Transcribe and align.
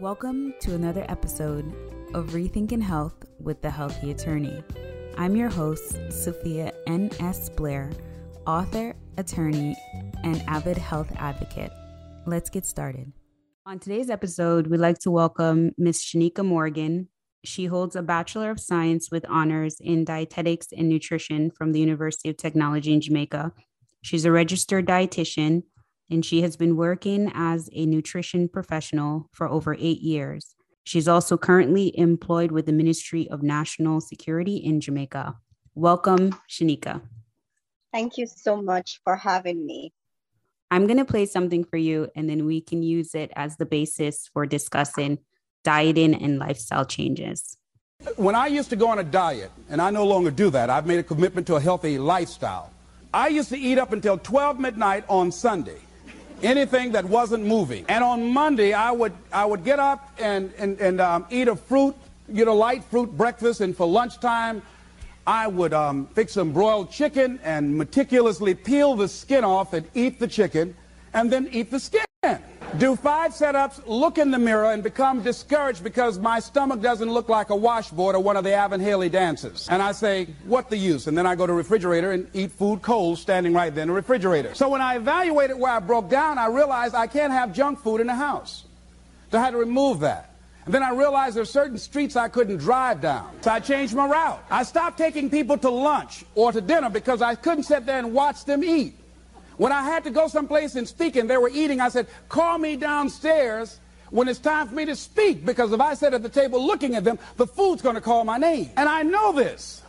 Welcome 0.00 0.54
to 0.62 0.74
another 0.74 1.06
episode 1.08 1.72
of 2.14 2.30
Rethinking 2.30 2.82
Health 2.82 3.14
with 3.38 3.62
the 3.62 3.70
Healthy 3.70 4.10
Attorney. 4.10 4.60
I'm 5.16 5.36
your 5.36 5.48
host, 5.48 5.96
Sophia 6.10 6.72
N.S. 6.88 7.48
Blair, 7.50 7.92
author, 8.44 8.96
attorney, 9.18 9.76
and 10.24 10.42
avid 10.48 10.78
health 10.78 11.12
advocate. 11.14 11.70
Let's 12.26 12.50
get 12.50 12.66
started. 12.66 13.12
On 13.66 13.78
today's 13.78 14.10
episode, 14.10 14.66
we'd 14.66 14.80
like 14.80 14.98
to 14.98 15.12
welcome 15.12 15.70
Ms. 15.78 16.00
Shanika 16.00 16.44
Morgan. 16.44 17.08
She 17.44 17.66
holds 17.66 17.94
a 17.94 18.02
Bachelor 18.02 18.50
of 18.50 18.58
Science 18.58 19.12
with 19.12 19.24
honors 19.28 19.76
in 19.80 20.04
dietetics 20.04 20.66
and 20.76 20.88
nutrition 20.88 21.52
from 21.52 21.70
the 21.70 21.78
University 21.78 22.28
of 22.28 22.36
Technology 22.36 22.92
in 22.92 23.00
Jamaica. 23.00 23.52
She's 24.02 24.24
a 24.24 24.32
registered 24.32 24.88
dietitian 24.88 25.62
and 26.10 26.24
she 26.24 26.42
has 26.42 26.56
been 26.56 26.76
working 26.76 27.30
as 27.34 27.68
a 27.72 27.86
nutrition 27.86 28.48
professional 28.48 29.28
for 29.32 29.48
over 29.48 29.74
eight 29.74 30.00
years. 30.00 30.54
She's 30.84 31.08
also 31.08 31.38
currently 31.38 31.96
employed 31.98 32.52
with 32.52 32.66
the 32.66 32.72
Ministry 32.72 33.28
of 33.30 33.42
National 33.42 34.00
Security 34.00 34.56
in 34.56 34.80
Jamaica. 34.80 35.36
Welcome, 35.74 36.36
Shanika. 36.48 37.00
Thank 37.92 38.18
you 38.18 38.26
so 38.26 38.60
much 38.60 39.00
for 39.02 39.16
having 39.16 39.64
me. 39.64 39.92
I'm 40.70 40.86
going 40.86 40.98
to 40.98 41.04
play 41.04 41.26
something 41.26 41.64
for 41.64 41.76
you, 41.76 42.08
and 42.14 42.28
then 42.28 42.44
we 42.44 42.60
can 42.60 42.82
use 42.82 43.14
it 43.14 43.30
as 43.36 43.56
the 43.56 43.66
basis 43.66 44.28
for 44.32 44.44
discussing 44.44 45.18
dieting 45.62 46.14
and 46.14 46.38
lifestyle 46.38 46.84
changes. 46.84 47.56
When 48.16 48.34
I 48.34 48.48
used 48.48 48.68
to 48.70 48.76
go 48.76 48.88
on 48.88 48.98
a 48.98 49.04
diet, 49.04 49.50
and 49.70 49.80
I 49.80 49.90
no 49.90 50.04
longer 50.04 50.30
do 50.30 50.50
that, 50.50 50.68
I've 50.68 50.86
made 50.86 50.98
a 50.98 51.02
commitment 51.02 51.46
to 51.46 51.54
a 51.54 51.60
healthy 51.60 51.96
lifestyle. 51.96 52.70
I 53.14 53.28
used 53.28 53.48
to 53.50 53.58
eat 53.58 53.78
up 53.78 53.92
until 53.92 54.18
12 54.18 54.60
midnight 54.60 55.04
on 55.08 55.32
Sunday 55.32 55.78
anything 56.42 56.92
that 56.92 57.04
wasn't 57.04 57.44
moving. 57.44 57.84
And 57.88 58.02
on 58.02 58.32
Monday, 58.32 58.72
I 58.72 58.90
would, 58.90 59.12
I 59.32 59.44
would 59.44 59.64
get 59.64 59.78
up 59.78 60.10
and, 60.18 60.52
and, 60.58 60.78
and 60.80 61.00
um, 61.00 61.26
eat 61.30 61.48
a 61.48 61.56
fruit, 61.56 61.94
get 62.34 62.48
a 62.48 62.52
light 62.52 62.84
fruit 62.84 63.16
breakfast, 63.16 63.60
and 63.60 63.76
for 63.76 63.86
lunchtime, 63.86 64.62
I 65.26 65.46
would 65.46 65.72
um, 65.72 66.06
fix 66.14 66.32
some 66.32 66.52
broiled 66.52 66.90
chicken 66.90 67.40
and 67.42 67.76
meticulously 67.76 68.54
peel 68.54 68.94
the 68.94 69.08
skin 69.08 69.44
off 69.44 69.72
and 69.72 69.86
eat 69.94 70.18
the 70.18 70.28
chicken, 70.28 70.74
and 71.14 71.30
then 71.30 71.48
eat 71.50 71.70
the 71.70 71.80
skin 71.80 72.04
do 72.78 72.96
five 72.96 73.32
setups, 73.32 73.82
look 73.86 74.18
in 74.18 74.30
the 74.30 74.38
mirror, 74.38 74.72
and 74.72 74.82
become 74.82 75.22
discouraged 75.22 75.84
because 75.84 76.18
my 76.18 76.40
stomach 76.40 76.80
doesn't 76.80 77.10
look 77.10 77.28
like 77.28 77.50
a 77.50 77.56
washboard 77.56 78.16
or 78.16 78.20
one 78.20 78.36
of 78.36 78.44
the 78.44 78.54
Alvin 78.54 78.80
Ailey 78.80 79.10
dances. 79.10 79.68
And 79.68 79.80
I 79.80 79.92
say, 79.92 80.26
what 80.44 80.70
the 80.70 80.76
use? 80.76 81.06
And 81.06 81.16
then 81.16 81.26
I 81.26 81.34
go 81.34 81.46
to 81.46 81.52
refrigerator 81.52 82.12
and 82.12 82.28
eat 82.34 82.52
food 82.52 82.82
cold 82.82 83.18
standing 83.18 83.52
right 83.52 83.74
there 83.74 83.82
in 83.82 83.88
the 83.88 83.94
refrigerator. 83.94 84.54
So 84.54 84.68
when 84.68 84.80
I 84.80 84.96
evaluated 84.96 85.58
where 85.58 85.72
I 85.72 85.78
broke 85.78 86.08
down, 86.08 86.38
I 86.38 86.46
realized 86.46 86.94
I 86.94 87.06
can't 87.06 87.32
have 87.32 87.52
junk 87.52 87.80
food 87.80 88.00
in 88.00 88.06
the 88.06 88.14
house. 88.14 88.64
So 89.30 89.38
I 89.38 89.42
had 89.42 89.50
to 89.50 89.58
remove 89.58 90.00
that. 90.00 90.30
And 90.64 90.72
then 90.72 90.82
I 90.82 90.90
realized 90.90 91.36
there 91.36 91.42
are 91.42 91.46
certain 91.46 91.76
streets 91.76 92.16
I 92.16 92.28
couldn't 92.28 92.56
drive 92.56 93.00
down. 93.00 93.30
So 93.42 93.50
I 93.50 93.60
changed 93.60 93.94
my 93.94 94.06
route. 94.06 94.42
I 94.50 94.62
stopped 94.62 94.96
taking 94.96 95.28
people 95.28 95.58
to 95.58 95.68
lunch 95.68 96.24
or 96.34 96.52
to 96.52 96.60
dinner 96.60 96.88
because 96.88 97.20
I 97.20 97.34
couldn't 97.34 97.64
sit 97.64 97.84
there 97.84 97.98
and 97.98 98.14
watch 98.14 98.44
them 98.46 98.64
eat. 98.64 98.96
When 99.56 99.72
I 99.72 99.82
had 99.82 100.04
to 100.04 100.10
go 100.10 100.28
someplace 100.28 100.74
and 100.74 100.86
speak 100.86 101.16
and 101.16 101.28
they 101.28 101.36
were 101.36 101.50
eating, 101.50 101.80
I 101.80 101.88
said, 101.88 102.08
call 102.28 102.58
me 102.58 102.76
downstairs 102.76 103.78
when 104.10 104.28
it's 104.28 104.38
time 104.38 104.68
for 104.68 104.74
me 104.74 104.84
to 104.84 104.96
speak 104.96 105.44
because 105.44 105.72
if 105.72 105.80
I 105.80 105.94
sit 105.94 106.14
at 106.14 106.22
the 106.22 106.28
table 106.28 106.64
looking 106.64 106.94
at 106.94 107.04
them, 107.04 107.18
the 107.36 107.46
food's 107.46 107.82
going 107.82 107.94
to 107.94 108.00
call 108.00 108.24
my 108.24 108.38
name. 108.38 108.70
And 108.76 108.88
I 108.88 109.02
know 109.02 109.32
this. 109.32 109.82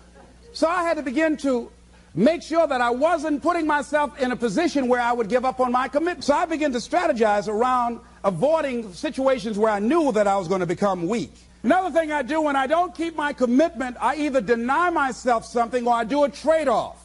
So 0.54 0.68
I 0.68 0.84
had 0.84 0.98
to 0.98 1.04
begin 1.04 1.38
to 1.38 1.72
make 2.14 2.42
sure 2.42 2.66
that 2.66 2.80
I 2.80 2.90
wasn't 2.90 3.44
putting 3.44 3.68
myself 3.68 4.20
in 4.20 4.32
a 4.32 4.36
position 4.36 4.88
where 4.88 5.02
I 5.02 5.12
would 5.12 5.30
give 5.30 5.46
up 5.46 5.60
on 5.60 5.72
my 5.72 5.88
commitment. 5.88 6.24
So 6.24 6.34
I 6.34 6.46
began 6.46 6.72
to 6.72 6.78
strategize 6.78 7.48
around 7.48 8.00
avoiding 8.24 8.94
situations 8.94 9.58
where 9.60 9.72
I 9.72 9.80
knew 9.80 10.12
that 10.14 10.28
I 10.28 10.38
was 10.38 10.48
going 10.48 10.62
to 10.62 10.66
become 10.66 11.08
weak. 11.08 11.34
Another 11.64 11.92
thing 11.92 12.12
I 12.12 12.22
do 12.22 12.42
when 12.42 12.56
I 12.56 12.68
don't 12.68 12.96
keep 12.96 13.16
my 13.16 13.34
commitment, 13.34 13.98
I 14.00 14.16
either 14.18 14.40
deny 14.40 14.92
myself 14.92 15.46
something 15.46 15.88
or 15.88 15.94
I 15.94 16.04
do 16.04 16.24
a 16.24 16.30
trade-off. 16.30 17.05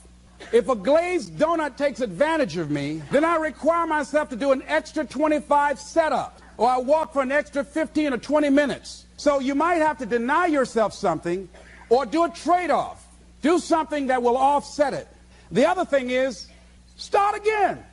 If 0.53 0.69
a 0.69 0.75
glazed 0.75 1.37
donut 1.37 1.77
takes 1.77 2.01
advantage 2.01 2.56
of 2.56 2.71
me, 2.71 3.03
then 3.11 3.25
I 3.25 3.37
require 3.37 3.87
myself 3.87 4.28
to 4.31 4.37
do 4.37 4.53
an 4.53 4.62
extra 4.67 5.05
25 5.05 5.78
setup, 5.78 6.41
or 6.56 6.69
I 6.69 6.78
walk 6.78 7.12
for 7.12 7.23
an 7.23 7.33
extra 7.33 7.62
15 7.65 8.15
or 8.15 8.19
20 8.19 8.51
minutes. 8.51 9.06
So 9.17 9.39
you 9.39 9.55
might 9.55 9.77
have 9.77 9.99
to 9.99 10.06
deny 10.06 10.47
yourself 10.47 10.93
something 10.93 11.49
or 11.89 12.06
do 12.06 12.25
a 12.25 12.31
trade-off. 12.31 13.06
Do 13.43 13.59
something 13.59 14.09
that 14.09 14.23
will 14.23 14.37
offset 14.37 14.93
it. 14.93 15.09
The 15.51 15.67
other 15.67 15.84
thing 15.84 16.11
is, 16.11 16.49
start 16.97 17.37
again. 17.37 17.84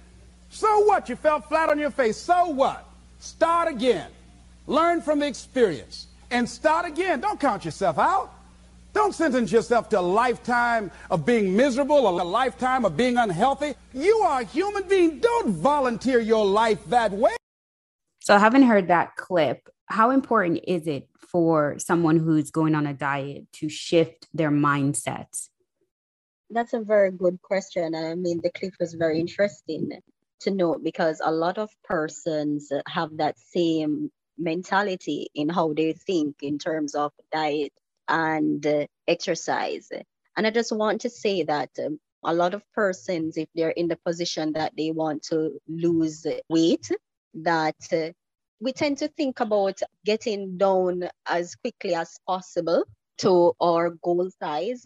So 0.49 0.85
what? 0.85 1.09
You 1.09 1.15
fell 1.15 1.41
flat 1.41 1.69
on 1.69 1.79
your 1.79 1.91
face. 1.91 2.17
So 2.17 2.49
what? 2.49 2.87
Start 3.19 3.67
again. 3.67 4.09
Learn 4.67 5.01
from 5.01 5.19
the 5.19 5.27
experience 5.27 6.07
and 6.31 6.47
start 6.47 6.85
again. 6.85 7.21
Don't 7.21 7.39
count 7.39 7.65
yourself 7.65 7.97
out. 7.97 8.31
Don't 8.97 9.13
sentence 9.13 9.51
yourself 9.51 9.89
to 9.89 9.99
a 9.99 10.01
lifetime 10.01 10.89
of 11.11 11.23
being 11.23 11.55
miserable 11.55 12.07
or 12.07 12.19
a 12.19 12.23
lifetime 12.23 12.83
of 12.83 12.97
being 12.97 13.15
unhealthy. 13.17 13.75
You 13.93 14.17
are 14.25 14.41
a 14.41 14.43
human 14.43 14.87
being. 14.87 15.19
Don't 15.19 15.49
volunteer 15.49 16.19
your 16.19 16.43
life 16.43 16.83
that 16.87 17.11
way. 17.11 17.35
So, 18.21 18.33
I 18.33 18.39
haven't 18.39 18.63
heard 18.63 18.87
that 18.87 19.15
clip. 19.15 19.69
How 19.85 20.09
important 20.09 20.61
is 20.67 20.87
it 20.87 21.09
for 21.31 21.75
someone 21.77 22.17
who's 22.17 22.49
going 22.49 22.73
on 22.73 22.87
a 22.87 22.93
diet 22.95 23.45
to 23.59 23.69
shift 23.69 24.27
their 24.33 24.49
mindsets? 24.49 25.49
That's 26.49 26.73
a 26.73 26.79
very 26.79 27.11
good 27.11 27.39
question. 27.43 27.93
I 27.93 28.15
mean, 28.15 28.39
the 28.41 28.49
clip 28.49 28.73
was 28.79 28.95
very 28.95 29.19
interesting 29.19 29.91
to 30.39 30.49
note 30.49 30.83
because 30.83 31.21
a 31.23 31.31
lot 31.31 31.59
of 31.59 31.69
persons 31.83 32.71
have 32.87 33.15
that 33.17 33.37
same 33.37 34.09
mentality 34.39 35.27
in 35.35 35.49
how 35.49 35.73
they 35.73 35.93
think 35.93 36.37
in 36.41 36.57
terms 36.57 36.95
of 36.95 37.11
diet 37.31 37.73
and 38.07 38.87
exercise. 39.07 39.89
And 40.35 40.45
I 40.45 40.51
just 40.51 40.71
want 40.71 41.01
to 41.01 41.09
say 41.09 41.43
that 41.43 41.69
um, 41.83 41.99
a 42.23 42.33
lot 42.33 42.53
of 42.53 42.63
persons, 42.73 43.37
if 43.37 43.49
they're 43.55 43.69
in 43.69 43.87
the 43.87 43.97
position 44.05 44.53
that 44.53 44.73
they 44.77 44.91
want 44.91 45.23
to 45.23 45.59
lose 45.67 46.25
weight, 46.49 46.89
that 47.33 47.75
uh, 47.91 48.11
we 48.59 48.73
tend 48.73 48.97
to 48.99 49.07
think 49.07 49.39
about 49.39 49.79
getting 50.05 50.57
down 50.57 51.09
as 51.27 51.55
quickly 51.55 51.93
as 51.95 52.17
possible 52.27 52.83
to 53.19 53.53
our 53.61 53.91
goal 53.91 54.29
size. 54.41 54.83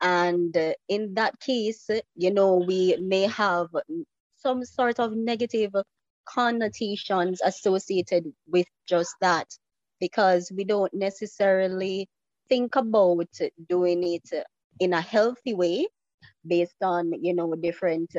And 0.00 0.56
uh, 0.56 0.74
in 0.88 1.14
that 1.14 1.40
case, 1.40 1.88
you 2.14 2.32
know, 2.32 2.56
we 2.56 2.96
may 2.96 3.22
have 3.22 3.68
some 4.36 4.64
sort 4.64 5.00
of 5.00 5.16
negative 5.16 5.72
connotations 6.26 7.40
associated 7.42 8.32
with 8.46 8.66
just 8.86 9.14
that 9.20 9.48
because 10.00 10.52
we 10.54 10.64
don't 10.64 10.92
necessarily 10.92 12.08
think 12.48 12.76
about 12.76 13.28
doing 13.68 14.02
it 14.02 14.46
in 14.80 14.92
a 14.92 15.00
healthy 15.00 15.54
way 15.54 15.86
based 16.46 16.82
on 16.82 17.12
you 17.22 17.34
know 17.34 17.54
different 17.54 18.14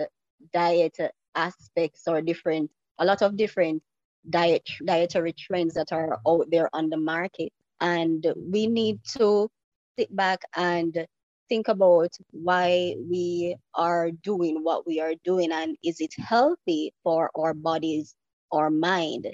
diet 0.54 0.98
aspects 1.36 2.04
or 2.08 2.22
different 2.22 2.70
a 3.00 3.06
lot 3.06 3.22
of 3.22 3.38
different 3.38 3.82
diet 4.30 4.68
dietary 4.86 5.34
trends 5.34 5.74
that 5.76 5.92
are 5.92 6.20
out 6.28 6.48
there 6.52 6.70
on 6.74 6.90
the 6.90 6.98
market. 6.98 7.52
And 7.80 8.26
we 8.36 8.68
need 8.68 9.00
to 9.18 9.50
sit 9.98 10.14
back 10.16 10.42
and 10.56 11.08
think 11.50 11.68
about 11.68 12.10
why 12.32 12.96
we 13.10 13.56
are 13.76 14.12
doing 14.12 14.64
what 14.64 14.86
we 14.86 15.00
are 15.00 15.14
doing 15.24 15.52
and 15.52 15.78
is 15.84 16.02
it 16.02 16.14
healthy 16.18 16.94
for 17.04 17.32
our 17.36 17.54
bodies 17.54 18.16
or 18.52 18.70
mind? 18.70 19.28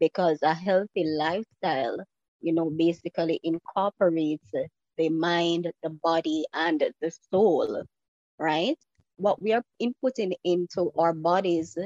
Because 0.00 0.40
a 0.42 0.52
healthy 0.52 1.04
lifestyle 1.04 1.96
you 2.44 2.52
know, 2.52 2.68
basically 2.70 3.40
incorporates 3.42 4.50
the 4.98 5.08
mind, 5.08 5.72
the 5.82 5.90
body, 5.90 6.44
and 6.52 6.84
the 7.00 7.10
soul, 7.30 7.82
right? 8.38 8.76
What 9.16 9.40
we 9.40 9.52
are 9.54 9.64
inputting 9.80 10.34
into 10.44 10.92
our 10.98 11.14
bodies 11.14 11.76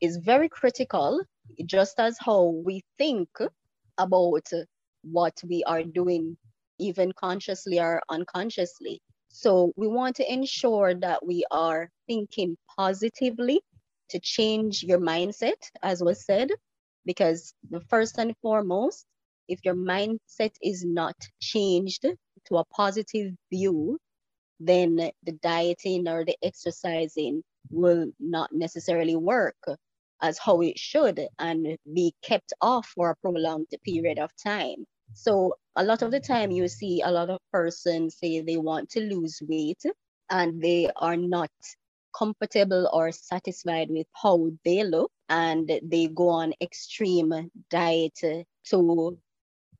is 0.00 0.18
very 0.18 0.48
critical, 0.48 1.22
just 1.64 1.98
as 1.98 2.16
how 2.20 2.42
we 2.64 2.82
think 2.98 3.28
about 3.96 4.48
what 5.02 5.34
we 5.48 5.64
are 5.64 5.82
doing, 5.82 6.36
even 6.78 7.12
consciously 7.12 7.80
or 7.80 8.02
unconsciously. 8.10 9.00
So 9.28 9.72
we 9.76 9.88
want 9.88 10.16
to 10.16 10.32
ensure 10.32 10.94
that 10.94 11.24
we 11.24 11.44
are 11.50 11.88
thinking 12.06 12.56
positively 12.76 13.62
to 14.10 14.20
change 14.20 14.82
your 14.82 14.98
mindset, 14.98 15.60
as 15.82 16.02
was 16.02 16.26
said, 16.26 16.50
because 17.06 17.54
the 17.70 17.80
first 17.80 18.18
and 18.18 18.34
foremost, 18.42 19.06
if 19.52 19.60
your 19.64 19.74
mindset 19.74 20.54
is 20.62 20.82
not 20.82 21.16
changed 21.40 22.06
to 22.46 22.56
a 22.56 22.64
positive 22.64 23.34
view, 23.50 23.98
then 24.58 24.96
the 24.96 25.32
dieting 25.42 26.08
or 26.08 26.24
the 26.24 26.36
exercising 26.42 27.42
will 27.70 28.06
not 28.18 28.50
necessarily 28.52 29.14
work 29.14 29.62
as 30.22 30.38
how 30.38 30.62
it 30.62 30.78
should 30.78 31.20
and 31.38 31.76
be 31.92 32.14
kept 32.22 32.54
off 32.62 32.86
for 32.94 33.10
a 33.10 33.16
prolonged 33.16 33.74
period 33.84 34.18
of 34.18 34.30
time. 34.42 34.86
So 35.12 35.54
a 35.76 35.84
lot 35.84 36.00
of 36.00 36.10
the 36.10 36.20
time 36.20 36.50
you 36.50 36.66
see 36.68 37.02
a 37.02 37.10
lot 37.10 37.28
of 37.28 37.38
persons 37.52 38.16
say 38.18 38.40
they 38.40 38.56
want 38.56 38.88
to 38.90 39.00
lose 39.00 39.42
weight 39.46 39.82
and 40.30 40.62
they 40.62 40.88
are 40.96 41.16
not 41.16 41.50
comfortable 42.16 42.88
or 42.92 43.12
satisfied 43.12 43.88
with 43.90 44.06
how 44.14 44.50
they 44.64 44.84
look 44.84 45.10
and 45.28 45.70
they 45.82 46.06
go 46.06 46.28
on 46.28 46.52
extreme 46.60 47.50
diet 47.70 48.18
to 48.64 49.21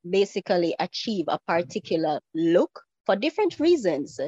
basically 0.09 0.75
achieve 0.79 1.27
a 1.29 1.39
particular 1.47 2.21
look 2.35 2.81
for 3.07 3.17
different 3.17 3.59
reasons. 3.61 4.19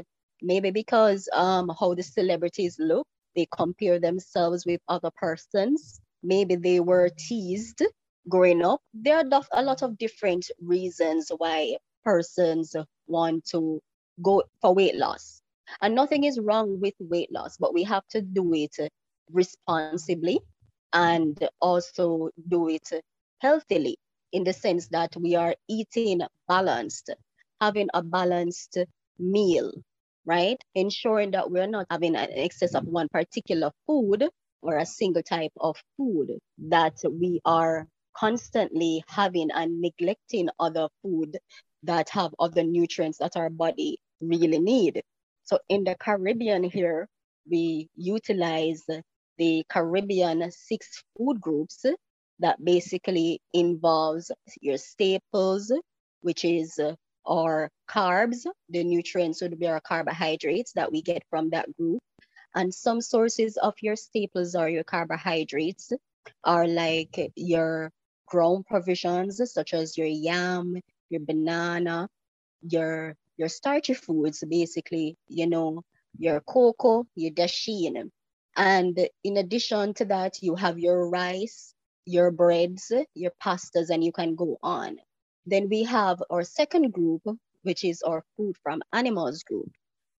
Maybe 0.42 0.70
because 0.70 1.28
um, 1.32 1.70
how 1.78 1.94
the 1.94 2.02
celebrities 2.02 2.76
look, 2.78 3.06
they 3.34 3.46
compare 3.56 3.98
themselves 3.98 4.66
with 4.66 4.80
other 4.88 5.10
persons. 5.16 6.00
Maybe 6.22 6.56
they 6.56 6.80
were 6.80 7.08
teased 7.16 7.82
growing 8.28 8.64
up. 8.64 8.80
There 8.92 9.16
are 9.16 9.42
a 9.52 9.62
lot 9.62 9.82
of 9.82 9.98
different 9.98 10.50
reasons 10.60 11.30
why 11.36 11.76
persons 12.04 12.74
want 13.06 13.44
to 13.46 13.80
go 14.22 14.42
for 14.60 14.74
weight 14.74 14.96
loss. 14.96 15.40
And 15.80 15.94
nothing 15.94 16.24
is 16.24 16.38
wrong 16.38 16.80
with 16.80 16.94
weight 17.00 17.32
loss, 17.32 17.56
but 17.58 17.72
we 17.72 17.82
have 17.84 18.06
to 18.08 18.20
do 18.20 18.52
it 18.54 18.76
responsibly 19.32 20.40
and 20.92 21.36
also 21.60 22.30
do 22.48 22.68
it 22.68 22.90
healthily 23.40 23.96
in 24.34 24.42
the 24.42 24.52
sense 24.52 24.88
that 24.88 25.14
we 25.16 25.36
are 25.36 25.54
eating 25.68 26.20
balanced, 26.48 27.10
having 27.60 27.88
a 27.94 28.02
balanced 28.02 28.76
meal, 29.18 29.72
right? 30.26 30.60
Ensuring 30.74 31.30
that 31.30 31.50
we're 31.50 31.68
not 31.68 31.86
having 31.88 32.16
an 32.16 32.28
excess 32.32 32.74
of 32.74 32.84
one 32.84 33.08
particular 33.08 33.70
food 33.86 34.28
or 34.60 34.78
a 34.78 34.84
single 34.84 35.22
type 35.22 35.52
of 35.60 35.76
food, 35.96 36.36
that 36.58 36.98
we 37.08 37.40
are 37.44 37.86
constantly 38.16 39.04
having 39.06 39.50
and 39.52 39.80
neglecting 39.80 40.48
other 40.58 40.88
food 41.00 41.38
that 41.84 42.08
have 42.10 42.34
other 42.40 42.64
nutrients 42.64 43.18
that 43.18 43.36
our 43.36 43.50
body 43.50 43.98
really 44.20 44.58
need. 44.58 45.00
So 45.44 45.60
in 45.68 45.84
the 45.84 45.94
Caribbean 45.94 46.64
here, 46.64 47.08
we 47.48 47.88
utilize 47.94 48.82
the 49.38 49.64
Caribbean 49.68 50.50
six 50.50 51.04
food 51.16 51.40
groups 51.40 51.84
that 52.40 52.62
basically 52.64 53.40
involves 53.52 54.30
your 54.60 54.78
staples, 54.78 55.72
which 56.20 56.44
is 56.44 56.78
uh, 56.78 56.94
our 57.26 57.70
carbs, 57.88 58.46
the 58.68 58.84
nutrients 58.84 59.40
would 59.40 59.58
be 59.58 59.66
our 59.66 59.80
carbohydrates 59.80 60.72
that 60.72 60.90
we 60.92 61.02
get 61.02 61.22
from 61.30 61.50
that 61.50 61.74
group. 61.76 62.00
And 62.54 62.72
some 62.72 63.00
sources 63.00 63.56
of 63.56 63.74
your 63.80 63.96
staples 63.96 64.54
or 64.54 64.68
your 64.68 64.84
carbohydrates 64.84 65.92
are 66.44 66.66
like 66.66 67.32
your 67.34 67.90
ground 68.26 68.66
provisions, 68.66 69.40
such 69.52 69.74
as 69.74 69.98
your 69.98 70.06
yam, 70.06 70.80
your 71.10 71.20
banana, 71.20 72.08
your 72.62 73.14
your 73.36 73.48
starchy 73.48 73.94
foods, 73.94 74.44
basically, 74.48 75.16
you 75.28 75.48
know, 75.48 75.82
your 76.18 76.40
cocoa, 76.40 77.04
your 77.16 77.32
dasheen. 77.32 78.10
And 78.56 79.08
in 79.24 79.36
addition 79.36 79.94
to 79.94 80.04
that, 80.04 80.40
you 80.40 80.54
have 80.54 80.78
your 80.78 81.08
rice, 81.08 81.73
your 82.06 82.30
breads, 82.30 82.92
your 83.14 83.32
pastas, 83.42 83.90
and 83.90 84.04
you 84.04 84.12
can 84.12 84.34
go 84.34 84.58
on. 84.62 84.98
Then 85.46 85.68
we 85.68 85.84
have 85.84 86.22
our 86.30 86.42
second 86.42 86.92
group, 86.92 87.22
which 87.62 87.84
is 87.84 88.02
our 88.02 88.22
food 88.36 88.56
from 88.62 88.82
animals 88.92 89.42
group. 89.42 89.70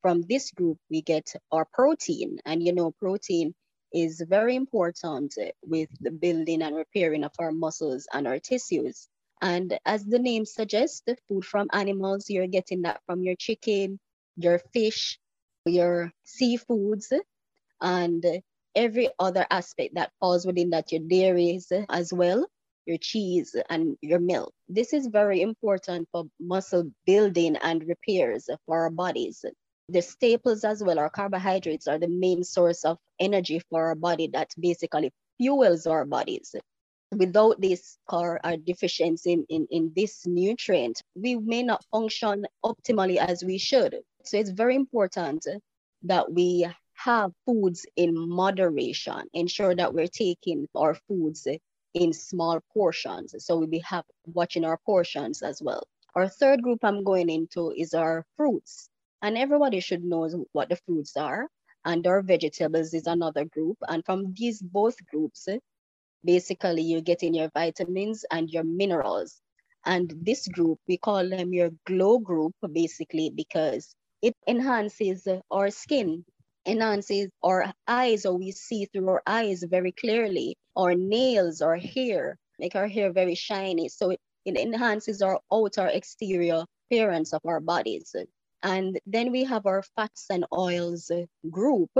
From 0.01 0.21
this 0.21 0.51
group, 0.51 0.77
we 0.89 1.01
get 1.01 1.33
our 1.51 1.65
protein. 1.65 2.39
And 2.45 2.61
you 2.61 2.73
know, 2.73 2.91
protein 2.91 3.55
is 3.93 4.21
very 4.27 4.55
important 4.55 5.35
with 5.65 5.89
the 5.99 6.11
building 6.11 6.61
and 6.61 6.75
repairing 6.75 7.23
of 7.23 7.31
our 7.39 7.51
muscles 7.51 8.07
and 8.13 8.27
our 8.27 8.39
tissues. 8.39 9.07
And 9.41 9.77
as 9.85 10.05
the 10.05 10.19
name 10.19 10.45
suggests, 10.45 11.01
the 11.05 11.17
food 11.27 11.45
from 11.45 11.69
animals, 11.71 12.29
you're 12.29 12.47
getting 12.47 12.83
that 12.83 13.01
from 13.05 13.21
your 13.23 13.35
chicken, 13.35 13.99
your 14.37 14.59
fish, 14.73 15.19
your 15.65 16.11
seafoods, 16.25 17.13
and 17.81 18.25
every 18.75 19.09
other 19.19 19.45
aspect 19.49 19.95
that 19.95 20.11
falls 20.19 20.45
within 20.45 20.69
that, 20.71 20.91
your 20.91 21.01
dairies 21.07 21.71
uh, 21.71 21.85
as 21.89 22.13
well, 22.13 22.45
your 22.85 22.97
cheese 22.97 23.55
and 23.69 23.97
your 24.01 24.19
milk. 24.19 24.53
This 24.67 24.93
is 24.93 25.07
very 25.07 25.41
important 25.41 26.07
for 26.11 26.25
muscle 26.39 26.91
building 27.05 27.55
and 27.57 27.87
repairs 27.87 28.49
for 28.65 28.81
our 28.81 28.89
bodies. 28.89 29.43
The 29.89 30.01
staples 30.01 30.63
as 30.63 30.83
well, 30.83 30.99
our 30.99 31.09
carbohydrates 31.09 31.87
are 31.87 31.99
the 31.99 32.07
main 32.07 32.43
source 32.43 32.85
of 32.85 32.97
energy 33.19 33.61
for 33.69 33.85
our 33.85 33.95
body 33.95 34.29
that 34.33 34.49
basically 34.59 35.11
fuels 35.37 35.85
our 35.85 36.05
bodies 36.05 36.55
without 37.11 37.59
this 37.61 37.97
or 38.11 38.39
our 38.45 38.53
uh, 38.53 38.57
deficiency 38.65 39.33
in, 39.33 39.45
in, 39.49 39.67
in 39.71 39.91
this 39.95 40.25
nutrient, 40.25 41.01
we 41.15 41.35
may 41.35 41.63
not 41.63 41.85
function 41.91 42.45
optimally 42.63 43.17
as 43.17 43.43
we 43.43 43.57
should. 43.57 43.97
So 44.23 44.37
it's 44.37 44.49
very 44.49 44.75
important 44.75 45.45
that 46.03 46.31
we 46.31 46.67
have 46.95 47.31
foods 47.45 47.85
in 47.95 48.13
moderation, 48.17 49.23
ensure 49.33 49.75
that 49.75 49.93
we're 49.93 50.07
taking 50.07 50.67
our 50.75 50.95
foods 51.07 51.47
in 51.93 52.13
small 52.13 52.59
portions. 52.73 53.35
So 53.39 53.57
we 53.57 53.67
be 53.67 53.79
have 53.79 54.05
watching 54.25 54.65
our 54.65 54.77
portions 54.85 55.41
as 55.41 55.61
well. 55.61 55.87
Our 56.15 56.27
third 56.27 56.61
group 56.61 56.79
I'm 56.83 57.03
going 57.03 57.29
into 57.29 57.71
is 57.75 57.93
our 57.93 58.25
fruits. 58.37 58.89
And 59.21 59.37
everybody 59.37 59.79
should 59.79 60.03
know 60.03 60.45
what 60.51 60.69
the 60.69 60.77
fruits 60.85 61.17
are. 61.17 61.47
And 61.83 62.05
our 62.07 62.21
vegetables 62.21 62.93
is 62.93 63.07
another 63.07 63.45
group. 63.45 63.77
And 63.87 64.03
from 64.05 64.33
these 64.33 64.61
both 64.61 64.95
groups, 65.05 65.47
basically 66.23 66.81
you're 66.81 67.01
getting 67.01 67.33
your 67.33 67.49
vitamins 67.53 68.25
and 68.31 68.49
your 68.49 68.63
minerals. 68.63 69.41
And 69.85 70.13
this 70.21 70.47
group, 70.47 70.79
we 70.87 70.97
call 70.97 71.29
them 71.29 71.53
your 71.53 71.69
glow 71.85 72.17
group, 72.17 72.55
basically, 72.73 73.29
because 73.29 73.95
it 74.21 74.35
enhances 74.47 75.27
our 75.51 75.69
skin, 75.69 76.25
enhances 76.65 77.29
our 77.43 77.73
eyes, 77.87 78.23
so 78.23 78.33
we 78.33 78.51
see 78.51 78.85
through 78.85 79.09
our 79.09 79.23
eyes 79.25 79.63
very 79.63 79.91
clearly, 79.91 80.57
our 80.75 80.95
nails, 80.95 81.61
our 81.61 81.77
hair, 81.77 82.37
make 82.59 82.75
our 82.75 82.87
hair 82.87 83.11
very 83.11 83.35
shiny. 83.35 83.89
So 83.89 84.11
it, 84.11 84.19
it 84.45 84.57
enhances 84.57 85.21
our 85.21 85.39
outer 85.51 85.87
exterior 85.87 86.65
appearance 86.87 87.33
of 87.33 87.41
our 87.45 87.59
bodies. 87.59 88.15
And 88.63 88.99
then 89.05 89.31
we 89.31 89.43
have 89.43 89.65
our 89.65 89.83
fats 89.95 90.25
and 90.29 90.45
oils 90.51 91.11
group, 91.49 91.91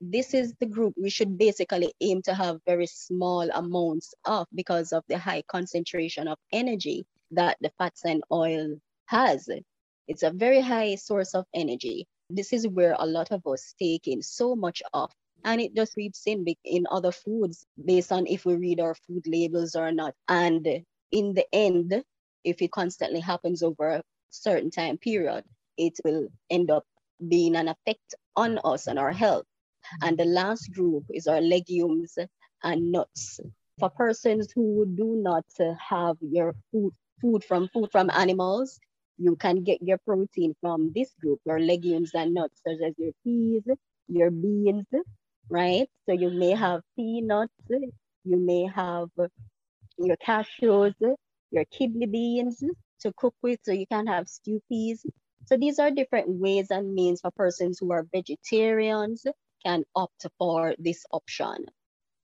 this 0.00 0.32
is 0.32 0.54
the 0.60 0.66
group 0.66 0.94
we 0.96 1.10
should 1.10 1.36
basically 1.36 1.92
aim 2.00 2.22
to 2.22 2.34
have 2.34 2.60
very 2.64 2.86
small 2.86 3.50
amounts 3.50 4.14
of 4.24 4.46
because 4.54 4.92
of 4.92 5.02
the 5.08 5.18
high 5.18 5.42
concentration 5.48 6.28
of 6.28 6.38
energy 6.52 7.04
that 7.32 7.56
the 7.60 7.70
fats 7.78 8.04
and 8.04 8.22
oil 8.30 8.76
has. 9.06 9.48
It's 10.06 10.22
a 10.22 10.30
very 10.30 10.60
high 10.60 10.94
source 10.94 11.34
of 11.34 11.46
energy. 11.52 12.06
This 12.30 12.52
is 12.52 12.68
where 12.68 12.94
a 12.98 13.06
lot 13.06 13.32
of 13.32 13.46
us 13.46 13.74
take 13.78 14.06
in 14.06 14.22
so 14.22 14.54
much 14.54 14.82
of. 14.92 15.10
And 15.44 15.60
it 15.60 15.74
just 15.74 15.96
reaps 15.96 16.22
in 16.26 16.44
in 16.64 16.86
other 16.90 17.12
foods 17.12 17.64
based 17.82 18.12
on 18.12 18.26
if 18.26 18.44
we 18.44 18.56
read 18.56 18.80
our 18.80 18.94
food 18.94 19.24
labels 19.26 19.74
or 19.76 19.92
not. 19.92 20.14
And 20.28 20.66
in 21.12 21.34
the 21.34 21.46
end, 21.52 22.02
if 22.44 22.60
it 22.60 22.72
constantly 22.72 23.20
happens 23.20 23.62
over 23.62 23.88
a 23.88 24.02
certain 24.30 24.70
time 24.70 24.98
period, 24.98 25.44
it 25.76 25.94
will 26.04 26.28
end 26.50 26.70
up 26.70 26.84
being 27.28 27.56
an 27.56 27.68
effect 27.68 28.14
on 28.36 28.58
us 28.64 28.86
and 28.88 28.98
our 28.98 29.12
health. 29.12 29.46
And 30.02 30.18
the 30.18 30.24
last 30.24 30.72
group 30.72 31.04
is 31.10 31.26
our 31.26 31.40
legumes 31.40 32.18
and 32.62 32.92
nuts. 32.92 33.40
For 33.78 33.90
persons 33.90 34.50
who 34.52 34.86
do 34.86 35.16
not 35.16 35.46
have 35.88 36.16
your 36.20 36.54
food, 36.72 36.92
food 37.20 37.44
from 37.44 37.68
food 37.68 37.90
from 37.92 38.10
animals, 38.10 38.80
you 39.18 39.36
can 39.36 39.64
get 39.64 39.82
your 39.82 39.98
protein 39.98 40.54
from 40.60 40.92
this 40.94 41.12
group, 41.20 41.40
your 41.44 41.60
legumes 41.60 42.12
and 42.14 42.34
nuts, 42.34 42.60
such 42.66 42.78
as 42.86 42.94
your 42.98 43.12
peas, 43.24 43.62
your 44.08 44.30
beans, 44.30 44.86
right? 45.50 45.88
So 46.06 46.12
you 46.12 46.30
may 46.30 46.52
have 46.52 46.82
peanuts, 46.96 47.52
you 47.68 48.36
may 48.36 48.66
have 48.66 49.08
your 49.98 50.16
cashews, 50.16 50.94
your 51.50 51.64
kidney 51.66 52.06
beans 52.06 52.62
to 53.00 53.12
cook 53.16 53.34
with, 53.42 53.60
so 53.62 53.72
you 53.72 53.86
can 53.86 54.06
have 54.06 54.28
stew 54.28 54.60
peas. 54.68 55.04
So 55.46 55.56
these 55.56 55.78
are 55.78 55.90
different 55.90 56.28
ways 56.28 56.70
and 56.70 56.94
means 56.94 57.20
for 57.20 57.30
persons 57.30 57.78
who 57.78 57.92
are 57.92 58.06
vegetarians 58.12 59.24
can 59.64 59.84
opt 59.94 60.26
for 60.38 60.74
this 60.78 61.04
option. 61.12 61.66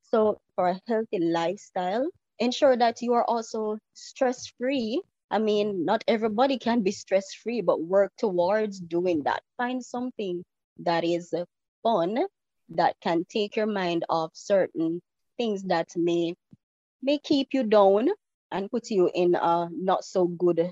So 0.03 0.41
for 0.55 0.69
a 0.69 0.81
healthy 0.87 1.19
lifestyle, 1.19 2.09
ensure 2.39 2.77
that 2.77 3.03
you 3.03 3.15
are 3.15 3.25
also 3.25 3.79
stress-free. 3.95 5.03
I 5.35 5.39
mean, 5.39 5.85
not 5.85 6.05
everybody 6.07 6.59
can 6.59 6.83
be 6.83 6.93
stress-free, 6.93 7.63
but 7.63 7.83
work 7.83 8.13
towards 8.17 8.79
doing 8.79 9.25
that. 9.25 9.43
Find 9.57 9.85
something 9.85 10.45
that 10.79 11.03
is 11.03 11.35
fun, 11.83 12.19
that 12.69 12.95
can 13.01 13.25
take 13.29 13.57
your 13.57 13.67
mind 13.67 14.05
off 14.09 14.31
certain 14.35 15.03
things 15.37 15.65
that 15.65 15.89
may 15.97 16.35
may 17.03 17.19
keep 17.19 17.49
you 17.53 17.65
down 17.65 18.11
and 18.53 18.71
put 18.71 18.91
you 18.91 19.11
in 19.13 19.35
a 19.35 19.69
not 19.73 20.05
so 20.05 20.29
good 20.29 20.71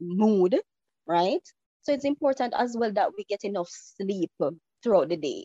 mood, 0.00 0.58
right? 1.06 1.44
So 1.82 1.92
it's 1.92 2.06
important 2.06 2.54
as 2.56 2.74
well 2.78 2.92
that 2.94 3.10
we 3.14 3.24
get 3.24 3.44
enough 3.44 3.68
sleep 3.68 4.30
throughout 4.82 5.10
the 5.10 5.18
day. 5.18 5.44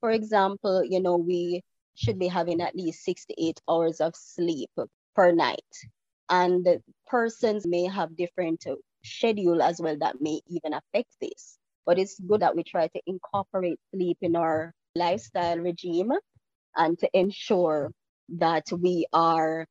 For 0.00 0.10
example, 0.10 0.84
you 0.84 1.00
know, 1.00 1.16
we 1.16 1.62
should 1.94 2.18
be 2.18 2.28
having 2.28 2.60
at 2.60 2.76
least 2.76 3.04
six 3.04 3.24
to 3.26 3.34
eight 3.42 3.60
hours 3.66 4.02
of 4.02 4.12
sleep 4.14 4.70
per 5.16 5.32
night. 5.32 5.72
And 6.28 6.66
persons 7.06 7.66
may 7.66 7.84
have 7.84 8.16
different 8.16 8.66
uh, 8.66 8.76
schedule 9.04 9.62
as 9.62 9.80
well 9.80 9.96
that 10.00 10.20
may 10.20 10.40
even 10.48 10.74
affect 10.74 11.08
this. 11.20 11.58
But 11.84 11.98
it's 11.98 12.18
good 12.20 12.40
that 12.40 12.56
we 12.56 12.62
try 12.62 12.86
to 12.88 13.00
incorporate 13.06 13.78
sleep 13.94 14.18
in 14.22 14.36
our 14.36 14.72
lifestyle 14.94 15.58
regime 15.58 16.12
and 16.76 16.98
to 16.98 17.08
ensure 17.12 17.92
that 18.28 18.64
we 18.72 19.06
are 19.12 19.66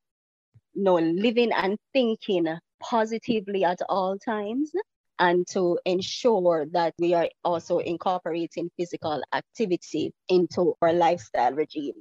you 0.73 0.83
know, 0.83 0.95
living 0.95 1.51
and 1.53 1.77
thinking 1.93 2.47
positively 2.81 3.63
at 3.63 3.79
all 3.89 4.17
times 4.17 4.71
and 5.19 5.45
to 5.47 5.77
ensure 5.85 6.65
that 6.71 6.93
we 6.97 7.13
are 7.13 7.29
also 7.43 7.77
incorporating 7.77 8.71
physical 8.77 9.21
activity 9.33 10.11
into 10.29 10.73
our 10.81 10.93
lifestyle 10.93 11.53
regime. 11.53 11.93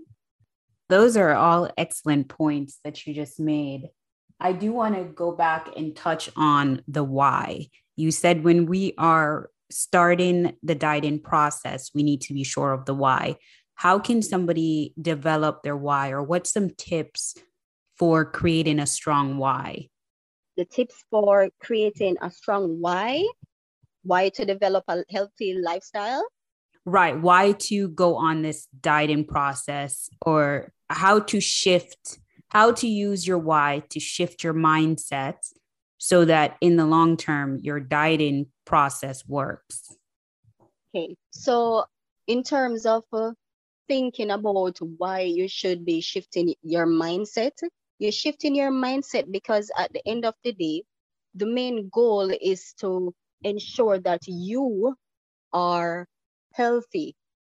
Those 0.89 1.17
are 1.17 1.35
all 1.35 1.71
excellent 1.77 2.29
points 2.29 2.81
that 2.83 3.07
you 3.07 3.15
just 3.15 3.39
made. 3.39 3.91
I 4.41 4.53
do 4.53 4.73
want 4.73 4.95
to 4.97 5.05
go 5.05 5.33
back 5.33 5.69
and 5.77 5.95
touch 5.95 6.31
on 6.37 6.83
the 6.89 7.05
why. 7.05 7.67
You 7.97 8.11
said 8.11 8.43
when 8.43 8.67
we 8.67 8.95
are 8.97 9.51
starting 9.71 10.57
the 10.63 10.75
dieting 10.75 11.21
process, 11.21 11.91
we 11.95 12.03
need 12.03 12.23
to 12.23 12.35
be 12.35 12.45
sure 12.45 12.73
of 12.73 12.87
the 12.87 12.95
why. 12.95 13.37
How 13.75 13.99
can 13.99 14.23
somebody 14.23 14.95
develop 15.01 15.63
their 15.63 15.77
why, 15.77 16.11
or 16.11 16.23
what's 16.23 16.53
some 16.53 16.71
tips 16.71 17.35
for 17.97 18.25
creating 18.25 18.79
a 18.79 18.87
strong 18.87 19.39
why? 19.39 19.89
The 20.57 20.65
tips 20.65 21.05
for 21.11 21.51
creating 21.61 22.17
a 22.21 22.31
strong 22.31 22.81
why, 22.81 23.27
why 24.03 24.31
to 24.31 24.45
develop 24.45 24.85
a 24.89 25.05
healthy 25.11 25.55
lifestyle. 25.55 26.27
Right. 26.85 27.19
Why 27.19 27.53
to 27.53 27.89
go 27.89 28.17
on 28.17 28.43
this 28.43 28.67
dieting 28.81 29.27
process 29.27 30.09
or 30.25 30.73
how 30.89 31.21
to 31.21 31.41
shift, 31.41 32.19
how 32.51 32.73
to 32.73 32.87
use 32.87 33.27
your 33.27 33.39
why 33.39 33.83
to 33.91 34.01
shift 34.01 34.45
your 34.45 34.55
mindset 34.55 35.37
so 35.99 36.25
that 36.25 36.57
in 36.61 36.77
the 36.77 36.87
long 36.87 37.17
term, 37.17 37.59
your 37.63 37.81
dieting 37.81 38.47
process 38.65 39.27
works. 39.27 39.97
Okay. 40.95 41.15
So, 41.31 41.85
in 42.27 42.43
terms 42.43 42.87
of 42.87 43.05
uh, 43.13 43.33
thinking 43.89 44.31
about 44.31 44.79
why 44.99 45.21
you 45.21 45.47
should 45.49 45.85
be 45.85 46.01
shifting 46.01 46.55
your 46.63 46.87
mindset, 46.87 47.53
you're 47.99 48.13
shifting 48.13 48.55
your 48.55 48.73
mindset 48.73 49.31
because 49.31 49.71
at 49.77 49.93
the 49.93 50.01
end 50.07 50.25
of 50.25 50.35
the 50.43 50.53
day, 50.53 50.83
the 51.35 51.47
main 51.47 51.89
goal 51.93 52.31
is 52.41 52.73
to 52.81 53.15
ensure 53.45 53.99
that 54.01 54.23
you 54.27 54.95
are 55.53 56.07
healthy. 56.55 57.15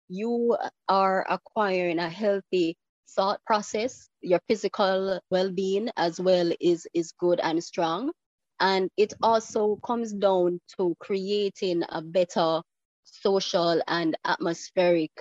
You 0.09 0.57
are 0.89 1.27
acquiring 1.29 1.99
a 1.99 2.09
healthy 2.09 2.77
thought 3.09 3.41
process. 3.47 4.09
Your 4.21 4.41
physical 4.49 5.21
well-being 5.31 5.91
as 5.97 6.21
well 6.21 6.51
is, 6.61 6.87
is 6.95 7.13
good 7.13 7.41
and 7.41 7.63
strong. 7.63 8.13
And 8.61 8.91
it 8.97 9.15
also 9.23 9.77
comes 9.85 10.13
down 10.13 10.61
to 10.77 10.95
creating 11.01 11.83
a 11.89 12.03
better 12.03 12.63
social 13.05 13.83
and 13.87 14.17
atmospheric 14.25 15.13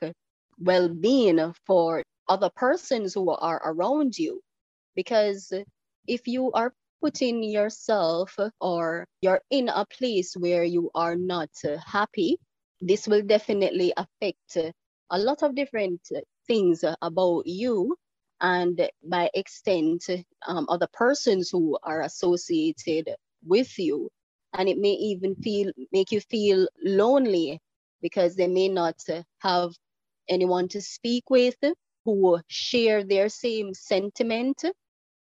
well-being 0.59 1.53
for 1.65 2.03
other 2.29 2.49
persons 2.55 3.13
who 3.13 3.29
are 3.31 3.61
around 3.65 4.17
you 4.17 4.41
because 4.95 5.51
if 6.07 6.27
you 6.27 6.51
are 6.53 6.73
putting 7.01 7.43
yourself 7.43 8.37
or 8.61 9.05
you're 9.21 9.41
in 9.49 9.69
a 9.69 9.85
place 9.85 10.35
where 10.37 10.63
you 10.63 10.89
are 10.95 11.15
not 11.15 11.49
happy, 11.85 12.37
this 12.81 13.07
will 13.07 13.21
definitely 13.21 13.93
affect 13.97 14.57
a 15.09 15.19
lot 15.19 15.43
of 15.43 15.55
different 15.55 16.01
things 16.47 16.83
about 17.01 17.47
you 17.47 17.95
and 18.41 18.89
by 19.03 19.29
extent 19.33 20.03
um, 20.47 20.65
other 20.69 20.87
persons 20.93 21.49
who 21.49 21.77
are 21.83 22.01
associated 22.01 23.09
with 23.45 23.77
you 23.79 24.09
and 24.53 24.69
it 24.69 24.77
may 24.77 24.91
even 24.91 25.35
feel 25.35 25.71
make 25.91 26.11
you 26.11 26.21
feel 26.21 26.67
lonely 26.83 27.59
because 28.01 28.35
they 28.35 28.47
may 28.47 28.67
not 28.67 28.95
have 29.39 29.71
anyone 30.29 30.67
to 30.67 30.81
speak 30.81 31.29
with 31.29 31.55
who 32.05 32.39
share 32.47 33.03
their 33.03 33.29
same 33.29 33.73
sentiment 33.73 34.63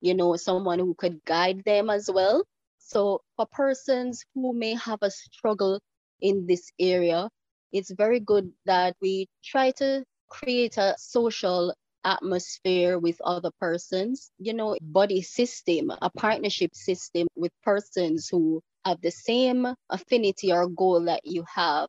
you 0.03 0.13
know, 0.13 0.35
someone 0.35 0.79
who 0.79 0.93
could 0.95 1.23
guide 1.25 1.63
them 1.65 1.89
as 1.89 2.09
well. 2.11 2.43
So 2.77 3.21
for 3.37 3.45
persons 3.45 4.25
who 4.35 4.53
may 4.53 4.75
have 4.75 4.99
a 5.01 5.09
struggle 5.09 5.79
in 6.19 6.45
this 6.45 6.71
area, 6.77 7.29
it's 7.71 7.89
very 7.91 8.19
good 8.19 8.51
that 8.65 8.95
we 9.01 9.27
try 9.43 9.71
to 9.77 10.03
create 10.33 10.77
a 10.77 10.95
social 10.97 11.73
atmosphere 12.03 12.99
with 12.99 13.21
other 13.23 13.51
persons, 13.59 14.31
you 14.39 14.53
know, 14.53 14.75
body 14.81 15.21
system, 15.21 15.91
a 16.01 16.09
partnership 16.09 16.71
system 16.73 17.27
with 17.35 17.51
persons 17.63 18.27
who 18.29 18.61
have 18.85 18.99
the 19.01 19.11
same 19.11 19.67
affinity 19.89 20.51
or 20.51 20.67
goal 20.67 21.05
that 21.05 21.21
you 21.23 21.45
have, 21.53 21.87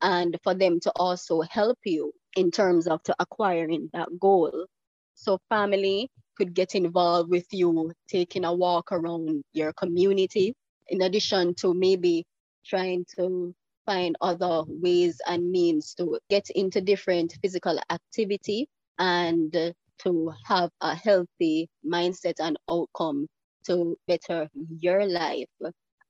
and 0.00 0.36
for 0.42 0.54
them 0.54 0.80
to 0.80 0.90
also 0.96 1.42
help 1.42 1.78
you 1.84 2.12
in 2.36 2.50
terms 2.50 2.86
of 2.86 3.02
to 3.04 3.14
acquiring 3.18 3.90
that 3.92 4.08
goal. 4.18 4.66
So 5.14 5.38
family, 5.48 6.08
could 6.36 6.54
get 6.54 6.74
involved 6.74 7.28
with 7.28 7.46
you 7.52 7.92
taking 8.08 8.44
a 8.44 8.54
walk 8.54 8.92
around 8.92 9.42
your 9.52 9.72
community, 9.72 10.54
in 10.88 11.02
addition 11.02 11.54
to 11.56 11.74
maybe 11.74 12.24
trying 12.64 13.04
to 13.16 13.54
find 13.88 14.16
other 14.20 14.64
ways 14.68 15.18
and 15.26 15.50
means 15.50 15.94
to 15.94 16.18
get 16.28 16.50
into 16.50 16.82
different 16.82 17.32
physical 17.40 17.80
activity 17.88 18.68
and 18.98 19.74
to 19.98 20.32
have 20.44 20.70
a 20.82 20.94
healthy 20.94 21.70
mindset 21.82 22.34
and 22.38 22.58
outcome 22.70 23.26
to 23.64 23.96
better 24.06 24.46
your 24.78 25.06
life 25.06 25.48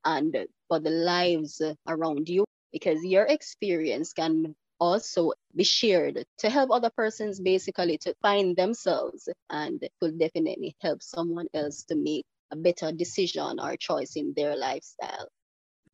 and 0.04 0.36
for 0.66 0.80
the 0.80 0.90
lives 0.90 1.62
around 1.86 2.28
you 2.28 2.44
because 2.72 3.04
your 3.04 3.24
experience 3.24 4.12
can 4.12 4.54
also 4.80 5.32
be 5.54 5.64
shared 5.64 6.24
to 6.38 6.50
help 6.50 6.70
other 6.72 6.90
persons 6.90 7.40
basically 7.40 7.96
to 7.98 8.12
find 8.22 8.56
themselves 8.56 9.28
and 9.50 9.88
will 10.00 10.12
definitely 10.18 10.74
help 10.80 11.00
someone 11.00 11.46
else 11.54 11.84
to 11.84 11.94
make 11.94 12.24
a 12.50 12.56
better 12.56 12.90
decision 12.90 13.60
or 13.60 13.76
choice 13.76 14.16
in 14.16 14.32
their 14.34 14.56
lifestyle. 14.56 15.28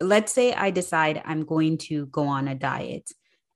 Let's 0.00 0.32
say 0.32 0.52
I 0.52 0.70
decide 0.70 1.22
I'm 1.24 1.44
going 1.44 1.78
to 1.78 2.06
go 2.06 2.26
on 2.26 2.48
a 2.48 2.54
diet 2.54 3.10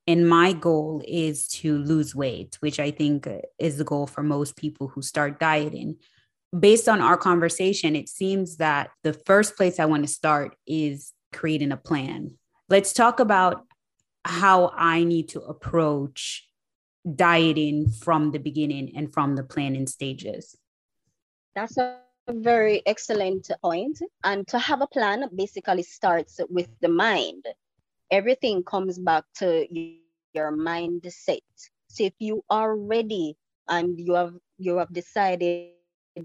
and 0.09 0.27
my 0.27 0.55
goal 0.55 1.03
is 1.07 1.47
to 1.49 1.77
lose 1.77 2.15
weight, 2.15 2.57
which 2.61 2.81
I 2.81 2.91
think 2.91 3.29
is 3.59 3.77
the 3.77 3.85
goal 3.85 4.07
for 4.07 4.23
most 4.23 4.57
people 4.57 4.89
who 4.89 5.03
start 5.03 5.39
dieting. 5.39 5.97
Based 6.59 6.89
on 6.89 7.03
our 7.03 7.19
conversation, 7.19 7.95
it 7.95 8.09
seems 8.09 8.57
that 8.57 8.89
the 9.03 9.13
first 9.13 9.55
place 9.55 9.79
I 9.79 9.85
want 9.85 10.05
to 10.05 10.09
start 10.09 10.57
is 10.67 11.13
creating 11.35 11.73
a 11.73 11.77
plan. 11.77 12.39
Let's 12.71 12.95
talk 12.95 13.21
about 13.21 13.67
how 14.25 14.73
I 14.75 15.05
need 15.05 15.29
to 15.31 15.43
approach 15.43 16.49
dieting 17.15 17.91
from 17.91 18.31
the 18.31 18.39
beginning 18.39 18.97
and 18.97 19.13
from 19.13 19.37
the 19.37 19.43
planning 19.43 19.87
stages. 19.87 20.57
That's 21.55 21.77
a 21.77 21.99
very 22.33 22.83
excellent 22.87 23.51
point. 23.63 24.01
And 24.25 24.47
to 24.49 24.59
have 24.59 24.81
a 24.83 24.87
plan 24.87 25.29
basically 25.35 25.83
starts 25.83 26.41
with 26.49 26.69
the 26.81 26.89
mind. 26.89 27.45
Everything 28.11 28.63
comes 28.65 28.99
back 28.99 29.25
to 29.37 29.67
your 29.73 30.53
mindset. 30.53 31.41
So 31.89 32.05
if 32.05 32.15
you 32.19 32.43
are 32.51 32.77
ready 32.77 33.37
and 33.69 33.99
you 33.99 34.15
have 34.15 34.35
you 34.59 34.79
have 34.79 34.93
decided 34.93 35.69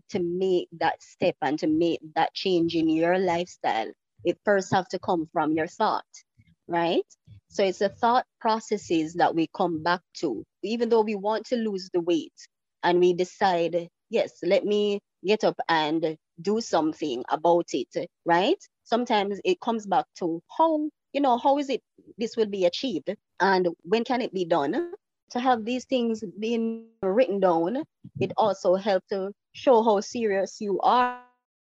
to 0.10 0.20
make 0.20 0.68
that 0.80 1.02
step 1.02 1.36
and 1.42 1.60
to 1.60 1.68
make 1.68 2.00
that 2.16 2.34
change 2.34 2.76
in 2.76 2.90
your 2.90 3.18
lifestyle, 3.18 3.92
it 4.24 4.38
first 4.44 4.74
have 4.74 4.88
to 4.90 5.00
come 5.00 5.28
from 5.32 5.54
your 5.54 5.68
thought, 5.68 6.06
right? 6.68 7.06
So 7.50 7.64
it's 7.64 7.80
the 7.80 7.90
thought 7.90 8.26
processes 8.40 9.14
that 9.16 9.36
we 9.36 9.48
come 9.56 9.84
back 9.84 10.02
to, 10.22 10.44
even 10.64 10.90
though 10.90 11.02
we 11.02 11.16
want 11.16 11.46
to 11.48 11.56
lose 11.56 11.90
the 11.94 12.02
weight 12.02 12.34
and 12.82 13.00
we 13.00 13.14
decide, 13.14 13.90
yes, 14.14 14.32
let 14.44 14.64
me 14.64 15.00
get 15.26 15.44
up 15.44 15.60
and 15.68 16.18
do 16.42 16.62
something 16.62 17.24
about 17.30 17.66
it, 17.74 18.08
right? 18.26 18.62
Sometimes 18.84 19.40
it 19.44 19.60
comes 19.60 19.88
back 19.88 20.06
to 20.20 20.42
how, 20.58 20.88
you 21.14 21.22
know, 21.22 21.38
how 21.38 21.58
is 21.58 21.70
it 21.70 21.82
this 22.18 22.38
will 22.38 22.46
be 22.46 22.66
achieved 22.66 23.10
and 23.40 23.68
when 23.82 24.04
can 24.04 24.22
it 24.22 24.34
be 24.34 24.46
done? 24.46 24.94
To 25.32 25.40
have 25.40 25.66
these 25.66 25.86
things 25.86 26.24
being 26.40 26.86
written 27.02 27.40
down, 27.40 27.84
it 28.20 28.32
also 28.38 28.76
helps 28.76 29.08
to 29.10 29.32
show 29.54 29.82
how 29.82 30.00
serious 30.02 30.62
you 30.62 30.80
are 30.82 31.24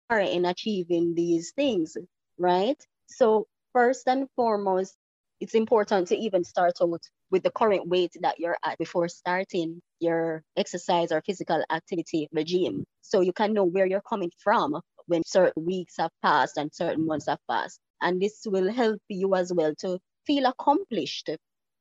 in 0.10 0.46
achieving 0.46 1.16
these 1.16 1.51
things, 1.51 1.98
right? 2.38 2.82
So 3.08 3.46
first 3.74 4.08
and 4.08 4.30
foremost, 4.38 4.96
it's 5.42 5.54
important 5.54 6.08
to 6.08 6.16
even 6.16 6.46
start 6.46 6.77
out 6.82 7.01
with 7.30 7.44
the 7.44 7.51
current 7.51 7.89
weight 7.89 8.13
that 8.22 8.39
you're 8.39 8.58
at 8.63 8.77
before 8.77 9.10
starting 9.10 9.82
your 10.00 10.44
exercise 10.56 11.12
or 11.12 11.22
physical 11.22 11.63
activity 11.72 12.27
regime. 12.32 12.86
So 13.01 13.22
you 13.22 13.34
can 13.34 13.54
know 13.54 13.63
where 13.63 13.86
you're 13.86 14.01
coming 14.01 14.32
from 14.38 14.80
when 15.08 15.24
certain 15.25 15.66
weeks 15.66 15.96
have 15.98 16.12
passed 16.22 16.58
and 16.58 16.74
certain 16.74 17.06
months 17.06 17.27
have 17.27 17.39
passed. 17.50 17.80
And 18.01 18.22
this 18.22 18.42
will 18.46 18.72
help 18.72 19.01
you 19.08 19.36
as 19.36 19.51
well 19.54 19.74
to 19.80 20.00
feel 20.25 20.46
accomplished 20.46 21.30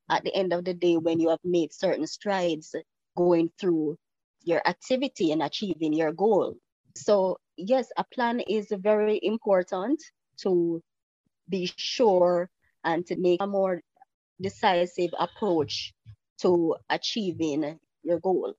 at 0.09 0.25
the 0.25 0.35
end 0.35 0.53
of 0.53 0.65
the 0.65 0.75
day 0.75 0.97
when 0.97 1.21
you 1.21 1.31
have 1.31 1.45
made 1.45 1.73
certain 1.73 2.07
strides 2.07 2.75
going 3.17 3.51
through 3.61 3.97
your 4.45 4.67
activity 4.67 5.33
and 5.33 5.43
achieving 5.43 5.93
your 5.93 6.13
goal. 6.13 6.55
So, 6.97 7.39
yes, 7.57 7.89
a 7.97 8.05
plan 8.05 8.41
is 8.41 8.69
very 8.71 9.19
important 9.23 10.03
to 10.39 10.81
be 11.49 11.71
sure 11.77 12.49
and 12.85 13.05
to 13.07 13.17
make 13.17 13.43
a 13.43 13.47
more 13.47 13.83
decisive 14.41 15.11
approach 15.19 15.93
to 16.39 16.77
achieving 16.89 17.79
your 18.07 18.21
goal. 18.21 18.55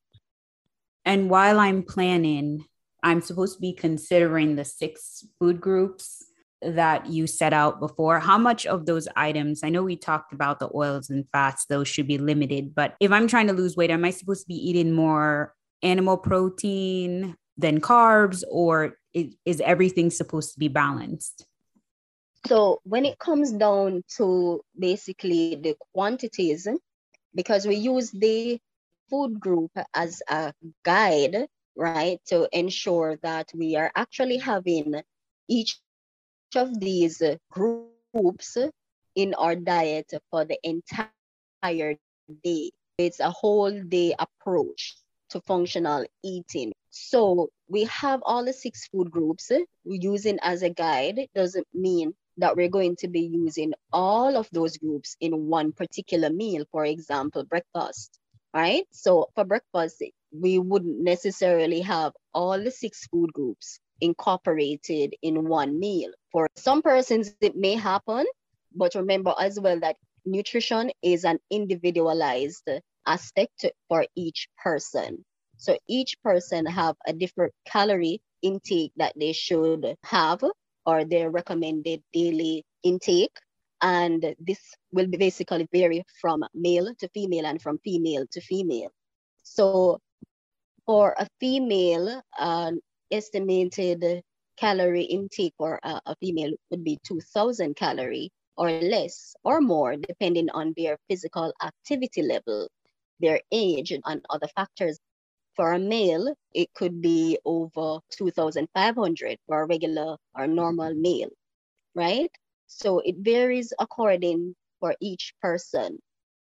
And 1.06 1.30
while 1.30 1.60
I'm 1.60 1.84
planning, 1.84 2.66
I'm 3.02 3.22
supposed 3.22 3.56
to 3.56 3.62
be 3.62 3.74
considering 3.74 4.56
the 4.56 4.66
six 4.66 5.26
food 5.40 5.62
groups 5.62 6.24
that 6.62 7.06
you 7.06 7.28
set 7.28 7.54
out 7.54 7.80
before. 7.80 8.20
How 8.20 8.38
much 8.38 8.66
of 8.66 8.86
those 8.86 9.08
items, 9.16 9.64
I 9.64 9.70
know 9.70 9.84
we 9.84 9.96
talked 9.96 10.34
about 10.34 10.60
the 10.60 10.70
oils 10.74 11.10
and 11.10 11.26
fats, 11.32 11.66
those 11.66 11.88
should 11.88 12.08
be 12.08 12.18
limited, 12.18 12.74
but 12.76 12.96
if 13.00 13.12
I'm 13.12 13.28
trying 13.28 13.48
to 13.48 13.54
lose 13.54 13.78
weight, 13.78 13.92
am 13.92 14.04
I 14.04 14.10
supposed 14.10 14.42
to 14.42 14.48
be 14.48 14.56
eating 14.56 14.92
more 14.92 15.54
animal 15.84 16.18
protein 16.18 17.36
than 17.58 17.80
carbs, 17.80 18.44
or 18.50 18.98
is, 19.14 19.36
is 19.46 19.62
everything 19.62 20.10
supposed 20.10 20.54
to 20.54 20.60
be 20.60 20.68
balanced? 20.68 21.46
So 22.48 22.82
when 22.84 23.06
it 23.06 23.20
comes 23.20 23.52
down 23.52 24.04
to 24.18 24.62
basically 24.78 25.56
the 25.56 25.76
quantities, 25.94 26.68
because 27.36 27.68
we 27.68 27.76
use 27.76 28.12
the 28.12 28.60
food 29.10 29.40
group 29.40 29.72
as 29.94 30.22
a 30.30 30.54
guide, 30.84 31.48
right, 31.76 32.20
to 32.28 32.48
ensure 32.52 33.18
that 33.24 33.52
we 33.54 33.76
are 33.76 33.92
actually 33.96 34.38
having 34.38 35.02
each 35.48 35.80
of 36.56 36.80
these 36.80 37.22
groups 37.52 38.58
in 39.16 39.34
our 39.34 39.56
diet 39.56 40.12
for 40.32 40.46
the 40.46 40.58
entire 40.64 41.98
day. 42.44 42.72
It's 42.98 43.20
a 43.20 43.30
whole 43.30 43.84
day 43.84 44.16
approach 44.18 44.98
to 45.30 45.42
functional 45.42 46.06
eating. 46.24 46.74
So 46.90 47.50
we 47.68 47.84
have 47.86 48.22
all 48.24 48.46
the 48.46 48.54
six 48.54 48.88
food 48.88 49.12
groups 49.12 49.52
using 49.86 50.40
as 50.42 50.64
a 50.64 50.70
guide. 50.70 51.28
Doesn't 51.36 51.68
mean 51.74 52.14
that 52.38 52.56
we're 52.56 52.70
going 52.70 52.96
to 52.98 53.08
be 53.08 53.22
using 53.22 53.74
all 53.92 54.36
of 54.38 54.50
those 54.52 54.78
groups 54.78 55.16
in 55.20 55.48
one 55.48 55.72
particular 55.74 56.30
meal, 56.30 56.66
for 56.72 56.86
example, 56.86 57.44
breakfast, 57.44 58.20
right? 58.58 58.86
So 58.92 59.30
for 59.36 59.46
breakfast, 59.46 60.04
we 60.32 60.60
wouldn't 60.60 61.00
necessarily 61.04 61.82
have 61.82 62.14
all 62.34 62.60
the 62.62 62.72
six 62.72 63.08
food 63.08 63.32
groups 63.34 63.80
incorporated 64.02 65.16
in 65.22 65.48
one 65.48 65.80
meal. 65.80 66.12
For 66.32 66.48
some 66.56 66.82
persons, 66.82 67.30
it 67.42 67.56
may 67.56 67.76
happen, 67.76 68.26
but 68.76 68.96
remember 68.96 69.34
as 69.40 69.60
well 69.60 69.80
that 69.82 69.98
nutrition 70.26 70.92
is 71.02 71.24
an 71.26 71.40
individualized 71.52 72.68
aspect 73.06 73.66
for 73.88 74.06
each 74.16 74.48
person. 74.64 75.24
So 75.58 75.78
each 75.88 76.22
person 76.24 76.66
have 76.66 76.96
a 77.08 77.14
different 77.14 77.54
calorie 77.66 78.22
intake 78.42 78.94
that 78.98 79.14
they 79.20 79.34
should 79.34 79.96
have 80.04 80.44
or 80.86 81.06
their 81.06 81.30
recommended 81.30 82.02
daily 82.14 82.66
intake. 82.84 83.38
And 83.82 84.36
this 84.40 84.60
will 84.92 85.08
be 85.08 85.18
basically 85.18 85.68
vary 85.72 86.04
from 86.20 86.44
male 86.54 86.94
to 86.96 87.08
female 87.10 87.46
and 87.46 87.62
from 87.62 87.78
female 87.80 88.26
to 88.32 88.42
female. 88.42 88.92
So 89.44 90.00
for 90.86 91.16
a 91.18 91.28
female, 91.40 92.22
uh, 92.40 92.72
estimated 93.12 94.24
calorie 94.58 95.04
intake 95.04 95.54
for 95.58 95.80
a, 95.84 96.02
a 96.06 96.16
female 96.16 96.54
would 96.70 96.84
be 96.84 97.00
2000 97.04 97.76
calorie 97.76 98.32
or 98.58 98.72
less 98.72 99.36
or 99.44 99.62
more, 99.62 99.96
depending 99.96 100.50
on 100.50 100.74
their 100.76 100.98
physical 101.08 101.54
activity 101.64 102.24
level, 102.24 102.68
their 103.20 103.40
age, 103.52 103.92
and 103.92 104.26
other 104.30 104.48
factors. 104.56 105.00
For 105.56 105.74
a 105.74 105.80
male, 105.80 106.36
it 106.54 106.74
could 106.76 107.02
be 107.02 107.40
over 107.46 108.00
2,500 108.12 109.38
for 109.48 109.62
a 109.62 109.66
regular 109.66 110.18
or 110.36 110.48
normal 110.48 110.94
male, 110.94 111.30
right? 111.96 112.30
So 112.68 113.00
it 113.00 113.16
varies 113.20 113.74
according 113.80 114.56
for 114.80 114.96
each 115.02 115.34
person. 115.42 116.00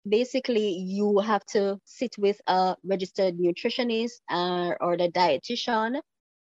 Basically, 0.08 0.70
you 0.70 1.20
have 1.20 1.46
to 1.48 1.80
sit 1.86 2.18
with 2.18 2.42
a 2.48 2.76
registered 2.84 3.38
nutritionist 3.38 4.20
uh, 4.30 4.74
or 4.82 4.98
the 4.98 5.10
dietitian 5.10 6.02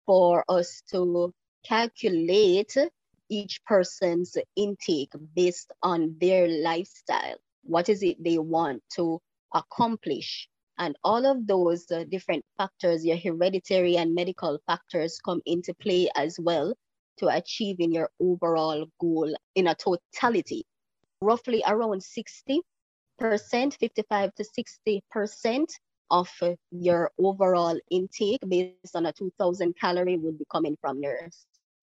for 0.06 0.44
us 0.48 0.82
to 0.92 1.32
calculate 1.64 2.76
each 3.28 3.64
person's 3.64 4.36
intake 4.56 5.12
based 5.34 5.72
on 5.82 6.16
their 6.20 6.46
lifestyle. 6.48 7.36
What 7.62 7.88
is 7.88 8.02
it 8.02 8.22
they 8.22 8.38
want 8.38 8.82
to 8.96 9.20
accomplish 9.54 10.48
and 10.78 10.96
all 11.04 11.24
of 11.24 11.46
those 11.46 11.90
uh, 11.90 12.04
different 12.04 12.44
factors, 12.58 13.04
your 13.04 13.16
hereditary 13.16 13.96
and 13.96 14.14
medical 14.14 14.58
factors 14.66 15.20
come 15.24 15.40
into 15.46 15.72
play 15.74 16.10
as 16.16 16.38
well 16.40 16.74
to 17.18 17.28
achieving 17.28 17.92
your 17.92 18.10
overall 18.20 18.86
goal 19.00 19.34
in 19.54 19.68
a 19.68 19.74
totality. 19.74 20.64
Roughly 21.20 21.62
around 21.66 22.02
60%, 22.02 22.60
55 23.20 24.34
to 24.34 24.44
60% 25.24 25.66
of 26.10 26.30
your 26.70 27.10
overall 27.18 27.78
intake 27.90 28.40
based 28.48 28.94
on 28.94 29.06
a 29.06 29.12
2000 29.12 29.74
calorie 29.80 30.18
would 30.18 30.38
be 30.38 30.44
coming 30.50 30.76
from 30.80 31.02
your 31.02 31.18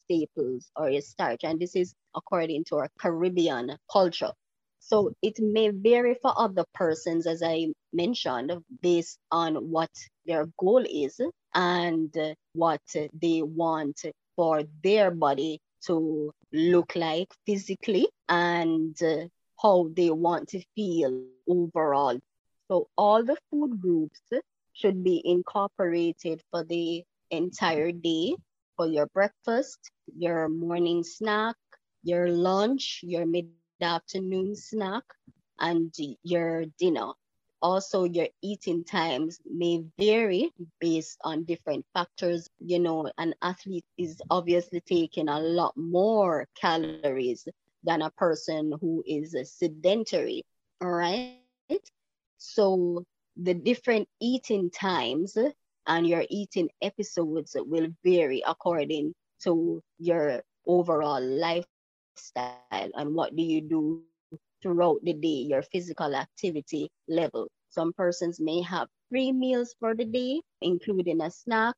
staples 0.04 0.70
or 0.76 0.90
your 0.90 1.02
starch. 1.02 1.44
And 1.44 1.60
this 1.60 1.76
is 1.76 1.94
according 2.16 2.66
to 2.66 2.78
our 2.78 2.90
Caribbean 3.00 3.78
culture. 3.92 4.32
So 4.80 5.14
it 5.22 5.40
may 5.40 5.70
vary 5.70 6.16
for 6.22 6.34
other 6.36 6.66
persons, 6.74 7.28
as 7.28 7.44
I 7.44 7.68
mentioned, 7.94 8.52
based 8.82 9.20
on 9.32 9.56
what 9.70 9.92
their 10.26 10.48
goal 10.58 10.84
is 10.90 11.22
and 11.54 12.36
what 12.54 12.82
they 12.94 13.42
want 13.44 14.02
for 14.36 14.64
their 14.84 15.12
body 15.12 15.60
to 15.88 16.32
look 16.52 16.96
like 16.96 17.28
physically 17.46 18.08
and 18.30 19.02
uh, 19.04 19.28
how 19.62 19.90
they 19.96 20.10
want 20.12 20.50
to 20.50 20.62
feel 20.76 21.14
overall. 21.48 22.18
So 22.68 22.88
all 22.98 23.24
the 23.24 23.38
food 23.50 23.82
groups 23.82 24.22
should 24.74 25.04
be 25.04 25.22
incorporated 25.24 26.42
for 26.52 26.64
the 26.64 27.04
entire 27.30 27.92
day 27.92 28.36
for 28.76 28.88
your 28.88 29.08
breakfast, 29.08 29.92
your 30.16 30.50
morning 30.50 31.04
snack, 31.04 31.56
your 32.04 32.30
lunch, 32.30 33.02
your 33.04 33.26
mid 33.26 33.48
afternoon 33.50 34.56
snack 34.56 35.04
and 35.60 35.94
your 36.24 36.66
dinner. 36.80 37.21
Also, 37.62 38.04
your 38.06 38.28
eating 38.42 38.84
times 38.84 39.40
may 39.46 39.84
vary 39.98 40.52
based 40.80 41.20
on 41.24 41.44
different 41.46 41.86
factors. 41.94 42.50
You 42.60 42.80
know, 42.80 43.12
an 43.18 43.36
athlete 43.42 43.86
is 43.98 44.22
obviously 44.30 44.82
taking 44.82 45.30
a 45.30 45.40
lot 45.40 45.76
more 45.78 46.48
calories 46.56 47.48
than 47.84 48.02
a 48.02 48.12
person 48.12 48.74
who 48.82 49.04
is 49.08 49.36
sedentary. 49.44 50.44
All 50.82 50.92
right. 50.92 51.40
So, 52.38 53.04
the 53.36 53.54
different 53.54 54.08
eating 54.20 54.70
times 54.72 55.38
and 55.88 56.08
your 56.08 56.26
eating 56.30 56.70
episodes 56.82 57.56
will 57.58 57.90
vary 58.04 58.44
according 58.46 59.14
to 59.44 59.82
your 60.00 60.42
overall 60.66 61.22
lifestyle 61.22 62.90
and 62.96 63.16
what 63.16 63.36
do 63.36 63.42
you 63.44 63.62
do 63.62 64.04
throughout 64.62 65.00
the 65.04 65.14
day, 65.14 65.46
your 65.50 65.62
physical 65.64 66.16
activity 66.16 66.90
level. 67.08 67.48
Some 67.70 67.94
persons 67.94 68.40
may 68.40 68.62
have 68.62 68.88
three 69.10 69.32
meals 69.32 69.76
for 69.80 69.96
the 69.96 70.06
day, 70.06 70.42
including 70.62 71.22
a 71.22 71.32
snack 71.32 71.76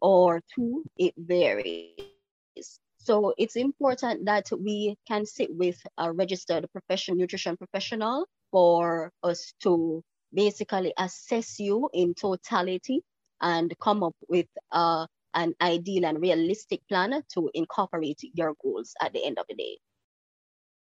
or 0.00 0.40
two, 0.54 0.84
it 0.96 1.14
varies. 1.16 2.78
So 2.98 3.34
it's 3.36 3.56
important 3.56 4.24
that 4.24 4.48
we 4.58 4.96
can 5.06 5.26
sit 5.26 5.54
with 5.54 5.76
a 5.98 6.12
registered 6.12 6.66
professional 6.72 7.18
nutrition 7.18 7.56
professional 7.56 8.26
for 8.50 9.10
us 9.22 9.52
to 9.60 10.02
basically 10.32 10.92
assess 10.98 11.60
you 11.60 11.88
in 11.92 12.14
totality 12.14 13.02
and 13.40 13.74
come 13.80 14.02
up 14.02 14.16
with 14.28 14.46
a 14.72 15.06
an 15.34 15.52
ideal 15.60 16.06
and 16.06 16.20
realistic 16.20 16.80
plan 16.88 17.22
to 17.34 17.50
incorporate 17.54 18.20
your 18.34 18.54
goals 18.62 18.94
at 19.02 19.12
the 19.12 19.24
end 19.24 19.38
of 19.38 19.46
the 19.48 19.54
day. 19.54 19.78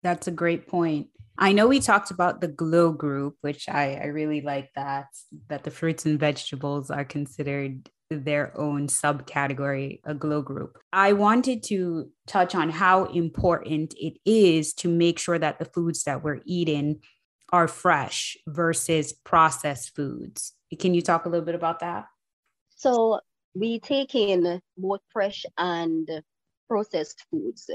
That's 0.01 0.27
a 0.27 0.31
great 0.31 0.67
point. 0.67 1.09
I 1.41 1.53
know 1.53 1.67
we 1.67 1.79
talked 1.79 2.11
about 2.11 2.41
the 2.41 2.49
glow 2.49 2.91
group, 2.91 3.37
which 3.39 3.69
I, 3.69 3.95
I 3.95 4.05
really 4.07 4.41
like 4.41 4.71
that, 4.75 5.07
that 5.47 5.63
the 5.63 5.71
fruits 5.71 6.05
and 6.05 6.19
vegetables 6.19 6.91
are 6.91 7.05
considered 7.05 7.89
their 8.09 8.59
own 8.59 8.87
subcategory, 8.87 10.01
a 10.03 10.13
glow 10.13 10.41
group. 10.41 10.77
I 10.91 11.13
wanted 11.13 11.63
to 11.63 12.09
touch 12.27 12.55
on 12.55 12.69
how 12.69 13.05
important 13.05 13.93
it 13.97 14.17
is 14.25 14.73
to 14.75 14.89
make 14.89 15.17
sure 15.17 15.39
that 15.39 15.59
the 15.59 15.65
foods 15.65 16.03
that 16.03 16.23
we're 16.25 16.41
eating 16.45 16.99
are 17.53 17.69
fresh 17.69 18.35
versus 18.45 19.13
processed 19.13 19.95
foods. 19.95 20.53
Can 20.77 20.93
you 20.93 21.01
talk 21.01 21.25
a 21.25 21.29
little 21.29 21.45
bit 21.45 21.55
about 21.55 21.79
that? 21.79 22.05
So, 22.75 23.21
we 23.55 23.79
take 23.79 24.13
in 24.13 24.61
both 24.77 25.01
fresh 25.11 25.45
and 25.57 26.07
processed 26.67 27.25
foods. 27.31 27.69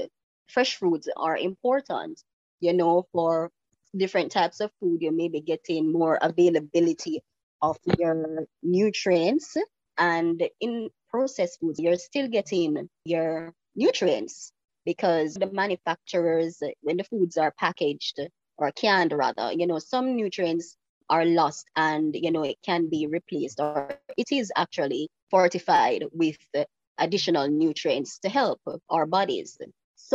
Fresh 0.47 0.77
foods 0.77 1.09
are 1.17 1.35
important, 1.35 2.21
you 2.59 2.73
know, 2.73 3.05
for 3.11 3.51
different 3.95 4.31
types 4.31 4.59
of 4.59 4.71
food. 4.79 5.01
You 5.01 5.11
may 5.11 5.29
be 5.29 5.41
getting 5.41 5.91
more 5.91 6.17
availability 6.21 7.21
of 7.61 7.77
your 7.97 8.47
nutrients. 8.61 9.55
And 9.97 10.43
in 10.59 10.89
processed 11.09 11.59
foods, 11.59 11.79
you're 11.79 11.95
still 11.95 12.27
getting 12.27 12.89
your 13.05 13.53
nutrients 13.75 14.51
because 14.85 15.35
the 15.35 15.51
manufacturers, 15.51 16.61
when 16.81 16.97
the 16.97 17.03
foods 17.05 17.37
are 17.37 17.53
packaged 17.57 18.19
or 18.57 18.71
canned 18.71 19.13
rather, 19.13 19.51
you 19.53 19.67
know, 19.67 19.79
some 19.79 20.15
nutrients 20.15 20.75
are 21.09 21.25
lost 21.25 21.67
and 21.75 22.15
you 22.15 22.31
know 22.31 22.43
it 22.43 22.57
can 22.65 22.89
be 22.89 23.07
replaced 23.07 23.59
or 23.59 23.99
it 24.17 24.27
is 24.31 24.51
actually 24.55 25.07
fortified 25.29 26.03
with 26.11 26.37
additional 26.97 27.47
nutrients 27.47 28.19
to 28.19 28.29
help 28.29 28.59
our 28.89 29.05
bodies 29.05 29.57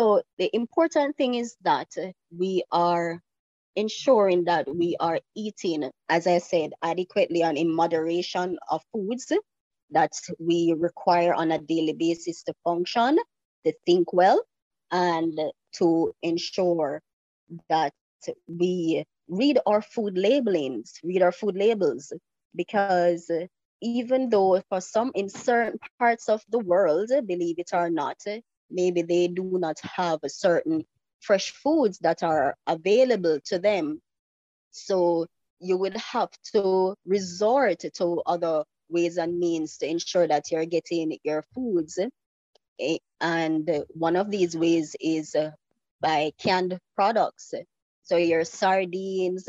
so 0.01 0.23
the 0.39 0.49
important 0.55 1.15
thing 1.19 1.35
is 1.35 1.57
that 1.63 1.89
we 2.35 2.65
are 2.73 3.21
ensuring 3.77 4.45
that 4.45 4.67
we 4.75 4.97
are 4.99 5.21
eating 5.37 5.91
as 6.09 6.27
i 6.27 6.39
said 6.39 6.71
adequately 6.83 7.43
and 7.43 7.59
in 7.59 7.71
moderation 7.83 8.59
of 8.71 8.81
foods 8.93 9.31
that 9.91 10.13
we 10.39 10.75
require 10.79 11.35
on 11.35 11.53
a 11.53 11.59
daily 11.59 11.93
basis 11.93 12.43
to 12.43 12.55
function 12.65 13.19
to 13.65 13.73
think 13.85 14.13
well 14.15 14.43
and 14.91 15.39
to 15.73 16.15
ensure 16.23 17.03
that 17.69 17.93
we 18.49 19.05
read 19.29 19.59
our 19.67 19.83
food 19.83 20.17
labelings, 20.17 20.95
read 21.05 21.23
our 21.23 21.33
food 21.33 21.57
labels, 21.57 22.13
because 22.57 23.31
even 23.81 24.29
though 24.29 24.61
for 24.69 24.81
some 24.81 25.13
in 25.15 25.29
certain 25.29 25.79
parts 25.99 26.29
of 26.29 26.43
the 26.49 26.59
world, 26.59 27.11
believe 27.27 27.59
it 27.59 27.71
or 27.73 27.91
not, 27.91 28.19
maybe 28.71 29.03
they 29.03 29.29
do 29.29 29.59
not 29.59 29.79
have 29.81 30.21
a 30.23 30.29
certain 30.29 30.85
fresh 31.21 31.51
foods 31.51 31.99
that 31.99 32.23
are 32.23 32.57
available 32.67 33.39
to 33.45 33.59
them. 33.59 34.01
So 34.71 35.27
you 35.61 35.77
would 35.77 35.97
have 35.97 36.31
to 36.53 36.95
resort 37.05 37.85
to 37.95 38.23
other 38.27 38.65
ways 38.89 39.19
and 39.19 39.39
means 39.39 39.79
to 39.79 39.89
ensure 39.89 40.27
that 40.27 40.51
you're 40.51 40.65
getting 40.67 41.19
your 41.23 41.43
foods. 41.55 41.99
And 43.21 43.85
one 43.91 44.17
of 44.17 44.31
these 44.31 44.57
ways 44.57 44.97
is 45.01 45.37
by 46.01 46.33
canned 46.39 46.79
products. 46.97 47.53
So 48.03 48.17
your 48.17 48.45
sardines, 48.45 49.49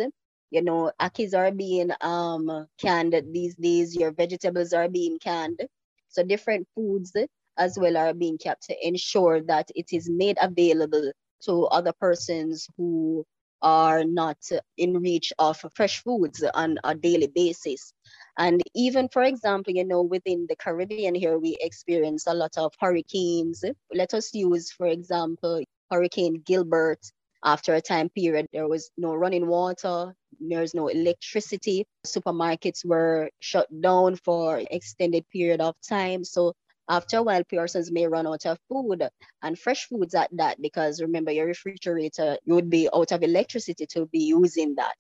you 0.50 0.62
know, 0.62 0.92
ackees 1.00 1.34
are 1.34 1.52
being 1.52 1.92
um, 2.02 2.68
canned 2.78 3.16
these 3.32 3.56
days, 3.56 3.96
your 3.96 4.12
vegetables 4.12 4.74
are 4.74 4.90
being 4.90 5.18
canned. 5.18 5.62
So 6.10 6.24
different 6.24 6.68
foods 6.76 7.14
as 7.58 7.78
well 7.80 7.98
are 7.98 8.14
being 8.14 8.38
kept 8.38 8.64
to 8.64 8.88
ensure 8.88 9.42
that 9.42 9.70
it 9.76 9.88
is 9.92 10.10
made 10.10 10.38
available 10.42 11.12
to 11.46 11.66
other 11.66 11.94
persons 11.94 12.68
who 12.78 13.26
are 13.62 14.04
not 14.04 14.38
in 14.78 15.00
reach 15.00 15.32
of 15.38 15.64
fresh 15.76 16.04
foods 16.04 16.44
on 16.54 16.78
a 16.84 16.96
daily 16.96 17.28
basis. 17.28 17.94
And 18.38 18.62
even, 18.74 19.08
for 19.10 19.24
example, 19.24 19.74
you 19.74 19.86
know, 19.86 20.02
within 20.02 20.48
the 20.50 20.56
Caribbean 20.56 21.14
here, 21.14 21.38
we 21.38 21.58
experience 21.62 22.26
a 22.26 22.34
lot 22.34 22.58
of 22.58 22.74
hurricanes. 22.80 23.64
Let 23.94 24.14
us 24.14 24.34
use, 24.34 24.72
for 24.72 24.88
example, 24.88 25.64
Hurricane 25.92 26.42
Gilbert 26.46 27.00
after 27.44 27.74
a 27.74 27.82
time 27.82 28.10
period, 28.10 28.48
there 28.54 28.68
was 28.68 28.92
no 28.98 29.16
running 29.16 29.48
water, 29.48 30.14
there's 30.40 30.74
no 30.74 30.88
electricity. 30.88 31.86
Supermarkets 32.06 32.86
were 32.86 33.30
shut 33.40 33.68
down 33.82 34.16
for 34.16 34.62
extended 34.70 35.28
period 35.30 35.60
of 35.60 35.76
time. 35.88 36.24
So 36.24 36.54
after 36.90 37.18
a 37.18 37.24
while, 37.24 37.44
persons 37.44 37.92
may 37.92 38.08
run 38.08 38.28
out 38.28 38.46
of 38.46 38.58
food 38.70 39.08
and 39.42 39.58
fresh 39.58 39.88
foods 39.88 40.14
at 40.16 40.30
that, 40.34 40.62
because 40.62 41.02
remember 41.02 41.32
your 41.32 41.46
refrigerator, 41.46 42.38
you 42.46 42.56
would 42.56 42.70
be 42.70 42.90
out 42.94 43.12
of 43.12 43.24
electricity 43.24 43.86
to 43.88 44.06
be 44.08 44.20
using 44.20 44.76
that. 44.76 44.96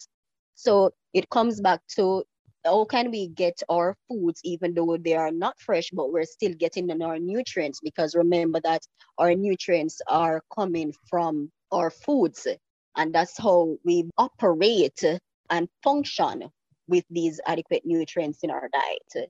So 0.56 0.92
it 1.14 1.30
comes 1.30 1.60
back 1.60 1.82
to 1.96 2.24
how 2.64 2.86
can 2.86 3.10
we 3.12 3.28
get 3.28 3.62
our 3.70 3.96
foods 4.08 4.40
even 4.44 4.74
though 4.76 4.96
they 4.96 5.16
are 5.16 5.32
not 5.32 5.60
fresh 5.60 5.90
but 5.92 6.12
we're 6.12 6.26
still 6.26 6.54
getting 6.54 6.92
in 6.92 7.02
our 7.02 7.18
nutrients 7.18 7.80
because 7.84 8.14
remember 8.14 8.60
that 8.64 8.86
our 9.18 9.34
nutrients 9.34 10.00
are 10.08 10.44
coming 10.54 10.94
from 11.10 11.52
our 11.72 11.90
foods. 11.90 12.48
And 12.96 13.16
that's 13.16 13.38
how 13.38 13.78
we 13.84 14.10
operate 14.18 15.04
and 15.50 15.68
function 15.84 16.50
with 16.88 17.06
these 17.10 17.40
adequate 17.48 17.84
nutrients 17.86 18.40
in 18.44 18.52
our 18.52 18.70
diet. 18.72 19.30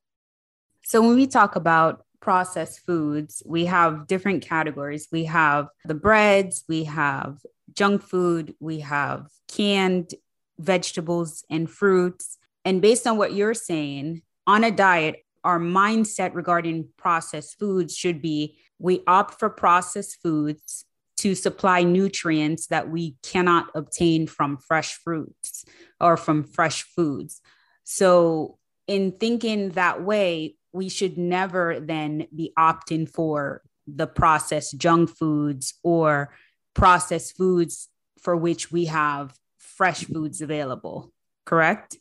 So, 0.83 1.01
when 1.01 1.15
we 1.15 1.27
talk 1.27 1.55
about 1.55 2.05
processed 2.21 2.85
foods, 2.85 3.43
we 3.45 3.65
have 3.65 4.07
different 4.07 4.43
categories. 4.43 5.07
We 5.11 5.25
have 5.25 5.67
the 5.85 5.95
breads, 5.95 6.63
we 6.69 6.85
have 6.85 7.39
junk 7.73 8.03
food, 8.03 8.55
we 8.59 8.79
have 8.81 9.27
canned 9.47 10.13
vegetables 10.59 11.43
and 11.49 11.69
fruits. 11.69 12.37
And 12.63 12.81
based 12.81 13.07
on 13.07 13.17
what 13.17 13.33
you're 13.33 13.53
saying, 13.53 14.21
on 14.47 14.63
a 14.63 14.71
diet, 14.71 15.25
our 15.43 15.59
mindset 15.59 16.35
regarding 16.35 16.89
processed 16.97 17.57
foods 17.59 17.95
should 17.95 18.21
be 18.21 18.57
we 18.77 19.01
opt 19.07 19.39
for 19.39 19.49
processed 19.49 20.21
foods 20.21 20.85
to 21.17 21.35
supply 21.35 21.83
nutrients 21.83 22.67
that 22.67 22.89
we 22.89 23.15
cannot 23.21 23.67
obtain 23.75 24.25
from 24.25 24.57
fresh 24.57 24.95
fruits 24.95 25.65
or 25.99 26.17
from 26.17 26.43
fresh 26.43 26.83
foods. 26.83 27.41
So, 27.83 28.57
in 28.87 29.11
thinking 29.13 29.69
that 29.71 30.03
way, 30.03 30.55
we 30.73 30.89
should 30.89 31.17
never 31.17 31.79
then 31.79 32.27
be 32.35 32.53
opting 32.57 33.09
for 33.09 33.61
the 33.87 34.07
processed 34.07 34.77
junk 34.77 35.09
foods 35.09 35.73
or 35.83 36.33
processed 36.73 37.35
foods 37.35 37.89
for 38.19 38.35
which 38.35 38.71
we 38.71 38.85
have 38.85 39.33
fresh 39.57 40.05
foods 40.05 40.41
available, 40.41 41.11
correct? 41.45 41.97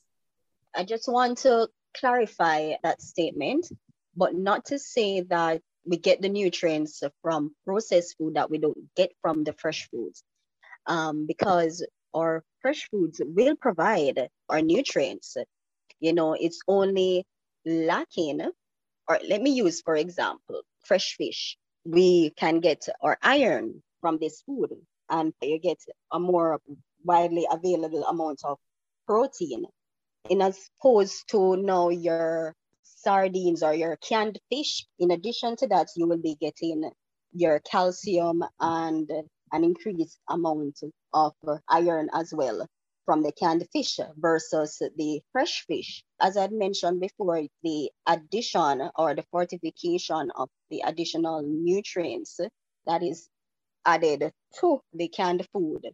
I 0.74 0.84
just 0.84 1.08
want 1.08 1.38
to 1.38 1.68
clarify 1.96 2.74
that 2.82 3.02
statement, 3.02 3.66
but 4.16 4.34
not 4.34 4.66
to 4.66 4.78
say 4.78 5.22
that 5.22 5.62
we 5.84 5.96
get 5.96 6.20
the 6.20 6.28
nutrients 6.28 7.02
from 7.22 7.54
processed 7.64 8.16
food 8.18 8.34
that 8.34 8.50
we 8.50 8.58
don't 8.58 8.94
get 8.94 9.12
from 9.22 9.44
the 9.44 9.52
fresh 9.54 9.88
foods 9.90 10.22
um, 10.86 11.26
because 11.26 11.84
our 12.14 12.44
fresh 12.60 12.88
foods 12.90 13.20
will 13.24 13.56
provide 13.56 14.28
our 14.48 14.60
nutrients 14.60 15.36
you 16.00 16.12
know 16.12 16.34
it's 16.34 16.60
only 16.66 17.24
lacking 17.64 18.40
or 19.10 19.18
let 19.28 19.42
me 19.42 19.50
use 19.50 19.80
for 19.82 19.96
example 19.96 20.62
fresh 20.84 21.16
fish 21.16 21.58
we 21.84 22.30
can 22.36 22.60
get 22.60 22.86
our 23.02 23.18
iron 23.22 23.82
from 24.00 24.18
this 24.18 24.42
food 24.42 24.70
and 25.08 25.32
you 25.42 25.58
get 25.58 25.78
a 26.12 26.20
more 26.20 26.60
widely 27.04 27.46
available 27.50 28.04
amount 28.04 28.40
of 28.44 28.58
protein 29.06 29.64
in 30.28 30.40
as 30.40 30.70
opposed 30.78 31.28
to 31.28 31.56
now 31.56 31.88
your 31.88 32.54
sardines 32.82 33.62
or 33.62 33.74
your 33.74 33.96
canned 33.96 34.38
fish. 34.50 34.86
In 34.98 35.10
addition 35.10 35.56
to 35.56 35.66
that, 35.68 35.88
you 35.96 36.06
will 36.06 36.18
be 36.18 36.36
getting 36.40 36.90
your 37.32 37.60
calcium 37.60 38.44
and 38.60 39.10
an 39.52 39.64
increased 39.64 40.18
amount 40.28 40.78
of 41.14 41.32
iron 41.68 42.08
as 42.12 42.32
well 42.34 42.66
from 43.10 43.24
the 43.24 43.32
canned 43.32 43.66
fish 43.72 43.98
versus 44.18 44.80
the 44.96 45.20
fresh 45.32 45.64
fish. 45.66 46.04
As 46.20 46.36
I 46.36 46.46
mentioned 46.46 47.00
before, 47.00 47.42
the 47.64 47.90
addition 48.06 48.88
or 48.94 49.16
the 49.16 49.24
fortification 49.32 50.30
of 50.36 50.48
the 50.70 50.84
additional 50.86 51.42
nutrients 51.42 52.38
that 52.86 53.02
is 53.02 53.28
added 53.84 54.30
to 54.60 54.80
the 54.94 55.08
canned 55.08 55.44
food 55.52 55.88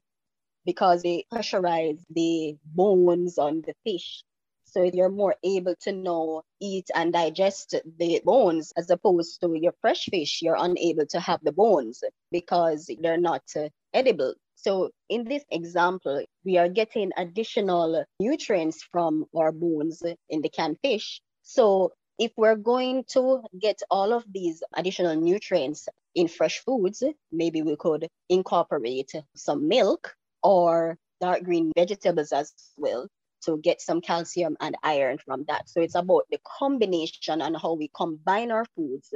because 0.67 1.03
they 1.03 1.25
pressurize 1.33 1.99
the 2.11 2.55
bones 2.75 3.39
on 3.39 3.63
the 3.63 3.73
fish 3.83 4.23
so 4.67 4.83
you're 4.83 5.09
more 5.09 5.37
able 5.43 5.75
to 5.83 5.93
know, 5.93 6.43
eat 6.61 6.91
and 6.95 7.15
digest 7.15 7.77
the 7.99 8.21
bones 8.27 8.75
as 8.77 8.91
opposed 8.91 9.41
to 9.41 9.55
your 9.55 9.73
fresh 9.81 10.05
fish, 10.05 10.43
you're 10.43 10.59
unable 10.59 11.07
to 11.07 11.21
have 11.21 11.41
the 11.43 11.53
bones 11.53 12.03
because 12.31 12.91
they're 13.01 13.17
not 13.17 13.43
uh, 13.57 13.71
edible. 13.95 14.35
So 14.57 14.91
in 15.09 15.25
this 15.25 15.45
example, 15.51 16.25
we 16.45 16.57
are 16.57 16.69
getting 16.69 17.13
additional 17.17 18.05
nutrients 18.19 18.83
from 18.83 19.27
our 19.37 19.53
bones 19.53 20.03
in 20.29 20.43
the 20.43 20.49
canned 20.49 20.79
fish. 20.83 21.21
So 21.43 21.93
if 22.19 22.33
we're 22.37 22.57
going 22.57 23.05
to 23.11 23.43
get 23.61 23.83
all 23.91 24.13
of 24.13 24.25
these 24.33 24.63
additional 24.75 25.15
nutrients 25.15 25.89
in 26.15 26.27
fresh 26.29 26.61
foods, 26.61 27.03
maybe 27.31 27.63
we 27.63 27.77
could 27.77 28.09
incorporate 28.29 29.13
some 29.37 29.69
milk 29.69 30.17
or 30.43 30.97
dark 31.21 31.43
green 31.45 31.71
vegetables 31.77 32.33
as 32.33 32.53
well 32.77 33.07
to 33.43 33.59
get 33.59 33.81
some 33.81 34.01
calcium 34.01 34.57
and 34.61 34.77
iron 34.83 35.19
from 35.19 35.45
that. 35.49 35.69
So 35.69 35.81
it's 35.81 35.95
about 35.95 36.25
the 36.31 36.39
combination 36.59 37.43
and 37.43 37.57
how 37.57 37.75
we 37.75 37.91
combine 37.95 38.51
our 38.51 38.65
foods 38.75 39.13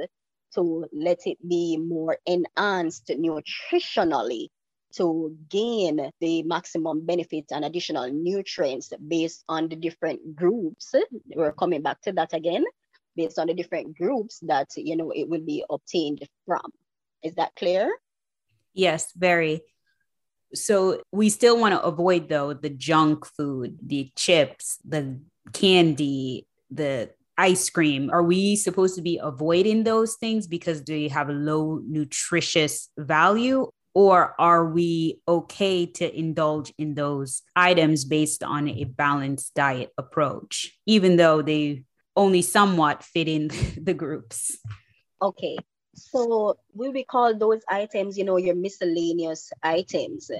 to 0.53 0.85
let 0.93 1.25
it 1.25 1.37
be 1.47 1.77
more 1.77 2.17
enhanced 2.25 3.07
nutritionally 3.07 4.49
to 4.97 5.35
gain 5.49 6.11
the 6.19 6.43
maximum 6.43 7.05
benefits 7.05 7.51
and 7.51 7.65
additional 7.65 8.09
nutrients 8.11 8.91
based 9.07 9.43
on 9.47 9.69
the 9.69 9.75
different 9.75 10.35
groups. 10.35 10.93
We're 11.35 11.53
coming 11.53 11.81
back 11.81 12.01
to 12.01 12.11
that 12.13 12.33
again, 12.33 12.65
based 13.15 13.39
on 13.39 13.47
the 13.47 13.53
different 13.53 13.97
groups 13.97 14.39
that 14.43 14.69
you 14.75 14.95
know 14.95 15.11
it 15.11 15.27
will 15.29 15.41
be 15.41 15.63
obtained 15.69 16.27
from. 16.45 16.71
Is 17.23 17.35
that 17.35 17.55
clear? 17.55 17.91
Yes, 18.73 19.11
very. 19.15 19.61
So 20.53 21.01
we 21.11 21.29
still 21.29 21.59
want 21.59 21.73
to 21.73 21.81
avoid 21.81 22.29
though 22.29 22.53
the 22.53 22.69
junk 22.69 23.25
food, 23.25 23.77
the 23.85 24.11
chips, 24.15 24.79
the 24.83 25.19
candy, 25.53 26.47
the 26.69 27.11
ice 27.37 27.69
cream. 27.69 28.09
Are 28.11 28.23
we 28.23 28.55
supposed 28.55 28.95
to 28.95 29.01
be 29.01 29.19
avoiding 29.21 29.83
those 29.83 30.15
things 30.15 30.47
because 30.47 30.83
they 30.83 31.07
have 31.07 31.29
low 31.29 31.81
nutritious 31.87 32.89
value? 32.97 33.71
Or 33.93 34.35
are 34.39 34.65
we 34.65 35.19
okay 35.27 35.85
to 35.85 36.17
indulge 36.17 36.73
in 36.77 36.95
those 36.95 37.41
items 37.55 38.05
based 38.05 38.43
on 38.43 38.69
a 38.69 38.85
balanced 38.85 39.53
diet 39.53 39.91
approach, 39.97 40.71
even 40.85 41.17
though 41.17 41.41
they 41.41 41.83
only 42.15 42.41
somewhat 42.41 43.03
fit 43.03 43.27
in 43.27 43.47
the 43.81 43.93
groups? 43.93 44.57
Okay. 45.21 45.57
So 45.93 46.55
we 46.73 46.89
will 46.89 47.03
call 47.03 47.37
those 47.37 47.61
items, 47.67 48.17
you 48.17 48.23
know, 48.23 48.37
your 48.37 48.55
miscellaneous 48.55 49.51
items. 49.61 50.31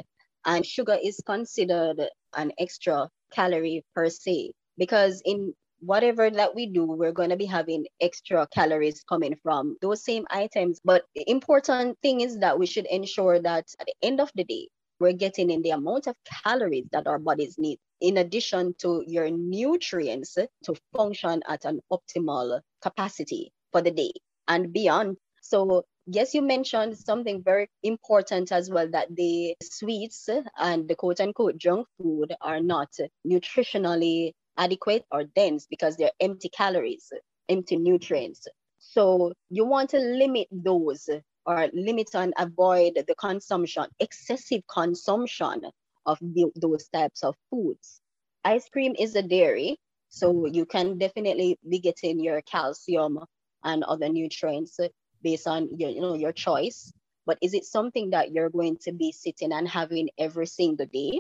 And 0.46 0.66
sugar 0.66 0.98
is 1.02 1.22
considered 1.26 2.02
an 2.36 2.52
extra 2.58 3.10
calorie 3.34 3.84
per 3.94 4.10
se 4.10 4.52
because 4.78 5.22
in 5.26 5.54
whatever 5.82 6.30
that 6.30 6.56
we 6.56 6.68
do, 6.68 6.86
we're 6.86 7.12
going 7.12 7.30
to 7.30 7.36
be 7.36 7.46
having 7.46 7.86
extra 8.00 8.48
calories 8.54 9.04
coming 9.04 9.36
from 9.44 9.76
those 9.82 10.04
same 10.04 10.26
items. 10.30 10.80
But 10.86 11.04
the 11.16 11.30
important 11.30 11.98
thing 12.02 12.22
is 12.22 12.40
that 12.40 12.58
we 12.58 12.66
should 12.66 12.86
ensure 12.86 13.40
that 13.40 13.66
at 13.80 13.88
the 13.88 13.96
end 14.02 14.22
of 14.22 14.32
the 14.36 14.44
day, 14.44 14.70
we're 15.00 15.14
getting 15.14 15.50
in 15.50 15.64
the 15.64 15.72
amount 15.72 16.08
of 16.08 16.16
calories 16.44 16.86
that 16.92 17.08
our 17.08 17.18
bodies 17.18 17.56
need, 17.58 17.80
in 18.00 18.18
addition 18.18 18.76
to 18.80 19.04
your 19.08 19.30
nutrients 19.32 20.36
to 20.36 20.76
function 20.96 21.42
at 21.48 21.66
an 21.66 21.80
optimal 21.92 22.62
capacity 22.82 23.52
for 23.72 23.82
the 23.82 23.92
day 23.92 24.12
and 24.48 24.72
beyond. 24.72 25.18
So, 25.42 25.86
yes, 26.06 26.36
you 26.36 26.44
mentioned 26.44 26.98
something 27.00 27.42
very 27.42 27.68
important 27.82 28.52
as 28.52 28.70
well 28.70 28.88
that 28.92 29.16
the 29.16 29.56
sweets 29.64 30.30
and 30.60 30.88
the 30.88 30.96
quote 30.96 31.20
unquote 31.20 31.58
junk 31.58 31.88
food 31.98 32.36
are 32.42 32.60
not 32.60 32.90
nutritionally 33.26 34.34
adequate 34.62 35.04
or 35.12 35.24
dense 35.24 35.66
because 35.68 35.98
they're 35.98 36.12
empty 36.20 36.50
calories, 36.50 37.12
empty 37.50 37.78
nutrients. 37.78 38.48
So 38.78 39.34
you 39.50 39.66
want 39.66 39.90
to 39.90 40.00
limit 40.00 40.48
those 40.52 41.10
or 41.46 41.68
limit 41.74 42.10
and 42.14 42.34
avoid 42.38 42.94
the 42.96 43.16
consumption, 43.16 43.86
excessive 44.00 44.62
consumption 44.72 45.64
of 46.06 46.20
the, 46.22 46.52
those 46.56 46.88
types 46.90 47.24
of 47.24 47.36
foods. 47.50 48.02
Ice 48.44 48.70
cream 48.70 48.96
is 48.98 49.16
a 49.16 49.24
dairy, 49.24 49.78
so 50.10 50.46
you 50.46 50.66
can 50.66 50.98
definitely 50.98 51.58
be 51.68 51.80
getting 51.80 52.20
your 52.20 52.42
calcium 52.42 53.20
and 53.64 53.84
other 53.84 54.10
nutrients 54.10 54.80
based 55.24 55.48
on 55.48 55.70
your, 55.78 55.90
you 55.90 56.02
know, 56.02 56.16
your 56.16 56.34
choice. 56.34 56.92
But 57.26 57.38
is 57.42 57.54
it 57.54 57.66
something 57.66 58.12
that 58.12 58.32
you're 58.32 58.50
going 58.50 58.78
to 58.82 58.92
be 58.92 59.12
sitting 59.12 59.54
and 59.54 59.68
having 59.68 60.10
every 60.18 60.48
single 60.48 60.88
day? 60.88 61.20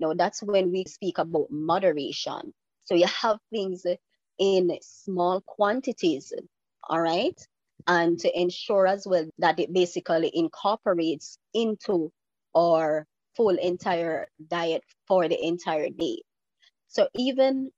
No, 0.00 0.14
that's 0.14 0.42
when 0.42 0.72
we 0.72 0.84
speak 0.84 1.18
about 1.18 1.50
moderation. 1.50 2.52
So 2.84 2.94
you 2.94 3.06
have 3.06 3.38
things 3.50 3.86
in 4.38 4.78
small 4.82 5.40
quantities, 5.40 6.32
all 6.88 7.00
right? 7.00 7.38
And 7.86 8.18
to 8.20 8.40
ensure 8.40 8.86
as 8.86 9.06
well 9.06 9.26
that 9.38 9.58
it 9.58 9.72
basically 9.72 10.30
incorporates 10.34 11.38
into 11.52 12.12
our 12.54 13.06
full 13.36 13.56
entire 13.56 14.28
diet 14.48 14.82
for 15.06 15.28
the 15.28 15.42
entire 15.44 15.90
day. 15.90 16.22
So 16.88 17.08
even 17.14 17.70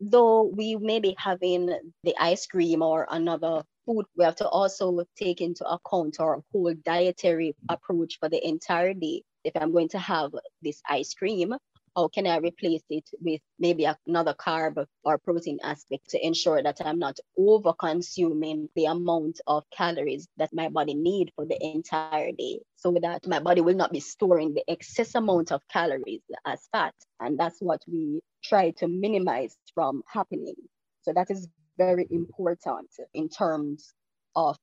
though 0.00 0.42
we 0.44 0.76
may 0.76 1.00
be 1.00 1.14
having 1.18 1.66
the 2.02 2.14
ice 2.18 2.46
cream 2.46 2.82
or 2.82 3.06
another 3.10 3.62
food, 3.86 4.06
we 4.16 4.24
have 4.24 4.36
to 4.36 4.48
also 4.48 5.04
take 5.16 5.40
into 5.40 5.68
account 5.68 6.20
our 6.20 6.42
whole 6.52 6.74
dietary 6.84 7.54
approach 7.68 8.18
for 8.20 8.28
the 8.28 8.46
entire 8.46 8.94
day. 8.94 9.22
If 9.42 9.56
I'm 9.56 9.72
going 9.72 9.88
to 9.90 9.98
have 9.98 10.32
this 10.62 10.80
ice 10.88 11.14
cream, 11.14 11.54
how 11.96 12.08
can 12.08 12.26
I 12.26 12.38
replace 12.38 12.82
it 12.90 13.08
with 13.20 13.40
maybe 13.58 13.88
another 14.06 14.34
carb 14.34 14.84
or 15.04 15.18
protein 15.18 15.58
aspect 15.62 16.10
to 16.10 16.26
ensure 16.26 16.62
that 16.62 16.80
I'm 16.84 16.98
not 16.98 17.18
over 17.38 17.72
consuming 17.72 18.68
the 18.74 18.86
amount 18.86 19.40
of 19.46 19.64
calories 19.70 20.26
that 20.36 20.50
my 20.52 20.68
body 20.68 20.94
need 20.94 21.32
for 21.36 21.46
the 21.46 21.58
entire 21.64 22.32
day 22.32 22.60
so 22.76 22.96
that 23.02 23.26
my 23.26 23.38
body 23.40 23.60
will 23.60 23.76
not 23.76 23.92
be 23.92 24.00
storing 24.00 24.54
the 24.54 24.64
excess 24.68 25.14
amount 25.14 25.52
of 25.52 25.62
calories 25.68 26.22
as 26.44 26.60
fat. 26.72 26.94
And 27.20 27.38
that's 27.38 27.60
what 27.60 27.80
we 27.86 28.20
try 28.42 28.70
to 28.78 28.88
minimize 28.88 29.56
from 29.74 30.02
happening. 30.06 30.56
So 31.02 31.12
that 31.12 31.30
is 31.30 31.48
very 31.78 32.06
important 32.10 32.90
in 33.12 33.28
terms 33.28 33.92
of 34.34 34.58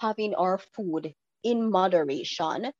having 0.00 0.34
our 0.34 0.58
food 0.58 1.14
in 1.42 1.70
moderation 1.70 2.72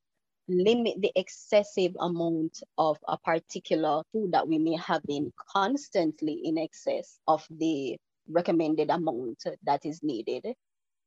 limit 0.48 1.00
the 1.00 1.12
excessive 1.16 1.96
amount 2.00 2.62
of 2.78 2.98
a 3.08 3.18
particular 3.18 4.02
food 4.12 4.32
that 4.32 4.46
we 4.46 4.58
may 4.58 4.76
have 4.76 5.02
been 5.04 5.32
constantly 5.52 6.40
in 6.44 6.58
excess 6.58 7.18
of 7.26 7.46
the 7.50 7.96
recommended 8.28 8.90
amount 8.90 9.42
that 9.64 9.84
is 9.84 10.02
needed 10.02 10.46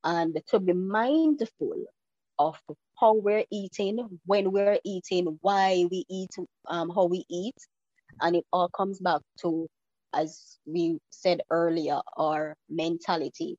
and 0.03 0.41
to 0.47 0.59
be 0.59 0.73
mindful 0.73 1.83
of 2.37 2.57
how 2.99 3.13
we're 3.13 3.45
eating, 3.51 4.19
when 4.25 4.51
we're 4.51 4.79
eating, 4.85 5.37
why 5.41 5.85
we 5.91 6.05
eat, 6.09 6.31
um, 6.67 6.89
how 6.89 7.05
we 7.05 7.25
eat. 7.29 7.55
And 8.21 8.35
it 8.35 8.45
all 8.51 8.69
comes 8.69 8.99
back 8.99 9.21
to, 9.41 9.67
as 10.13 10.57
we 10.65 10.99
said 11.09 11.41
earlier, 11.49 11.99
our 12.17 12.55
mentality. 12.69 13.57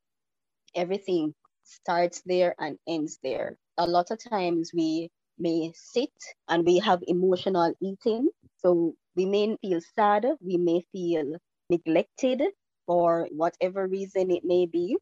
Everything 0.75 1.35
starts 1.65 2.23
there 2.25 2.55
and 2.59 2.79
ends 2.89 3.19
there. 3.23 3.57
A 3.77 3.87
lot 3.87 4.11
of 4.11 4.19
times 4.23 4.71
we 4.75 5.11
may 5.41 5.73
sit 5.75 6.13
and 6.49 6.65
we 6.65 6.79
have 6.79 7.03
emotional 7.07 7.75
eating. 7.81 8.29
So 8.59 8.95
we 9.17 9.27
may 9.27 9.57
feel 9.61 9.81
sad, 9.95 10.27
we 10.41 10.57
may 10.57 10.85
feel 10.93 11.37
neglected 11.69 12.43
for 12.87 13.29
whatever 13.33 13.87
reason 13.87 14.31
it 14.31 14.45
may 14.45 14.67
be. 14.67 14.97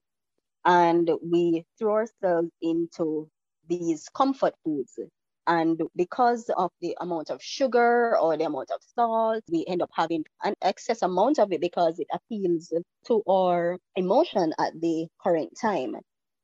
And 0.65 1.11
we 1.23 1.65
throw 1.79 1.95
ourselves 1.95 2.51
into 2.63 3.29
these 3.69 4.09
comfort 4.15 4.55
foods. 4.65 4.99
And 5.47 5.81
because 5.97 6.51
of 6.59 6.71
the 6.83 6.95
amount 7.01 7.31
of 7.31 7.43
sugar 7.43 8.19
or 8.19 8.37
the 8.37 8.45
amount 8.45 8.71
of 8.71 8.81
salt, 8.95 9.43
we 9.51 9.65
end 9.67 9.81
up 9.81 9.91
having 9.95 10.25
an 10.45 10.55
excess 10.61 11.01
amount 11.01 11.39
of 11.39 11.53
it 11.53 11.61
because 11.63 11.99
it 11.99 12.07
appeals 12.13 12.71
to 13.07 13.23
our 13.27 13.79
emotion 13.97 14.53
at 14.59 14.79
the 14.79 15.07
current 15.23 15.51
time. 15.61 15.97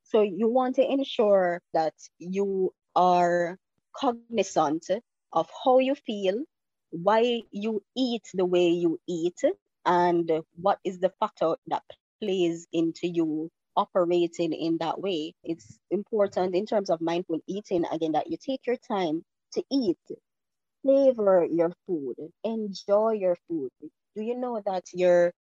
So 0.04 0.22
you 0.22 0.48
want 0.48 0.76
to 0.76 0.90
ensure 0.90 1.60
that 1.74 1.92
you 2.18 2.72
are 2.96 3.58
cognizant 3.96 4.86
of 5.32 5.48
how 5.64 5.78
you 5.78 5.94
feel, 5.94 6.44
why 6.90 7.42
you 7.50 7.82
eat 7.96 8.22
the 8.34 8.44
way 8.44 8.68
you 8.68 8.98
eat, 9.08 9.40
and 9.86 10.30
what 10.60 10.78
is 10.84 10.98
the 10.98 11.12
factor 11.20 11.56
that 11.66 11.82
plays 12.22 12.66
into 12.72 13.06
you 13.06 13.50
operating 13.76 14.52
in 14.52 14.78
that 14.78 15.00
way. 15.00 15.34
It's 15.42 15.78
important 15.90 16.54
in 16.54 16.66
terms 16.66 16.90
of 16.90 17.00
mindful 17.00 17.40
eating, 17.46 17.84
again, 17.90 18.12
that 18.12 18.30
you 18.30 18.36
take 18.36 18.66
your 18.66 18.76
time 18.76 19.22
to 19.54 19.62
eat, 19.70 19.98
savor 20.86 21.46
your 21.50 21.72
food, 21.86 22.16
enjoy 22.44 23.12
your 23.12 23.36
food. 23.48 23.70
Do 24.16 24.22
you 24.22 24.36
know 24.36 24.62
that 24.64 24.84
your 24.92 25.32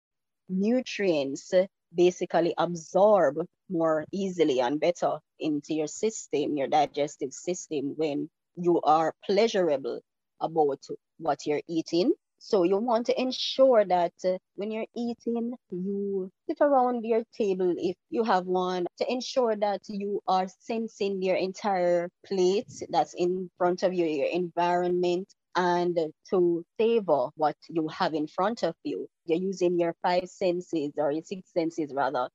nutrients 0.48 1.52
basically 1.94 2.54
absorb 2.56 3.36
more 3.68 4.04
easily 4.12 4.60
and 4.60 4.80
better 4.80 5.18
into 5.38 5.74
your 5.74 5.86
system, 5.86 6.56
your 6.56 6.68
digestive 6.68 7.32
system, 7.32 7.94
when 7.96 8.30
you 8.56 8.80
are 8.82 9.14
pleasurable 9.24 10.00
about 10.40 10.80
what 11.18 11.46
you're 11.46 11.62
eating. 11.68 12.12
So 12.38 12.64
you 12.64 12.76
want 12.78 13.06
to 13.06 13.20
ensure 13.20 13.84
that 13.84 14.12
uh, 14.24 14.36
when 14.56 14.72
you're 14.72 14.86
eating, 14.96 15.54
you 15.70 16.28
sit 16.48 16.58
around 16.60 17.04
your 17.04 17.22
table 17.38 17.72
if 17.78 17.96
you 18.10 18.24
have 18.24 18.46
one 18.46 18.86
to 18.98 19.10
ensure 19.10 19.54
that 19.56 19.82
you 19.88 20.20
are 20.26 20.48
sensing 20.60 21.22
your 21.22 21.36
entire 21.36 22.10
plate 22.26 22.72
that's 22.90 23.14
in 23.14 23.48
front 23.58 23.84
of 23.84 23.94
you, 23.94 24.06
your 24.06 24.26
environment, 24.26 25.28
and 25.54 25.96
to 26.30 26.64
savor 26.80 27.28
what 27.36 27.56
you 27.68 27.86
have 27.88 28.12
in 28.12 28.26
front 28.26 28.64
of 28.64 28.74
you. 28.82 29.06
You're 29.24 29.38
using 29.38 29.78
your 29.78 29.94
five 30.02 30.28
senses 30.28 30.90
or 30.96 31.12
your 31.12 31.22
six 31.22 31.52
senses 31.52 31.92
rather 31.94 32.28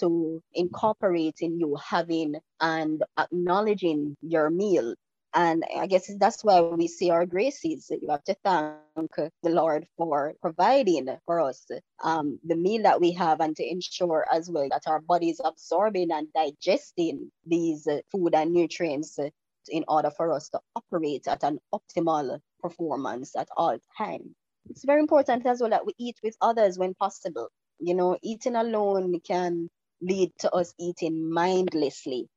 to 0.00 0.42
incorporate 0.54 1.36
in 1.40 1.60
you 1.60 1.76
having 1.76 2.34
and 2.60 3.04
acknowledging 3.16 4.16
your 4.22 4.50
meal 4.50 4.94
and 5.34 5.64
I 5.78 5.86
guess 5.86 6.10
that's 6.18 6.44
why 6.44 6.60
we 6.60 6.88
see 6.88 7.10
our 7.10 7.24
graces. 7.24 7.90
You 7.90 8.10
have 8.10 8.24
to 8.24 8.36
thank 8.44 9.10
the 9.16 9.50
Lord 9.50 9.86
for 9.96 10.34
providing 10.42 11.08
for 11.24 11.40
us 11.40 11.66
um, 12.04 12.38
the 12.44 12.56
meal 12.56 12.82
that 12.82 13.00
we 13.00 13.12
have 13.12 13.40
and 13.40 13.56
to 13.56 13.66
ensure 13.66 14.26
as 14.30 14.50
well 14.50 14.68
that 14.70 14.82
our 14.86 15.00
body 15.00 15.30
is 15.30 15.40
absorbing 15.42 16.10
and 16.10 16.28
digesting 16.34 17.30
these 17.46 17.88
food 18.10 18.34
and 18.34 18.52
nutrients 18.52 19.18
in 19.68 19.84
order 19.88 20.10
for 20.10 20.32
us 20.32 20.50
to 20.50 20.60
operate 20.76 21.26
at 21.26 21.44
an 21.44 21.58
optimal 21.72 22.38
performance 22.60 23.34
at 23.34 23.48
all 23.56 23.78
times. 23.96 24.34
It's 24.68 24.84
very 24.84 25.00
important 25.00 25.46
as 25.46 25.60
well 25.60 25.70
that 25.70 25.86
we 25.86 25.94
eat 25.98 26.18
with 26.22 26.36
others 26.40 26.78
when 26.78 26.94
possible. 26.94 27.48
You 27.78 27.94
know, 27.94 28.18
eating 28.22 28.54
alone 28.54 29.18
can 29.20 29.70
lead 30.02 30.32
to 30.40 30.50
us 30.52 30.74
eating 30.78 31.32
mindlessly. 31.32 32.28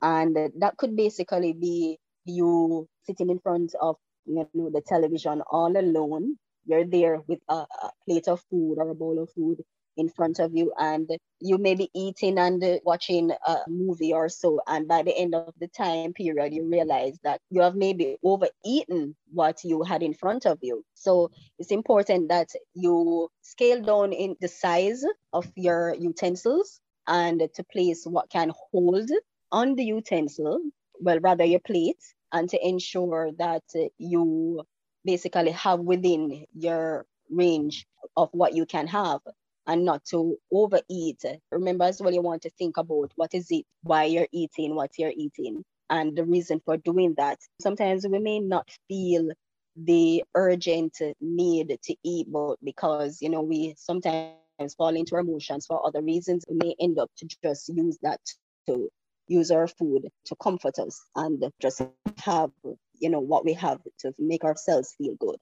And 0.00 0.36
that 0.58 0.76
could 0.76 0.94
basically 0.94 1.52
be 1.52 1.98
you 2.26 2.88
sitting 3.04 3.30
in 3.30 3.38
front 3.38 3.74
of 3.80 3.96
you 4.26 4.48
know 4.54 4.70
the 4.70 4.80
television 4.80 5.42
all 5.50 5.76
alone 5.76 6.36
you're 6.66 6.84
there 6.84 7.20
with 7.28 7.38
a, 7.48 7.54
a, 7.54 7.90
plate 8.04 8.28
of 8.28 8.42
food 8.50 8.76
or 8.78 8.90
a 8.90 8.94
bowl 8.94 9.22
of 9.22 9.30
food 9.30 9.62
in 9.96 10.08
front 10.08 10.38
of 10.38 10.54
you 10.54 10.72
and 10.78 11.08
you 11.40 11.58
may 11.58 11.74
be 11.74 11.88
eating 11.94 12.38
and 12.38 12.62
watching 12.84 13.30
a 13.30 13.56
movie 13.66 14.12
or 14.12 14.28
so 14.28 14.60
and 14.66 14.86
by 14.86 15.02
the 15.02 15.16
end 15.16 15.34
of 15.34 15.54
the 15.58 15.68
time 15.68 16.12
period 16.12 16.52
you 16.52 16.68
realize 16.68 17.18
that 17.24 17.40
you 17.50 17.62
have 17.62 17.74
maybe 17.74 18.16
overeaten 18.22 19.16
what 19.32 19.64
you 19.64 19.82
had 19.82 20.02
in 20.02 20.12
front 20.12 20.44
of 20.46 20.58
you. 20.60 20.84
So 20.94 21.30
it's 21.58 21.70
important 21.70 22.28
that 22.28 22.48
you 22.74 23.28
scale 23.40 23.80
down 23.80 24.12
in 24.12 24.36
the 24.40 24.48
size 24.48 25.02
of 25.32 25.46
your 25.56 25.94
utensils 25.98 26.80
and 27.06 27.40
to 27.54 27.64
place 27.64 28.04
what 28.04 28.28
can 28.30 28.52
hold 28.70 29.10
on 29.52 29.76
the 29.76 29.84
utensil 29.84 30.60
well 31.00 31.20
rather 31.20 31.44
your 31.44 31.60
plate 31.60 32.02
and 32.32 32.48
to 32.50 32.66
ensure 32.66 33.30
that 33.38 33.62
you 33.98 34.62
basically 35.04 35.52
have 35.52 35.80
within 35.80 36.44
your 36.54 37.06
range 37.30 37.86
of 38.16 38.28
what 38.32 38.54
you 38.54 38.66
can 38.66 38.86
have 38.86 39.20
and 39.66 39.84
not 39.84 40.04
to 40.04 40.36
overeat. 40.52 41.22
Remember 41.50 41.84
as 41.84 42.00
well, 42.00 42.12
you 42.12 42.22
want 42.22 42.42
to 42.42 42.50
think 42.50 42.76
about 42.76 43.12
what 43.16 43.34
is 43.34 43.46
it, 43.50 43.64
why 43.82 44.04
you're 44.04 44.28
eating, 44.32 44.74
what 44.74 44.90
you're 44.98 45.12
eating, 45.16 45.64
and 45.90 46.16
the 46.16 46.24
reason 46.24 46.60
for 46.64 46.76
doing 46.76 47.14
that. 47.16 47.38
Sometimes 47.60 48.06
we 48.06 48.18
may 48.18 48.40
not 48.40 48.68
feel 48.88 49.30
the 49.76 50.24
urgent 50.34 50.96
need 51.20 51.78
to 51.82 51.96
eat, 52.02 52.26
but 52.30 52.56
because, 52.64 53.20
you 53.20 53.28
know, 53.28 53.42
we 53.42 53.74
sometimes 53.76 54.74
fall 54.76 54.96
into 54.96 55.16
emotions 55.16 55.66
for 55.66 55.84
other 55.86 56.00
reasons, 56.00 56.44
we 56.48 56.56
may 56.56 56.74
end 56.80 56.98
up 56.98 57.10
to 57.18 57.26
just 57.42 57.68
use 57.68 57.98
that 58.02 58.20
to 58.68 58.88
use 59.28 59.50
our 59.50 59.66
food 59.66 60.08
to 60.26 60.36
comfort 60.36 60.78
us 60.78 61.00
and 61.14 61.44
just 61.60 61.82
have, 62.18 62.50
you 62.98 63.10
know, 63.10 63.20
what 63.20 63.44
we 63.44 63.52
have 63.54 63.78
to 64.00 64.12
make 64.18 64.44
ourselves 64.44 64.94
feel 64.96 65.14
good. 65.18 65.38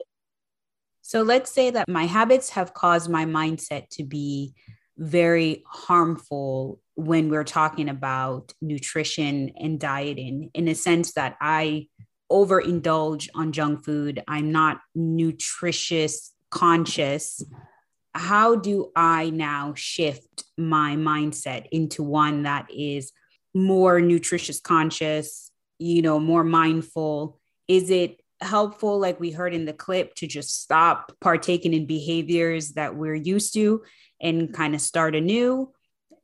So 1.03 1.23
let's 1.23 1.51
say 1.51 1.71
that 1.71 1.89
my 1.89 2.07
habits 2.07 2.51
have 2.51 2.73
caused 2.75 3.11
my 3.11 3.27
mindset 3.27 3.89
to 3.91 4.05
be 4.05 4.55
very 4.97 5.63
harmful 5.67 6.81
when 6.95 7.29
we're 7.29 7.45
talking 7.45 7.89
about 7.89 8.53
nutrition 8.63 9.51
and 9.59 9.79
dieting 9.79 10.51
in 10.55 10.69
a 10.69 10.75
sense 10.75 11.13
that 11.13 11.37
I 11.41 11.89
overindulge 12.31 13.29
on 13.35 13.53
junk 13.53 13.85
food. 13.85 14.23
I'm 14.27 14.51
not 14.51 14.81
nutritious 14.95 16.35
conscious. 16.55 17.43
How 18.15 18.55
do 18.55 18.93
I 18.95 19.31
now 19.31 19.75
shift 19.77 20.45
my 20.57 20.95
mindset 20.95 21.67
into 21.73 22.05
one 22.05 22.45
that 22.45 22.69
is 22.71 23.13
more 23.55 24.01
nutritious 24.01 24.61
conscious, 24.61 25.51
you 25.79 26.03
know, 26.03 26.19
more 26.19 26.45
mindful? 26.45 27.41
Is 27.69 27.91
it 27.91 28.21
helpful, 28.41 28.99
like 28.99 29.21
we 29.21 29.31
heard 29.31 29.55
in 29.55 29.65
the 29.65 29.73
clip, 29.73 30.15
to 30.17 30.27
just 30.27 30.63
stop 30.63 31.13
partaking 31.21 31.73
in 31.73 31.87
behaviors 31.87 32.73
that 32.73 32.95
we're 32.95 33.15
used 33.15 33.55
to 33.55 33.83
and 34.21 34.53
kind 34.53 34.75
of 34.75 34.81
start 34.81 35.15
anew, 35.15 35.73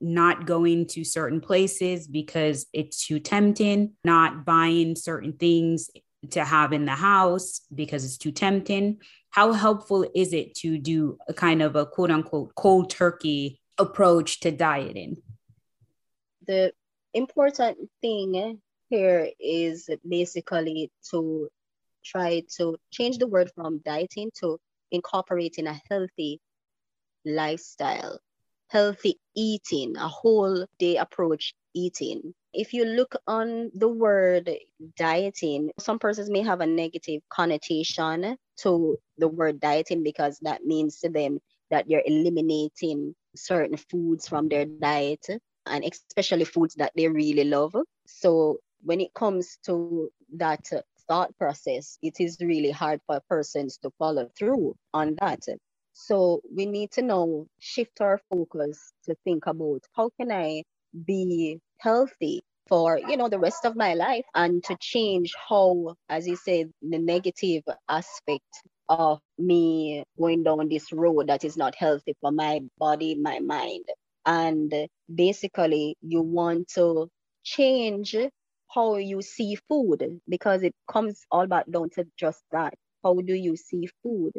not 0.01 0.47
going 0.47 0.87
to 0.87 1.05
certain 1.05 1.40
places 1.40 2.07
because 2.07 2.66
it's 2.73 3.07
too 3.07 3.19
tempting, 3.19 3.93
not 4.05 4.45
buying 4.45 4.97
certain 4.97 5.33
things 5.35 5.90
to 6.31 6.45
have 6.45 6.73
in 6.73 6.85
the 6.85 6.93
house 6.93 7.62
because 7.75 8.05
it's 8.05 8.19
too 8.19 8.33
tempting. 8.33 8.99
How 9.31 9.53
helpful 9.53 10.07
is 10.14 10.33
it 10.33 10.55
to 10.57 10.79
do 10.79 11.19
a 11.29 11.35
kind 11.35 11.62
of 11.62 11.77
a 11.77 11.87
quote 11.87 12.11
unquote 12.11 12.55
cold 12.55 12.90
turkey 12.90 13.61
approach 13.79 14.40
to 14.40 14.51
dieting? 14.51 15.16
The 16.47 16.73
important 17.14 17.79
thing 18.01 18.61
here 18.88 19.31
is 19.38 19.88
basically 20.07 20.90
to 21.11 21.49
try 22.05 22.42
to 22.57 22.77
change 22.90 23.18
the 23.18 23.27
word 23.27 23.51
from 23.55 23.79
dieting 23.85 24.31
to 24.40 24.59
incorporating 24.90 25.66
a 25.66 25.81
healthy 25.88 26.40
lifestyle, 27.25 28.18
healthy 28.68 29.18
eating, 29.37 29.96
a 29.96 30.09
whole 30.09 30.66
day 30.79 30.96
approach 30.96 31.55
eating. 31.75 32.35
If 32.53 32.75
you 32.75 32.85
look 32.85 33.14
on 33.27 33.70
the 33.75 33.88
word 33.88 34.51
dieting, 34.96 35.70
some 35.79 35.99
persons 35.99 36.31
may 36.31 36.42
have 36.42 36.61
a 36.61 36.66
negative 36.66 37.23
connotation 37.29 38.37
to 38.62 38.99
the 39.18 39.29
word 39.29 39.61
dieting 39.61 40.03
because 40.03 40.38
that 40.42 40.64
means 40.64 40.99
to 41.01 41.09
them 41.09 41.38
that 41.70 41.88
you're 41.88 42.03
eliminating 42.05 43.14
certain 43.37 43.77
foods 43.77 44.27
from 44.27 44.49
their 44.49 44.64
diet 44.64 45.25
and 45.70 45.85
especially 45.85 46.44
foods 46.44 46.74
that 46.76 46.92
they 46.96 47.09
really 47.09 47.44
love. 47.44 47.74
So 48.06 48.59
when 48.83 49.00
it 49.00 49.14
comes 49.14 49.59
to 49.66 50.11
that 50.37 50.68
thought 51.09 51.37
process, 51.38 51.98
it 52.02 52.20
is 52.20 52.38
really 52.40 52.70
hard 52.70 53.00
for 53.06 53.20
persons 53.28 53.78
to 53.78 53.90
follow 53.98 54.28
through 54.38 54.74
on 54.92 55.16
that. 55.20 55.40
So 55.92 56.40
we 56.54 56.66
need 56.66 56.92
to 56.92 57.02
now 57.02 57.46
shift 57.59 58.00
our 58.00 58.20
focus 58.30 58.92
to 59.04 59.14
think 59.24 59.46
about 59.46 59.83
how 59.94 60.11
can 60.18 60.30
I 60.30 60.64
be 61.04 61.61
healthy 61.78 62.42
for 62.68 62.98
you 62.98 63.16
know 63.16 63.28
the 63.28 63.38
rest 63.38 63.64
of 63.64 63.74
my 63.76 63.94
life 63.94 64.24
and 64.35 64.62
to 64.64 64.76
change 64.80 65.33
how 65.48 65.94
as 66.09 66.26
you 66.26 66.37
said 66.37 66.70
the 66.83 66.98
negative 66.98 67.64
aspect 67.88 68.62
of 68.88 69.20
me 69.38 70.04
going 70.18 70.42
down 70.42 70.68
this 70.68 70.92
road 70.92 71.28
that 71.28 71.44
is 71.44 71.56
not 71.56 71.74
healthy 71.74 72.14
for 72.20 72.30
my 72.30 72.61
body 72.78 73.14
my 73.16 73.40
mind 73.40 73.85
and 74.26 74.72
basically 75.12 75.96
you 76.02 76.22
want 76.22 76.68
to 76.68 77.09
change 77.42 78.16
how 78.74 78.96
you 78.96 79.22
see 79.22 79.56
food 79.68 80.20
because 80.28 80.62
it 80.62 80.74
comes 80.90 81.24
all 81.30 81.46
back 81.46 81.66
down 81.70 81.90
to 81.90 82.06
just 82.18 82.42
that. 82.52 82.74
How 83.02 83.14
do 83.14 83.35
you 83.35 83.56
see 83.56 83.88
food? 84.02 84.33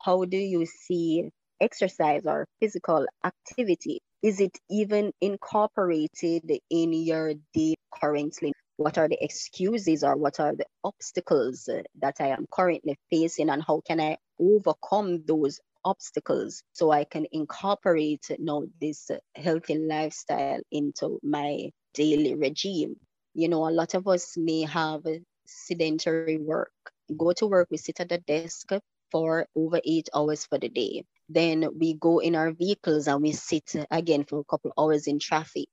How 0.00 0.24
do 0.24 0.36
you 0.36 0.66
see 0.66 1.30
exercise 1.60 2.22
or 2.26 2.46
physical 2.60 3.06
activity? 3.24 4.00
Is 4.22 4.40
it 4.40 4.56
even 4.70 5.12
incorporated 5.20 6.50
in 6.70 6.92
your 6.92 7.34
day 7.52 7.74
currently? 7.92 8.52
What 8.76 8.98
are 8.98 9.08
the 9.08 9.22
excuses 9.22 10.04
or 10.04 10.16
what 10.16 10.38
are 10.38 10.54
the 10.54 10.66
obstacles 10.84 11.68
that 12.00 12.16
I 12.20 12.28
am 12.28 12.46
currently 12.52 12.96
facing, 13.10 13.50
and 13.50 13.62
how 13.62 13.80
can 13.86 14.00
I 14.00 14.18
overcome 14.38 15.24
those 15.26 15.60
obstacles 15.86 16.62
so 16.72 16.90
I 16.90 17.04
can 17.04 17.26
incorporate 17.32 18.26
you 18.30 18.44
know, 18.44 18.66
this 18.80 19.10
healthy 19.34 19.78
lifestyle 19.78 20.60
into 20.70 21.20
my 21.22 21.70
daily 21.94 22.34
regime? 22.34 22.96
You 23.34 23.48
know, 23.48 23.68
a 23.68 23.70
lot 23.70 23.94
of 23.94 24.06
us 24.08 24.36
may 24.36 24.62
have 24.62 25.02
sedentary 25.46 26.38
work. 26.38 26.72
Go 27.16 27.32
to 27.32 27.46
work, 27.46 27.68
we 27.70 27.78
sit 27.78 28.00
at 28.00 28.08
the 28.08 28.18
desk 28.18 28.70
for 29.10 29.46
over 29.54 29.80
eight 29.84 30.08
hours 30.14 30.44
for 30.44 30.58
the 30.58 30.68
day. 30.68 31.04
Then 31.28 31.68
we 31.78 31.94
go 31.94 32.18
in 32.18 32.34
our 32.34 32.52
vehicles 32.52 33.06
and 33.06 33.22
we 33.22 33.32
sit 33.32 33.72
again 33.90 34.24
for 34.24 34.40
a 34.40 34.44
couple 34.44 34.72
hours 34.78 35.06
in 35.06 35.18
traffic, 35.18 35.68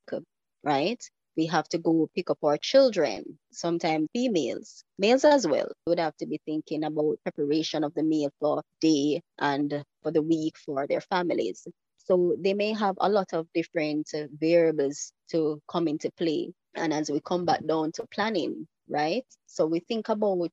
right? 0.64 1.02
We 1.36 1.48
have 1.48 1.68
to 1.70 1.78
go 1.78 2.10
pick 2.16 2.30
up 2.30 2.40
our 2.44 2.58
children, 2.58 3.40
sometimes 3.52 4.08
females, 4.14 4.84
males 4.98 5.26
as 5.26 5.48
well. 5.48 5.72
We 5.86 5.92
would 5.92 6.00
have 6.00 6.16
to 6.18 6.26
be 6.26 6.40
thinking 6.46 6.84
about 6.84 7.20
preparation 7.24 7.84
of 7.84 7.94
the 7.94 8.04
meal 8.04 8.32
for 8.40 8.64
day 8.82 9.22
and 9.40 9.84
for 10.02 10.12
the 10.12 10.22
week 10.22 10.58
for 10.58 10.88
their 10.88 11.02
families. 11.02 11.68
So 11.98 12.36
they 12.40 12.54
may 12.54 12.74
have 12.74 12.96
a 13.00 13.10
lot 13.10 13.34
of 13.34 13.48
different 13.54 14.12
variables 14.38 15.14
to 15.32 15.62
come 15.68 15.88
into 15.88 16.12
play. 16.12 16.54
And 16.76 16.94
as 16.94 17.10
we 17.10 17.22
come 17.22 17.46
back 17.46 17.66
down 17.66 17.92
to 17.94 18.06
planning, 18.14 18.68
right? 18.90 19.26
So 19.46 19.66
we 19.66 19.80
think 19.80 20.10
about 20.10 20.52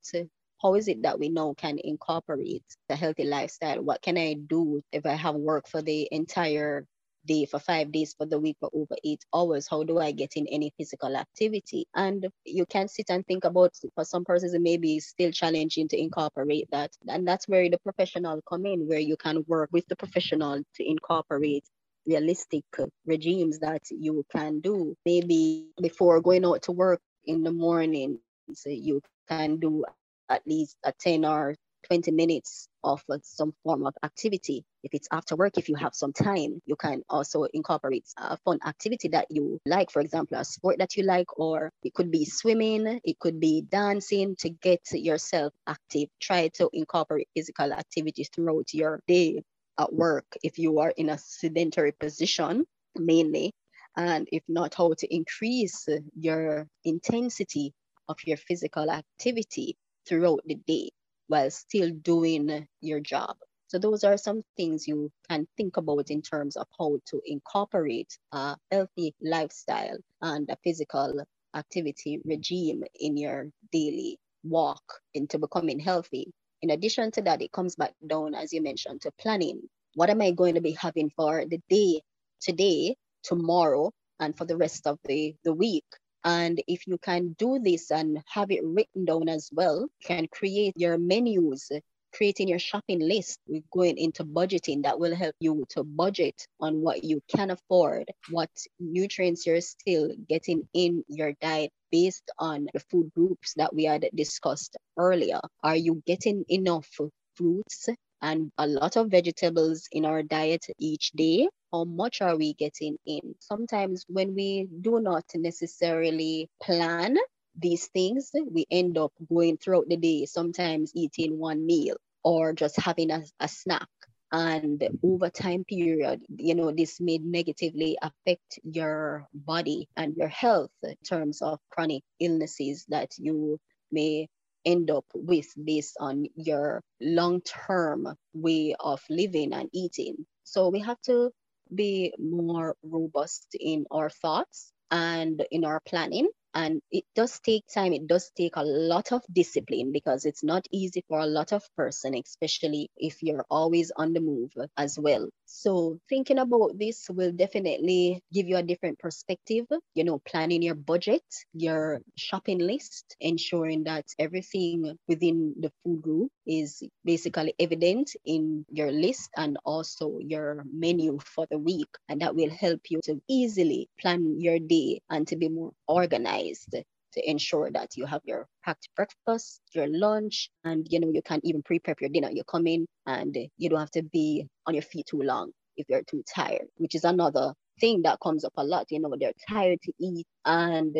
how 0.63 0.75
is 0.75 0.89
it 0.89 1.03
that 1.03 1.19
we 1.19 1.31
now 1.31 1.55
can 1.57 1.79
incorporate 1.83 2.65
a 2.89 2.97
healthy 2.97 3.25
lifestyle? 3.25 3.83
What 3.83 4.03
can 4.03 4.19
I 4.19 4.35
do 4.35 4.83
if 4.93 5.07
I 5.07 5.15
have 5.15 5.35
work 5.35 5.67
for 5.67 5.81
the 5.83 6.07
entire 6.13 6.87
day 7.27 7.45
for 7.47 7.59
five 7.59 7.93
days 7.93 8.15
for 8.17 8.27
the 8.27 8.39
week 8.39 8.57
for 8.61 8.71
over 8.73 8.95
eight 9.05 9.25
hours 9.35 9.67
how 9.69 9.83
do 9.83 9.99
i 9.99 10.11
get 10.11 10.37
in 10.37 10.47
any 10.49 10.73
physical 10.77 11.17
activity 11.17 11.87
and 11.95 12.27
you 12.45 12.67
can 12.67 12.89
sit 12.89 13.11
and 13.11 13.27
think 13.27 13.45
about 13.45 13.73
for 13.95 14.05
some 14.05 14.25
persons 14.25 14.55
it 14.55 14.63
may 14.63 14.77
be 14.77 15.01
still 15.01 15.31
challenging 15.31 15.89
to 15.89 16.01
incorporate 16.01 16.69
that 16.71 16.91
and 17.09 17.27
that's 17.27 17.49
where 17.49 17.69
the 17.69 17.79
professional 17.79 18.41
come 18.49 18.67
in 18.67 18.89
where 18.89 18.99
you 18.99 19.17
can 19.17 19.45
work 19.47 19.69
with 19.73 19.87
the 19.89 19.97
professional 19.97 20.63
to 20.75 20.89
incorporate 20.89 21.65
realistic 22.07 22.65
regimes 23.07 23.59
that 23.61 23.83
you 23.91 24.25
can 24.31 24.61
do. 24.61 24.97
Maybe 25.05 25.69
before 25.81 26.21
going 26.21 26.45
out 26.45 26.63
to 26.63 26.73
work 26.73 27.01
in 27.25 27.43
the 27.43 27.53
morning, 27.53 28.19
so 28.55 28.71
you 28.71 29.03
can 29.29 29.59
do 29.59 29.85
at 30.29 30.47
least 30.47 30.77
a 30.85 30.93
10 30.93 31.25
or 31.25 31.55
20 31.87 32.11
minutes 32.13 32.69
of 32.83 33.03
uh, 33.11 33.19
some 33.23 33.53
form 33.63 33.87
of 33.87 33.95
activity. 34.03 34.65
If 34.83 34.95
it's 34.95 35.09
after 35.11 35.37
work, 35.37 35.59
if 35.59 35.69
you 35.69 35.75
have 35.77 35.95
some 35.95 36.13
time, 36.13 36.61
you 36.67 36.77
can 36.77 37.03
also 37.09 37.45
incorporate 37.45 38.07
a 38.17 38.37
fun 38.39 38.59
activity 38.67 39.09
that 39.09 39.27
you 39.31 39.61
like, 39.67 39.91
for 39.91 40.01
example, 40.01 40.39
a 40.39 40.45
sport 40.45 40.79
that 40.79 40.97
you 40.97 41.05
like, 41.05 41.39
or 41.39 41.71
it 41.83 41.95
could 41.95 42.11
be 42.11 42.25
swimming, 42.25 43.01
it 43.05 43.19
could 43.19 43.41
be 43.41 43.63
dancing 43.63 44.37
to 44.37 44.51
get 44.51 44.81
yourself 44.93 45.53
active. 45.67 46.09
Try 46.21 46.49
to 46.55 46.71
incorporate 46.73 47.29
physical 47.37 47.73
activities 47.73 48.31
throughout 48.35 48.73
your 48.73 49.01
day 49.07 49.43
at 49.79 49.93
work 49.93 50.27
if 50.43 50.59
you 50.59 50.81
are 50.81 50.93
in 50.97 51.09
a 51.09 51.19
sedentary 51.19 51.93
position 51.93 52.67
mainly, 52.97 53.53
and 53.97 54.29
if 54.33 54.43
not, 54.49 54.75
how 54.75 54.93
to 54.99 55.15
increase 55.15 55.89
your 56.15 56.67
intensity 56.85 57.73
of 58.09 58.17
your 58.25 58.37
physical 58.37 58.91
activity 58.91 59.77
throughout 60.07 60.41
the 60.47 60.57
day 60.67 60.91
while 61.31 61.51
still 61.51 61.93
doing 62.03 62.67
your 62.81 62.99
job. 63.01 63.37
So 63.69 63.79
those 63.79 64.03
are 64.03 64.17
some 64.17 64.43
things 64.57 64.89
you 64.89 65.13
can 65.29 65.47
think 65.57 65.77
about 65.77 66.11
in 66.11 66.23
terms 66.23 66.57
of 66.57 66.67
how 66.77 66.99
to 67.07 67.21
incorporate 67.25 68.19
a 68.33 68.57
healthy 68.73 69.15
lifestyle 69.23 69.99
and 70.21 70.51
a 70.51 70.57
physical 70.65 71.23
activity 71.55 72.21
regime 72.25 72.83
in 72.99 73.17
your 73.17 73.47
daily 73.71 74.19
walk 74.43 74.83
into 75.15 75.39
becoming 75.39 75.79
healthy. 75.79 76.33
In 76.63 76.71
addition 76.71 77.13
to 77.13 77.23
that, 77.23 77.43
it 77.43 77.53
comes 77.53 77.77
back 77.77 77.95
down, 78.05 78.35
as 78.35 78.53
you 78.53 78.61
mentioned, 78.61 79.03
to 79.03 79.13
planning. 79.21 79.63
What 79.95 80.11
am 80.11 80.21
I 80.23 80.33
going 80.33 80.57
to 80.57 80.61
be 80.61 80.73
having 80.73 81.11
for 81.17 81.45
the 81.47 81.61
day 81.71 82.03
today, 82.41 82.97
tomorrow, 83.23 83.93
and 84.19 84.37
for 84.37 84.47
the 84.47 84.57
rest 84.57 84.89
of 84.89 84.99
the, 85.05 85.37
the 85.45 85.55
week? 85.55 85.87
And 86.25 86.63
if 86.67 86.87
you 86.87 86.99
can 86.99 87.35
do 87.39 87.59
this 87.59 87.91
and 87.91 88.23
have 88.29 88.51
it 88.51 88.65
written 88.65 89.05
down 89.05 89.29
as 89.29 89.51
well, 89.53 89.89
you 90.01 90.07
can 90.07 90.27
create 90.29 90.75
your 90.77 90.99
menus 90.99 91.71
creating 92.13 92.49
your 92.49 92.59
shopping 92.59 92.99
list 93.01 93.39
we're 93.47 93.63
going 93.73 93.97
into 93.97 94.25
budgeting 94.25 94.83
that 94.83 94.99
will 94.99 95.15
help 95.15 95.35
you 95.41 95.65
to 95.69 95.85
budget 95.85 96.47
on 96.61 96.81
what 96.81 97.05
you 97.05 97.23
can 97.29 97.51
afford 97.51 98.11
what 98.31 98.51
nutrients 98.79 99.47
you're 99.47 99.61
still 99.61 100.11
getting 100.29 100.69
in 100.75 101.05
your 101.09 101.33
diet 101.41 101.71
based 101.91 102.31
on 102.39 102.69
the 102.73 102.81
food 102.91 103.11
groups 103.15 103.55
that 103.55 103.75
we 103.75 103.85
had 103.85 104.09
discussed 104.15 104.77
earlier. 104.97 105.41
Are 105.63 105.77
you 105.77 106.03
getting 106.07 106.45
enough 106.49 106.89
fruits 107.35 107.89
and 108.23 108.51
a 108.59 108.67
lot 108.67 108.97
of 108.97 109.11
vegetables 109.11 109.89
in 109.93 110.05
our 110.05 110.23
diet 110.23 110.67
each 110.79 111.11
day 111.13 111.49
how 111.73 111.85
much 111.85 112.21
are 112.21 112.37
we 112.37 112.55
getting 112.55 112.97
in 113.07 113.35
sometimes 113.41 114.05
when 114.09 114.35
we 114.35 114.69
do 114.81 115.01
not 115.01 115.25
necessarily 115.35 116.49
plan 116.63 117.17
these 117.57 117.87
things, 117.89 118.31
we 118.51 118.67
end 118.71 118.99
up 118.99 119.13
going 119.29 119.57
throughout 119.57 119.89
the 119.89 119.97
day, 119.97 120.27
sometimes 120.27 120.93
eating 120.95 121.39
one 121.39 121.65
meal 121.67 121.97
or 122.23 122.53
just 122.53 122.77
having 122.77 123.11
a, 123.11 123.23
a 123.41 123.49
snack. 123.49 123.89
And 124.33 124.83
over 125.03 125.29
time 125.29 125.65
period, 125.65 126.23
you 126.29 126.55
know, 126.55 126.71
this 126.71 127.01
may 127.01 127.19
negatively 127.19 127.99
affect 128.01 128.61
your 128.63 129.27
body 129.35 129.89
and 129.97 130.17
your 130.17 130.29
health 130.29 130.71
in 130.85 130.95
terms 131.05 131.43
of 131.43 131.59
chronic 131.69 132.05
illnesses 132.21 132.85
that 132.89 133.11
you 133.19 133.59
may 133.91 134.29
end 134.65 134.91
up 134.91 135.07
with 135.15 135.49
based 135.63 135.97
on 135.99 136.27
your 136.37 136.83
long-term 137.01 138.15
way 138.33 138.77
of 138.79 139.03
living 139.11 139.53
and 139.53 139.69
eating. 139.73 140.27
So 140.45 140.69
we 140.69 140.81
have 140.81 141.01
to 141.07 141.33
be 141.75 142.13
more 142.19 142.77
robust 142.83 143.57
in 143.59 143.87
our 143.91 144.11
thoughts 144.11 144.73
and 144.91 145.45
in 145.51 145.65
our 145.65 145.81
planning 145.81 146.29
and 146.55 146.81
it 146.91 147.05
does 147.15 147.39
take 147.41 147.65
time. 147.73 147.93
It 147.93 148.07
does 148.07 148.31
take 148.37 148.57
a 148.57 148.65
lot 148.65 149.13
of 149.13 149.23
discipline 149.33 149.93
because 149.93 150.25
it's 150.25 150.43
not 150.43 150.67
easy 150.71 151.05
for 151.09 151.19
a 151.21 151.27
lot 151.27 151.53
of 151.53 151.63
person 151.77 152.15
especially 152.15 152.91
if 152.97 153.23
you're 153.23 153.45
always 153.51 153.91
on 153.97 154.13
the 154.13 154.21
move 154.21 154.51
as 154.77 154.99
well. 154.99 155.29
So 155.47 155.99
thinking 156.09 156.39
about 156.39 156.79
this 156.79 157.07
will 157.11 157.33
definitely 157.33 158.21
give 158.33 158.47
you 158.47 158.57
a 158.57 158.63
different 158.63 158.99
perspective 158.99 159.67
you 159.95 160.05
know 160.05 160.19
planning 160.27 160.63
your 160.63 160.75
budget 160.75 161.23
your 161.53 162.01
shopping 162.17 162.59
list 162.59 163.17
ensuring 163.21 163.85
that 163.85 164.05
everything 164.19 164.97
within 165.09 165.55
the 165.59 165.71
food 165.83 166.03
group 166.03 166.31
is 166.47 166.83
basically 167.05 167.55
evident 167.59 168.11
in 168.25 168.65
your 168.71 168.91
list 168.91 169.31
and 169.37 169.59
also 169.65 170.19
your 170.21 170.65
menu 170.73 171.19
for 171.25 171.47
the 171.51 171.59
week. 171.59 171.89
And 172.09 172.21
that 172.23 172.35
will 172.35 172.51
help 172.51 172.81
you 172.91 173.01
to 173.05 173.21
easily 173.29 173.89
plan 174.01 174.41
your 174.41 174.59
day 174.59 175.01
and 175.11 175.27
to 175.29 175.37
be 175.37 175.49
more 175.49 175.73
organized 175.87 176.40
organized 176.41 176.75
to 177.13 177.31
ensure 177.31 177.71
that 177.73 177.97
you 177.97 178.07
have 178.07 178.21
your 178.25 178.47
packed 178.65 178.89
breakfast, 178.95 179.61
your 179.75 179.89
lunch, 179.89 180.49
and 180.65 180.87
you 180.91 181.01
know 181.01 181.11
you 181.13 181.23
can 181.23 181.41
even 181.43 181.63
pre-prep 181.63 182.01
your 182.01 182.11
dinner. 182.11 182.31
You 182.31 182.45
come 182.45 182.67
in 182.67 182.87
and 183.07 183.37
you 183.59 183.69
don't 183.69 183.81
have 183.81 183.91
to 183.93 184.03
be 184.03 184.47
on 184.67 184.75
your 184.75 184.83
feet 184.83 185.07
too 185.07 185.23
long 185.23 185.51
if 185.77 185.87
you're 185.89 186.03
too 186.03 186.23
tired, 186.33 186.67
which 186.77 186.95
is 186.95 187.05
another 187.05 187.53
thing 187.81 188.03
that 188.03 188.19
comes 188.23 188.45
up 188.45 188.53
a 188.57 188.65
lot. 188.65 188.87
You 188.91 189.01
know, 189.01 189.15
they're 189.19 189.33
tired 189.49 189.79
to 189.83 189.93
eat 189.99 190.27
and 190.45 190.97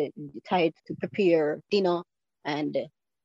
tired 0.49 0.73
to 0.87 0.95
prepare 0.95 1.61
dinner, 1.69 2.01
and 2.43 2.77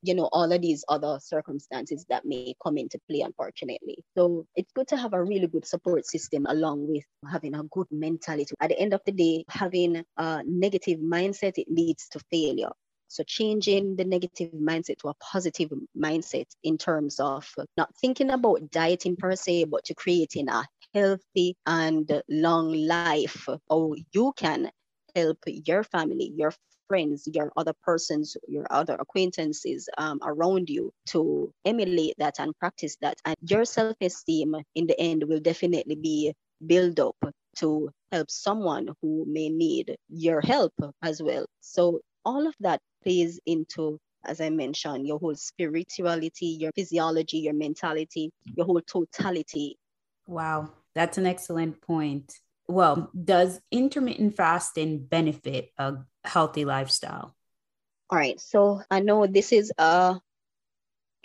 you 0.03 0.15
know, 0.15 0.29
all 0.33 0.51
of 0.53 0.61
these 0.61 0.85
other 0.89 1.19
circumstances 1.21 2.05
that 2.09 2.25
may 2.25 2.55
come 2.63 2.79
into 2.79 2.99
play, 3.09 3.21
unfortunately. 3.21 3.99
So 4.17 4.47
it's 4.55 4.73
good 4.73 4.89
to 4.89 4.97
have 4.97 5.13
a 5.15 5.23
really 5.23 5.47
good 5.47 5.67
support 5.67 6.07
system 6.07 6.47
along 6.49 6.89
with 6.89 7.05
having 7.31 7.55
a 7.55 7.63
good 7.65 7.87
mentality. 7.91 8.55
At 8.61 8.69
the 8.71 8.79
end 8.79 8.95
of 8.95 9.01
the 9.05 9.13
day, 9.13 9.45
having 9.49 10.05
a 10.17 10.43
negative 10.45 11.01
mindset, 11.01 11.59
it 11.59 11.67
leads 11.71 12.09
to 12.11 12.21
failure. 12.31 12.71
So 13.09 13.23
changing 13.23 13.97
the 13.97 14.05
negative 14.05 14.51
mindset 14.53 14.99
to 14.99 15.09
a 15.09 15.15
positive 15.15 15.71
mindset 15.97 16.47
in 16.65 16.77
terms 16.77 17.21
of 17.21 17.49
not 17.77 17.95
thinking 18.01 18.31
about 18.31 18.71
dieting 18.71 19.17
per 19.17 19.37
se, 19.37 19.65
but 19.65 19.85
to 19.85 19.95
creating 19.95 20.49
a 20.49 20.65
healthy 20.93 21.57
and 21.67 22.23
long 22.29 22.73
life, 22.73 23.49
or 23.71 23.97
you 24.13 24.33
can 24.37 24.71
help 25.15 25.39
your 25.47 25.85
family, 25.85 26.33
your 26.37 26.53
friends, 26.89 27.29
your 27.33 27.53
other 27.57 27.73
persons, 27.83 28.37
your 28.49 28.67
other 28.71 28.95
acquaintances 28.95 29.89
um, 29.99 30.19
around 30.23 30.69
you 30.69 30.93
to 31.07 31.53
emulate 31.65 32.15
that 32.19 32.39
and 32.39 32.57
practice 32.59 32.97
that. 33.01 33.19
And 33.25 33.37
your 33.43 33.65
self 33.65 33.97
esteem 34.01 34.57
in 34.75 34.87
the 34.87 34.99
end 35.01 35.25
will 35.25 35.41
definitely 35.41 35.97
be 35.97 36.35
built 36.67 36.99
up 37.01 37.17
to 37.57 37.91
help 38.13 38.31
someone 38.31 38.89
who 39.03 39.25
may 39.27 39.49
need 39.49 39.97
your 40.09 40.41
help 40.41 40.73
as 41.03 41.23
well. 41.23 41.47
So, 41.61 42.01
all 42.25 42.47
of 42.47 42.55
that 42.61 42.81
plays 43.03 43.41
into 43.47 43.99
as 44.25 44.41
I 44.41 44.51
mentioned, 44.51 45.07
your 45.07 45.21
whole 45.21 45.37
spirituality, 45.37 46.47
your 46.47 46.73
physiology, 46.75 47.39
your 47.39 47.55
mentality, 47.55 48.33
your 48.57 48.67
whole 48.67 48.81
totality. 48.81 49.79
Wow, 50.27 50.73
that's 50.97 51.17
an 51.17 51.27
excellent 51.27 51.81
point 51.81 52.35
well, 52.69 53.11
does 53.25 53.61
intermittent 53.71 54.37
fasting 54.37 55.07
benefit 55.07 55.71
a 55.79 55.97
healthy 56.27 56.65
lifestyle? 56.65 57.35
All 58.11 58.19
right. 58.19 58.41
So 58.41 58.83
I 58.91 59.01
know 59.01 59.27
this 59.27 59.53
is 59.53 59.73
a 59.79 60.21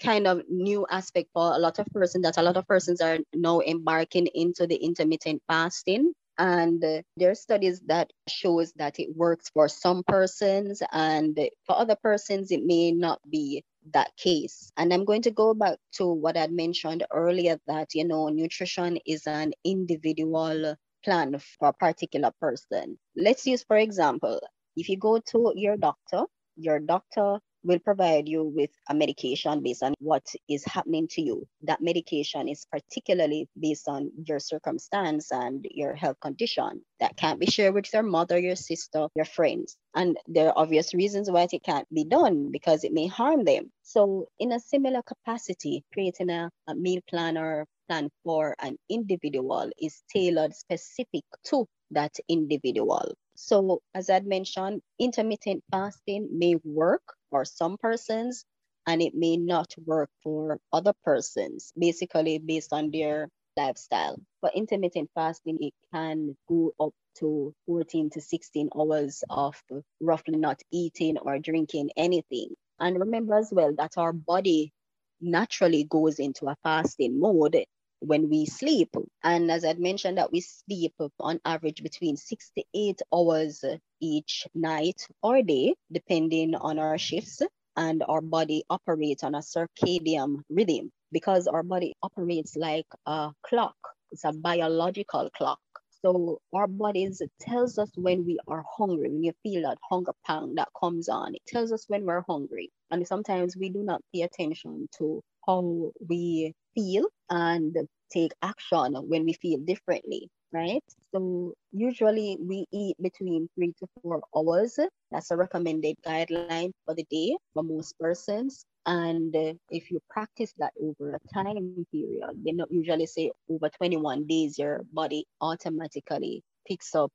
kind 0.01 0.27
of 0.27 0.41
new 0.49 0.85
aspect 0.89 1.29
for 1.33 1.53
a 1.53 1.59
lot 1.59 1.77
of 1.79 1.85
persons 1.93 2.23
that 2.23 2.37
a 2.37 2.41
lot 2.41 2.57
of 2.57 2.67
persons 2.67 3.01
are 3.01 3.19
now 3.33 3.61
embarking 3.61 4.27
into 4.27 4.65
the 4.65 4.75
intermittent 4.75 5.41
fasting 5.47 6.11
and 6.39 6.83
uh, 6.83 7.01
there 7.17 7.29
are 7.29 7.35
studies 7.35 7.81
that 7.81 8.09
shows 8.27 8.73
that 8.77 8.99
it 8.99 9.15
works 9.15 9.49
for 9.53 9.67
some 9.67 10.01
persons 10.07 10.81
and 10.91 11.37
for 11.67 11.77
other 11.77 11.95
persons 12.01 12.49
it 12.49 12.65
may 12.65 12.91
not 12.91 13.19
be 13.29 13.63
that 13.91 14.09
case 14.17 14.71
and 14.77 14.91
i'm 14.91 15.05
going 15.05 15.21
to 15.21 15.29
go 15.29 15.53
back 15.53 15.77
to 15.91 16.07
what 16.07 16.35
i 16.35 16.47
mentioned 16.47 17.05
earlier 17.11 17.59
that 17.67 17.93
you 17.93 18.03
know 18.03 18.29
nutrition 18.29 18.97
is 19.05 19.27
an 19.27 19.53
individual 19.63 20.75
plan 21.03 21.39
for 21.59 21.69
a 21.69 21.73
particular 21.73 22.31
person. 22.39 22.97
Let's 23.15 23.45
use, 23.45 23.63
for 23.63 23.77
example, 23.77 24.39
if 24.75 24.89
you 24.89 24.97
go 24.97 25.19
to 25.31 25.53
your 25.55 25.77
doctor, 25.77 26.23
your 26.55 26.79
doctor 26.79 27.39
will 27.63 27.79
provide 27.79 28.27
you 28.27 28.43
with 28.43 28.71
a 28.89 28.93
medication 28.93 29.61
based 29.61 29.83
on 29.83 29.93
what 29.99 30.25
is 30.49 30.65
happening 30.65 31.07
to 31.09 31.21
you. 31.21 31.47
That 31.63 31.81
medication 31.81 32.47
is 32.47 32.65
particularly 32.71 33.47
based 33.59 33.87
on 33.87 34.11
your 34.27 34.39
circumstance 34.39 35.31
and 35.31 35.65
your 35.69 35.93
health 35.93 36.19
condition 36.19 36.81
that 36.99 37.17
can't 37.17 37.39
be 37.39 37.45
shared 37.45 37.73
with 37.73 37.93
your 37.93 38.03
mother, 38.03 38.39
your 38.39 38.55
sister, 38.55 39.07
your 39.15 39.25
friends. 39.25 39.77
And 39.95 40.17
there 40.27 40.47
are 40.49 40.57
obvious 40.57 40.93
reasons 40.93 41.29
why 41.29 41.47
it 41.51 41.63
can't 41.63 41.87
be 41.93 42.05
done 42.05 42.49
because 42.51 42.83
it 42.83 42.93
may 42.93 43.07
harm 43.07 43.43
them. 43.43 43.71
So, 43.83 44.27
in 44.39 44.51
a 44.51 44.59
similar 44.59 45.01
capacity, 45.03 45.83
creating 45.93 46.29
a, 46.29 46.49
a 46.67 46.75
meal 46.75 47.01
plan 47.09 47.37
or 47.37 47.65
plan 47.91 48.09
for 48.23 48.55
an 48.59 48.77
individual 48.89 49.69
is 49.77 50.01
tailored 50.13 50.55
specific 50.55 51.23
to 51.43 51.65
that 51.91 52.15
individual. 52.29 53.13
So, 53.35 53.81
as 53.93 54.09
I 54.09 54.21
mentioned, 54.21 54.81
intermittent 54.97 55.61
fasting 55.71 56.29
may 56.31 56.55
work 56.63 57.01
for 57.29 57.43
some 57.43 57.77
persons 57.77 58.45
and 58.87 59.01
it 59.01 59.13
may 59.13 59.35
not 59.35 59.73
work 59.85 60.09
for 60.23 60.57
other 60.71 60.93
persons, 61.03 61.73
basically 61.77 62.39
based 62.39 62.71
on 62.71 62.91
their 62.91 63.27
lifestyle. 63.57 64.15
For 64.39 64.49
intermittent 64.55 65.09
fasting, 65.13 65.57
it 65.59 65.73
can 65.93 66.37
go 66.47 66.71
up 66.79 66.93
to 67.19 67.53
14 67.65 68.09
to 68.11 68.21
16 68.21 68.69
hours 68.73 69.23
of 69.29 69.61
roughly 69.99 70.37
not 70.37 70.61
eating 70.71 71.17
or 71.17 71.39
drinking 71.39 71.89
anything. 71.97 72.55
And 72.79 72.97
remember 72.99 73.35
as 73.35 73.49
well 73.51 73.73
that 73.77 73.97
our 73.97 74.13
body 74.13 74.71
naturally 75.19 75.83
goes 75.83 76.19
into 76.19 76.47
a 76.47 76.55
fasting 76.63 77.19
mode 77.19 77.65
when 78.01 78.29
we 78.29 78.45
sleep. 78.45 78.89
And 79.23 79.49
as 79.49 79.63
I'd 79.63 79.79
mentioned 79.79 80.17
that 80.17 80.31
we 80.31 80.41
sleep 80.41 80.93
on 81.19 81.39
average 81.45 81.83
between 81.83 82.17
six 82.17 82.51
to 82.57 82.63
eight 82.73 83.01
hours 83.13 83.63
each 84.01 84.47
night 84.53 85.07
or 85.21 85.41
day, 85.41 85.75
depending 85.91 86.55
on 86.55 86.79
our 86.79 86.97
shifts. 86.97 87.41
And 87.77 88.03
our 88.07 88.21
body 88.21 88.63
operates 88.69 89.23
on 89.23 89.33
a 89.33 89.39
circadian 89.39 90.41
rhythm 90.49 90.91
because 91.11 91.47
our 91.47 91.63
body 91.63 91.93
operates 92.03 92.57
like 92.57 92.87
a 93.05 93.31
clock. 93.43 93.77
It's 94.11 94.25
a 94.25 94.33
biological 94.33 95.29
clock. 95.35 95.59
So 96.01 96.41
our 96.53 96.67
bodies 96.67 97.21
tells 97.39 97.77
us 97.77 97.91
when 97.95 98.25
we 98.25 98.39
are 98.47 98.65
hungry, 98.77 99.09
when 99.09 99.23
you 99.23 99.33
feel 99.43 99.61
that 99.61 99.77
hunger 99.89 100.13
pang 100.25 100.55
that 100.55 100.69
comes 100.77 101.07
on, 101.09 101.35
it 101.35 101.41
tells 101.47 101.71
us 101.71 101.85
when 101.87 102.05
we're 102.05 102.23
hungry. 102.27 102.71
And 102.89 103.07
sometimes 103.07 103.55
we 103.55 103.69
do 103.69 103.83
not 103.83 104.01
pay 104.13 104.23
attention 104.23 104.89
to 104.97 105.21
how 105.45 105.91
we 106.09 106.53
feel 106.75 107.07
and 107.29 107.75
take 108.11 108.31
action 108.41 108.95
when 109.07 109.25
we 109.25 109.33
feel 109.33 109.59
differently, 109.59 110.29
right? 110.53 110.83
So 111.13 111.53
usually 111.71 112.37
we 112.39 112.65
eat 112.71 112.97
between 113.01 113.47
three 113.55 113.73
to 113.79 113.87
four 114.01 114.21
hours. 114.35 114.79
That's 115.11 115.31
a 115.31 115.37
recommended 115.37 115.95
guideline 116.05 116.71
for 116.85 116.93
the 116.95 117.05
day 117.09 117.37
for 117.53 117.63
most 117.63 117.97
persons. 117.99 118.65
And 118.85 119.35
if 119.69 119.91
you 119.91 119.99
practice 120.09 120.53
that 120.57 120.73
over 120.81 121.15
a 121.15 121.33
time 121.33 121.85
period, 121.91 122.43
they 122.43 122.51
not 122.51 122.71
usually 122.71 123.05
say 123.05 123.31
over 123.49 123.69
21 123.69 124.25
days, 124.27 124.57
your 124.57 124.81
body 124.91 125.25
automatically 125.41 126.43
picks 126.67 126.95
up 126.95 127.11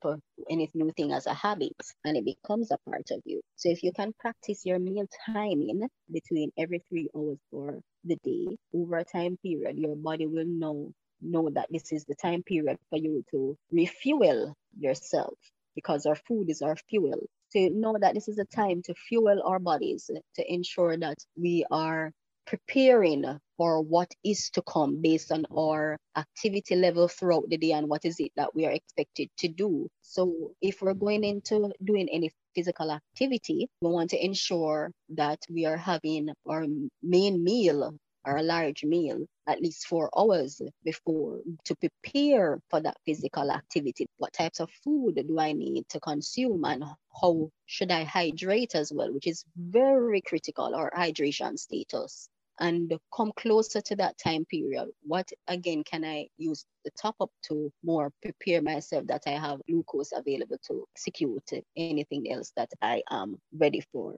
any 0.51 0.71
new 0.75 0.91
thing 0.97 1.13
as 1.13 1.27
a 1.27 1.35
habit 1.35 1.77
and 2.05 2.17
it 2.17 2.25
becomes 2.25 2.71
a 2.71 2.79
part 2.91 3.11
of 3.11 3.21
you. 3.25 3.41
So 3.57 3.71
if 3.71 3.83
you 3.83 3.93
can 3.93 4.13
practice 4.19 4.65
your 4.65 4.79
meal 4.79 5.07
timing 5.27 5.89
between 6.13 6.53
every 6.59 6.83
three 6.89 7.09
hours 7.17 7.39
for 7.51 7.81
the 8.05 8.17
day 8.25 8.57
over 8.75 8.99
a 8.99 9.05
time 9.05 9.37
period, 9.43 9.79
your 9.79 9.97
body 9.97 10.27
will 10.27 10.47
know 10.47 10.93
know 11.23 11.49
that 11.51 11.67
this 11.71 11.93
is 11.93 12.05
the 12.05 12.15
time 12.15 12.43
period 12.43 12.79
for 12.91 12.99
you 12.99 13.25
to 13.31 13.57
refuel 13.73 14.55
yourself 14.79 15.35
because 15.75 16.07
our 16.07 16.15
food 16.15 16.51
is 16.51 16.63
our 16.63 16.77
fuel. 16.89 17.19
To 17.53 17.71
know 17.71 17.97
that 18.01 18.15
this 18.15 18.29
is 18.29 18.39
a 18.39 18.45
time 18.45 18.83
to 18.83 18.95
fuel 18.95 19.43
our 19.45 19.59
bodies 19.59 20.11
to 20.35 20.53
ensure 20.53 20.97
that 20.99 21.17
we 21.37 21.65
are 21.71 22.13
preparing 22.47 23.25
for 23.57 23.81
what 23.81 24.13
is 24.25 24.51
to 24.51 24.63
come 24.63 25.01
based 25.01 25.33
on 25.33 25.47
our 25.57 25.99
activity 26.17 26.77
level 26.77 27.09
throughout 27.09 27.49
the 27.49 27.57
day 27.57 27.73
and 27.73 27.89
what 27.89 28.05
is 28.05 28.21
it 28.21 28.33
that 28.37 28.55
we 28.55 28.67
are 28.67 28.73
expected 28.73 29.29
to 29.39 29.49
do. 29.49 29.89
So, 30.03 30.53
if 30.61 30.83
we're 30.83 30.95
going 30.95 31.25
into 31.25 31.73
doing 31.83 32.09
any 32.11 32.31
physical 32.55 32.91
activity, 32.91 33.69
we 33.81 33.91
want 33.91 34.11
to 34.11 34.25
ensure 34.25 34.91
that 35.11 35.39
we 35.51 35.67
are 35.67 35.77
having 35.77 36.31
our 36.49 36.67
main 37.03 37.43
meal 37.45 37.97
or 38.25 38.37
a 38.37 38.43
large 38.43 38.85
meal 38.85 39.25
at 39.47 39.61
least 39.61 39.87
four 39.87 40.11
hours 40.19 40.61
before 40.85 41.41
to 41.65 41.77
prepare 41.77 42.59
for 42.69 42.81
that 42.81 42.97
physical 43.05 43.51
activity. 43.53 44.07
What 44.19 44.33
types 44.33 44.59
of 44.59 44.71
food 44.83 45.15
do 45.27 45.39
I 45.39 45.53
need 45.53 45.89
to 45.91 46.01
consume 46.01 46.65
and 46.65 46.83
how 47.23 47.51
should 47.67 47.93
I 47.93 48.03
hydrate 48.03 48.75
as 48.75 48.93
well, 48.93 49.13
which 49.13 49.29
is 49.29 49.45
very 49.57 50.21
critical, 50.21 50.75
our 50.75 50.91
hydration 50.91 51.59
status 51.59 52.29
and 52.61 52.93
come 53.15 53.33
closer 53.37 53.81
to 53.81 53.97
that 53.97 54.17
time 54.19 54.45
period, 54.47 54.89
what 55.03 55.29
again 55.49 55.85
can 55.85 56.05
I 56.05 56.29
use 56.39 56.65
the 56.85 56.91
top 57.01 57.17
up 57.21 57.31
to 57.49 57.73
more 57.85 58.13
prepare 58.23 58.63
myself 58.63 59.07
that 59.07 59.23
I 59.27 59.31
have 59.31 59.61
glucose 59.69 60.13
available 60.13 60.59
to 60.69 60.87
execute 60.95 61.51
anything 61.77 62.31
else 62.31 62.53
that 62.57 62.71
I 62.81 63.03
am 63.11 63.37
ready 63.57 63.83
for. 63.93 64.15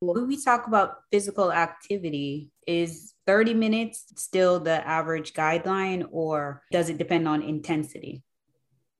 When 0.00 0.28
we 0.28 0.42
talk 0.42 0.66
about 0.66 1.02
physical 1.10 1.52
activity, 1.52 2.50
is 2.66 3.14
30 3.26 3.54
minutes 3.54 4.12
still 4.16 4.60
the 4.60 4.86
average 4.86 5.32
guideline 5.32 6.06
or 6.10 6.62
does 6.70 6.88
it 6.88 6.98
depend 6.98 7.26
on 7.26 7.42
intensity? 7.42 8.22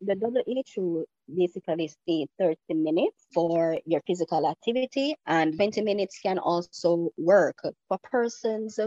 The 0.01 0.17
WHO 0.17 1.05
basically 1.35 1.89
stay 1.89 2.27
30 2.39 2.57
minutes 2.71 3.27
for 3.33 3.79
your 3.87 4.01
physical 4.07 4.49
activity 4.49 5.15
and 5.27 5.57
20 5.57 5.83
minutes 5.83 6.19
can 6.23 6.39
also 6.39 7.11
work 7.17 7.57
for 7.89 7.99
persons 8.03 8.79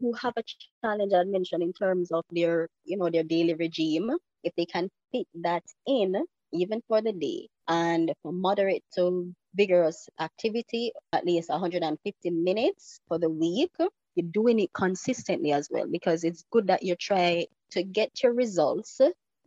who 0.00 0.12
have 0.14 0.34
a 0.36 0.44
challenge 0.82 1.12
I 1.12 1.24
mentioned 1.24 1.62
in 1.62 1.72
terms 1.72 2.10
of 2.12 2.24
their, 2.30 2.68
you 2.84 2.96
know, 2.96 3.10
their 3.10 3.24
daily 3.24 3.54
regime. 3.54 4.10
If 4.44 4.52
they 4.56 4.66
can 4.66 4.88
fit 5.12 5.26
that 5.42 5.64
in, 5.86 6.14
even 6.52 6.80
for 6.88 7.02
the 7.02 7.12
day, 7.12 7.48
and 7.68 8.12
for 8.22 8.32
moderate 8.32 8.82
to 8.96 9.32
vigorous 9.54 10.08
activity, 10.18 10.92
at 11.12 11.24
least 11.24 11.48
150 11.50 12.30
minutes 12.30 13.00
for 13.08 13.18
the 13.18 13.28
week, 13.28 13.72
you're 14.14 14.30
doing 14.30 14.60
it 14.60 14.72
consistently 14.72 15.52
as 15.52 15.68
well 15.70 15.86
because 15.90 16.24
it's 16.24 16.44
good 16.50 16.66
that 16.68 16.82
you 16.82 16.96
try 16.96 17.46
to 17.70 17.82
get 17.82 18.22
your 18.22 18.32
results 18.32 19.00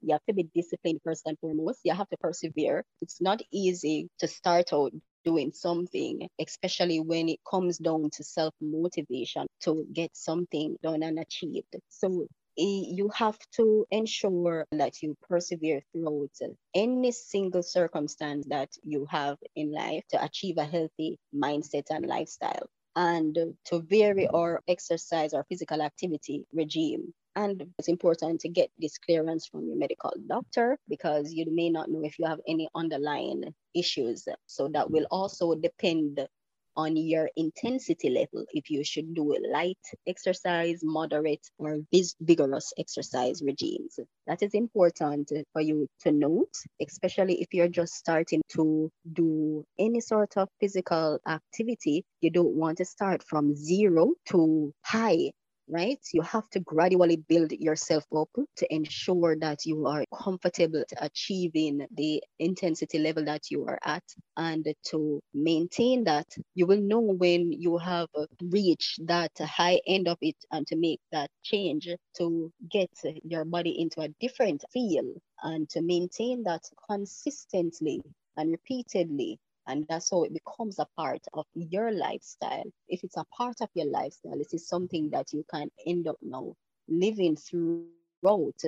you 0.04 0.14
have 0.14 0.26
to 0.28 0.34
be 0.34 0.49
disciplined 0.54 1.01
first 1.04 1.24
and 1.26 1.38
foremost. 1.39 1.80
You 1.84 1.93
have 1.93 2.10
to 2.10 2.18
persevere. 2.18 2.84
It's 3.01 3.22
not 3.22 3.41
easy 3.51 4.10
to 4.20 4.28
start 4.28 4.74
out 4.74 4.91
doing 5.24 5.51
something, 5.54 6.28
especially 6.39 6.99
when 6.99 7.30
it 7.30 7.39
comes 7.49 7.78
down 7.78 8.10
to 8.14 8.24
self 8.24 8.54
motivation 8.62 9.47
to 9.62 9.86
get 9.93 10.12
something 10.16 10.76
done 10.84 11.04
and 11.04 11.20
achieved. 11.20 11.76
So 11.89 12.28
eh, 12.58 12.84
you 12.97 13.10
have 13.16 13.38
to 13.56 13.86
ensure 13.91 14.66
that 14.74 15.01
you 15.01 15.16
persevere 15.30 15.82
throughout 15.91 16.32
any 16.76 17.12
single 17.12 17.64
circumstance 17.64 18.45
that 18.49 18.70
you 18.84 19.08
have 19.10 19.38
in 19.56 19.72
life 19.72 20.04
to 20.10 20.24
achieve 20.24 20.58
a 20.58 20.66
healthy 20.66 21.18
mindset 21.34 21.86
and 21.89 22.06
lifestyle 22.06 22.68
and 22.95 23.38
to 23.66 23.80
vary 23.82 24.28
our 24.28 24.62
exercise 24.68 25.34
or 25.34 25.45
physical 25.49 25.82
activity 25.82 26.45
regime 26.54 27.14
and 27.36 27.64
it's 27.80 27.88
important 27.88 28.42
to 28.42 28.50
get 28.50 28.70
this 28.78 28.98
clearance 28.98 29.48
from 29.48 29.68
your 29.68 29.78
medical 29.78 30.14
doctor 30.28 30.78
because 30.88 31.34
you 31.34 31.46
may 31.50 31.70
not 31.70 31.90
know 31.90 32.04
if 32.04 32.20
you 32.20 32.26
have 32.26 32.40
any 32.48 32.70
underlying 32.76 33.54
issues. 33.74 34.28
So 34.46 34.68
that 34.70 34.90
will 34.92 35.08
also 35.10 35.56
depend 35.56 36.28
on 36.76 36.98
your 36.98 37.30
intensity 37.36 38.10
level 38.10 38.46
if 38.52 38.70
you 38.70 38.84
should 38.84 39.14
do 39.14 39.36
light 39.52 39.78
exercise, 40.08 40.80
moderate, 40.84 41.48
or 41.58 41.80
vigorous 42.22 42.74
exercise 42.78 43.42
regimes. 43.44 44.00
That 44.28 44.42
is 44.42 44.54
important 44.54 45.32
for 45.52 45.62
you 45.62 45.88
to 46.02 46.12
note, 46.12 46.54
especially 46.82 47.42
if 47.42 47.54
you're 47.54 47.68
just 47.68 47.94
starting 47.94 48.42
to 48.54 48.90
do 49.12 49.64
any 49.78 50.00
sort 50.00 50.36
of 50.38 50.50
physical 50.60 51.20
activity. 51.28 52.06
You 52.22 52.32
don't 52.32 52.56
want 52.56 52.80
to 52.80 52.86
start 52.86 53.24
from 53.24 53.56
zero 53.56 54.14
to 54.30 54.74
high 54.84 55.32
right? 55.68 55.99
You 56.14 56.22
have 56.22 56.49
to 56.51 56.59
gradually 56.59 57.18
build 57.18 57.51
yourself 57.51 58.05
up 58.16 58.30
to 58.57 58.74
ensure 58.74 59.36
that 59.39 59.66
you 59.66 59.88
are 59.88 60.03
comfortable 60.14 60.84
achieving 60.97 61.86
the 61.95 62.24
intensity 62.39 62.99
level 62.99 63.26
that 63.26 63.49
you 63.49 63.66
are 63.66 63.80
at 63.86 64.03
and 64.38 64.68
to 64.88 65.22
maintain 65.34 66.03
that. 66.05 66.28
You 66.55 66.68
will 66.68 66.82
know 66.82 66.99
when 67.01 67.51
you 67.51 67.78
have 67.78 68.09
reached 68.41 69.05
that 69.07 69.32
high 69.39 69.82
end 69.88 70.07
of 70.07 70.18
it 70.22 70.38
and 70.51 70.66
to 70.68 70.76
make 70.76 70.99
that 71.11 71.30
change 71.43 71.89
to 72.18 72.51
get 72.70 72.91
your 73.24 73.45
body 73.45 73.80
into 73.80 74.01
a 74.01 74.09
different 74.20 74.64
feel 74.72 75.14
and 75.43 75.70
to 75.70 75.82
maintain 75.82 76.43
that 76.43 76.64
consistently 76.89 78.01
and 78.38 78.51
repeatedly 78.51 79.39
and 79.68 79.86
that's 79.88 80.09
how 80.11 80.24
it 80.24 80.34
becomes 80.34 80.80
a 80.80 80.88
part 80.97 81.22
of 81.34 81.45
your 81.53 81.91
lifestyle. 81.91 82.64
If 82.88 83.03
it's 83.03 83.18
a 83.18 83.26
part 83.38 83.61
of 83.61 83.70
your 83.74 83.86
lifestyle, 83.88 84.38
this 84.38 84.53
is 84.53 84.68
something 84.68 85.09
that 85.11 85.34
you 85.34 85.43
can 85.49 85.70
end 85.86 86.07
up 86.07 86.18
now 86.22 86.55
living 86.88 87.36
throughout 87.38 88.09
your 88.41 88.61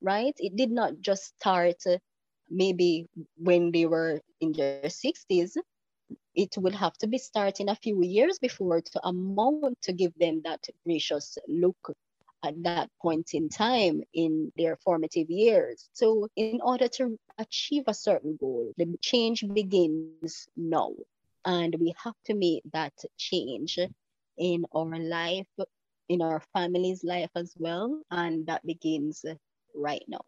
right? 0.01 0.35
It 0.39 0.57
did 0.57 0.71
not 0.71 1.01
just 1.01 1.25
start 1.37 1.83
maybe 2.51 3.09
when 3.37 3.73
they 3.73 3.87
were 3.87 4.21
in 4.41 4.53
their 4.53 4.89
60s, 4.89 5.57
it 6.35 6.57
will 6.59 6.73
have 6.73 6.97
to 6.99 7.07
be 7.07 7.19
starting 7.19 7.69
a 7.69 7.77
few 7.77 8.03
years 8.03 8.39
before 8.39 8.81
to 8.81 9.01
a 9.05 9.09
amount 9.11 9.81
to 9.83 9.93
give 9.93 10.13
them 10.19 10.43
that 10.45 10.65
gracious 10.85 11.39
look 11.49 11.95
at 12.45 12.63
that 12.65 12.89
point 13.03 13.35
in 13.35 13.49
time 13.49 14.03
in 14.13 14.53
their 14.57 14.77
formative 14.77 15.31
years. 15.31 15.89
So, 15.93 16.29
in 16.37 16.61
order 16.63 16.89
to 16.89 17.19
achieve 17.39 17.85
a 17.89 17.95
certain 17.95 18.37
goal, 18.39 18.73
the 18.79 18.97
change 19.03 19.45
begins 19.53 20.49
now. 20.57 20.93
And 21.45 21.75
we 21.81 21.95
have 22.05 22.15
to 22.27 22.35
make 22.35 22.63
that 22.73 22.95
change 23.17 23.79
in 24.37 24.65
our 24.75 24.99
life, 24.99 25.49
in 26.09 26.23
our 26.23 26.41
family's 26.53 27.05
life 27.05 27.31
as 27.35 27.55
well. 27.59 28.03
And 28.11 28.47
that 28.47 28.67
begins 28.67 29.25
right 29.75 30.05
now. 30.09 30.23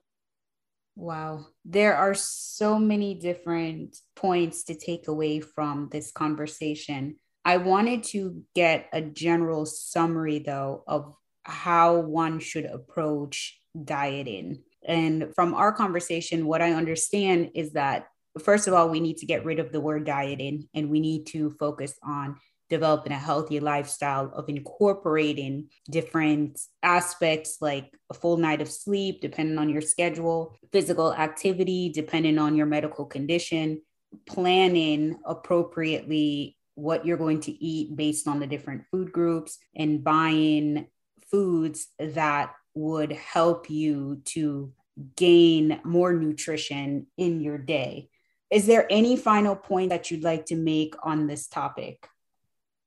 Wow. 0.97 1.47
There 1.65 1.97
are 1.97 2.15
so 2.15 2.79
many 2.79 3.15
different 3.15 3.97
points 4.17 4.65
to 4.65 4.75
take 4.75 5.09
away 5.09 5.41
from 5.41 5.89
this 5.91 6.11
conversation. 6.11 7.17
I 7.45 7.57
wanted 7.57 8.05
to 8.05 8.43
get 8.55 8.89
a 8.93 9.01
general 9.01 9.65
summary, 9.65 10.41
though, 10.41 10.85
of 10.87 11.15
how 11.45 12.01
one 12.01 12.39
should 12.39 12.67
approach 12.67 13.59
dieting. 13.83 14.63
And 14.87 15.35
from 15.35 15.55
our 15.55 15.73
conversation, 15.73 16.47
what 16.47 16.63
I 16.63 16.73
understand 16.73 17.51
is 17.55 17.73
that, 17.73 18.07
first 18.39 18.67
of 18.67 18.75
all, 18.75 18.89
we 18.89 19.01
need 19.01 19.19
to 19.19 19.27
get 19.27 19.45
rid 19.45 19.59
of 19.59 19.73
the 19.73 19.81
word 19.81 20.05
dieting 20.05 20.69
and 20.75 20.91
we 20.91 21.01
need 21.01 21.27
to 21.29 21.51
focus 21.59 21.95
on 22.03 22.37
developing 22.71 23.13
a 23.13 23.19
healthy 23.19 23.61
lifestyle 23.61 24.33
of 24.35 24.49
incorporating 24.49 25.69
different 25.91 26.59
aspects 26.83 27.59
like 27.61 27.93
a 28.09 28.15
full 28.15 28.37
night 28.37 28.63
of 28.63 28.71
sleep, 28.71 29.21
depending 29.21 29.59
on 29.59 29.69
your 29.69 29.83
schedule, 29.83 30.57
physical 30.73 31.13
activity, 31.13 31.91
depending 31.93 32.39
on 32.39 32.57
your 32.57 32.67
medical 32.67 33.05
condition, 33.05 33.83
planning 34.27 35.19
appropriately 35.27 36.57
what 36.77 37.05
you're 37.05 37.19
going 37.19 37.41
to 37.41 37.53
eat 37.63 37.95
based 37.95 38.27
on 38.27 38.41
the 38.41 38.47
different 38.47 38.85
food 38.91 39.13
groups, 39.13 39.59
and 39.77 40.03
buying 40.03 40.87
foods 41.31 41.89
that 41.99 42.55
would 42.75 43.13
help 43.13 43.69
you 43.69 44.23
to 44.25 44.73
gain 45.17 45.81
more 45.85 46.13
nutrition 46.13 47.07
in 47.19 47.41
your 47.41 47.59
day. 47.59 48.09
Is 48.51 48.67
there 48.67 48.87
any 48.91 49.17
final 49.17 49.57
point 49.57 49.91
that 49.91 50.11
you'd 50.11 50.25
like 50.25 50.47
to 50.47 50.57
make 50.57 50.95
on 51.03 51.27
this 51.27 51.47
topic? 51.49 52.07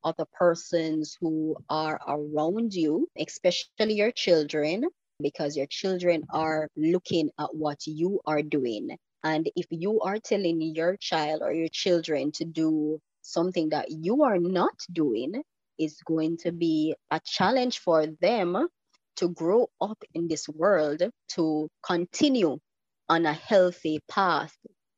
other 0.04 0.26
persons 0.34 1.18
who 1.20 1.56
are 1.70 1.99
around 2.08 2.74
you, 2.74 3.08
especially 3.18 3.93
your 3.93 4.12
children, 4.12 4.86
because 5.22 5.56
your 5.56 5.68
children 5.68 6.24
are 6.30 6.68
looking 6.76 7.30
at 7.39 7.54
what 7.54 7.86
you 7.86 8.20
are 8.26 8.41
doing. 8.41 8.97
And 9.24 9.49
if 9.56 9.68
you 9.70 10.02
are 10.02 10.20
telling 10.20 10.62
your 10.62 10.97
child 10.97 11.41
or 11.43 11.54
your 11.54 11.70
children 11.70 12.32
to 12.34 12.45
do 12.45 12.99
something 13.22 13.70
that 13.70 13.91
you 13.91 14.24
are 14.24 14.39
not 14.39 14.74
doing, 14.91 15.43
is 15.78 15.97
going 16.06 16.38
to 16.38 16.52
be 16.52 16.95
a 17.10 17.20
challenge 17.26 17.80
for 17.80 18.06
them 18.22 18.68
to 19.18 19.30
grow 19.30 19.68
up 19.80 20.04
in 20.14 20.28
this 20.28 20.47
world, 20.49 21.02
to 21.30 21.70
continue 21.84 22.58
on 23.10 23.26
a 23.26 23.34
healthy 23.34 23.99
path 24.08 24.56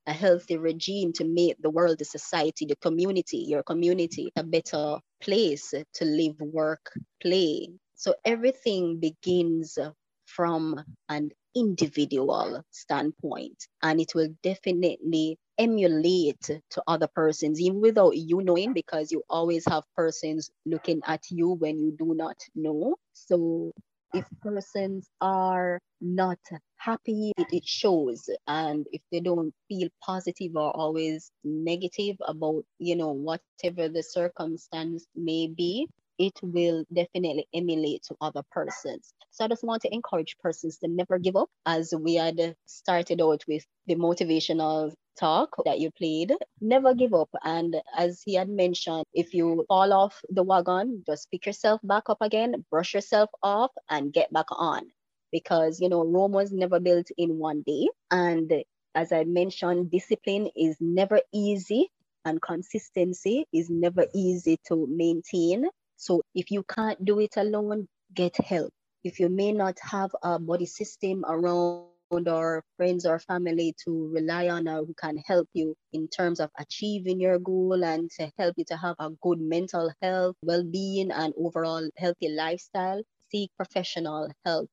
a 0.08 0.14
healthy 0.14 0.58
regime 0.58 1.14
to 1.14 1.24
make 1.24 1.62
the 1.62 1.70
world, 1.70 1.98
the 2.00 2.06
society, 2.06 2.66
the 2.66 2.76
community, 2.78 3.38
your 3.38 3.64
community, 3.64 4.32
a 4.36 4.44
better 4.44 5.00
place 5.22 5.74
to 5.94 6.06
live, 6.06 6.36
work, 6.40 6.92
play. 7.22 7.70
So 7.96 8.16
everything 8.26 9.00
begins 9.00 9.78
from 10.26 10.84
an 11.10 11.32
individual 11.56 12.64
standpoint, 12.72 13.68
and 13.82 14.02
it 14.02 14.16
will 14.16 14.30
definitely 14.42 15.38
emulate 15.58 16.42
to 16.42 16.84
other 16.88 17.08
persons, 17.14 17.62
even 17.62 17.80
without 17.80 18.18
you 18.18 18.42
knowing, 18.42 18.74
because 18.74 19.12
you 19.12 19.22
always 19.30 19.64
have 19.68 19.84
persons 19.96 20.50
looking 20.66 21.02
at 21.06 21.22
you 21.30 21.50
when 21.50 21.80
you 21.80 21.96
do 21.98 22.14
not 22.16 22.38
know. 22.56 22.96
So 23.14 23.72
if 24.14 24.26
uh-huh. 24.26 24.52
persons 24.52 25.10
are 25.22 25.80
not 26.02 26.40
happy, 26.78 27.32
it, 27.38 27.48
it 27.52 27.66
shows. 27.66 28.30
And 28.48 28.86
if 28.92 29.02
they 29.12 29.20
don't 29.20 29.54
feel 29.68 29.90
positive 30.02 30.56
or 30.56 30.76
always 30.76 31.32
negative 31.44 32.18
about, 32.28 32.64
you 32.80 32.96
know, 32.96 33.12
whatever 33.12 33.90
the 33.90 34.04
circumstance 34.04 35.06
may 35.16 35.48
be, 35.48 35.88
it 36.18 36.40
will 36.42 36.86
definitely 36.94 37.48
emulate 37.54 38.04
to 38.04 38.16
other 38.22 38.44
persons. 38.52 39.14
So 39.32 39.46
I 39.46 39.48
just 39.48 39.64
want 39.64 39.82
to 39.84 39.94
encourage 39.94 40.38
persons 40.40 40.78
to 40.80 40.88
never 40.88 41.18
give 41.18 41.36
up, 41.36 41.50
as 41.66 41.94
we 41.98 42.16
had 42.16 42.56
started 42.66 43.22
out 43.22 43.44
with 43.48 43.66
the 43.88 43.96
motivational 43.96 44.94
talk 45.20 45.56
that 45.66 45.80
you 45.80 45.92
played. 45.92 46.34
Never 46.62 46.94
give 46.94 47.14
up. 47.14 47.30
And 47.44 47.76
as 47.98 48.22
he 48.26 48.36
had 48.36 48.50
mentioned, 48.50 49.06
if 49.14 49.34
you 49.34 49.66
fall 49.68 49.94
off 49.94 50.22
the 50.30 50.44
wagon, 50.44 51.04
just 51.06 51.30
pick 51.32 51.46
yourself 51.46 51.82
back 51.84 52.10
up 52.10 52.22
again, 52.22 52.66
brush 52.70 52.94
yourself 52.94 53.30
off, 53.42 53.72
and 53.90 54.14
get 54.14 54.32
back 54.32 54.48
on. 54.52 54.84
Because, 55.32 55.80
you 55.80 55.90
know, 55.90 56.06
Rome 56.06 56.32
was 56.32 56.52
never 56.52 56.80
built 56.80 57.08
in 57.18 57.40
one 57.40 57.64
day. 57.66 57.88
And 58.12 58.64
as 58.96 59.12
I 59.12 59.24
mentioned, 59.24 59.90
discipline 59.90 60.50
is 60.56 60.78
never 60.80 61.22
easy 61.34 61.90
and 62.26 62.42
consistency 62.42 63.46
is 63.52 63.70
never 63.70 64.06
easy 64.14 64.60
to 64.68 64.88
maintain. 64.88 65.66
So 65.98 66.22
if 66.36 66.52
you 66.52 66.64
can't 66.64 67.04
do 67.04 67.20
it 67.20 67.38
alone, 67.38 67.88
get 68.14 68.36
help. 68.38 68.72
If 69.04 69.20
you 69.20 69.30
may 69.30 69.52
not 69.52 69.78
have 69.82 70.12
a 70.22 70.40
body 70.40 70.66
system 70.66 71.26
around 71.28 71.88
or 72.28 72.64
friends 72.78 73.06
or 73.06 73.20
family 73.20 73.74
to 73.84 74.12
rely 74.14 74.48
on 74.48 74.68
or 74.68 74.86
who 74.86 74.94
can 74.94 75.18
help 75.26 75.48
you 75.54 75.74
in 75.94 76.08
terms 76.08 76.40
of 76.40 76.52
achieving 76.60 77.20
your 77.20 77.40
goal 77.40 77.84
and 77.84 78.10
to 78.12 78.32
help 78.38 78.54
you 78.56 78.66
to 78.66 78.78
have 78.78 78.96
a 79.00 79.10
good 79.22 79.42
mental 79.42 79.92
health, 80.02 80.36
well-being 80.44 81.12
and 81.12 81.34
overall 81.38 81.90
healthy 81.98 82.30
lifestyle, 82.30 83.02
seek 83.32 83.50
professional 83.58 84.30
help. 84.46 84.70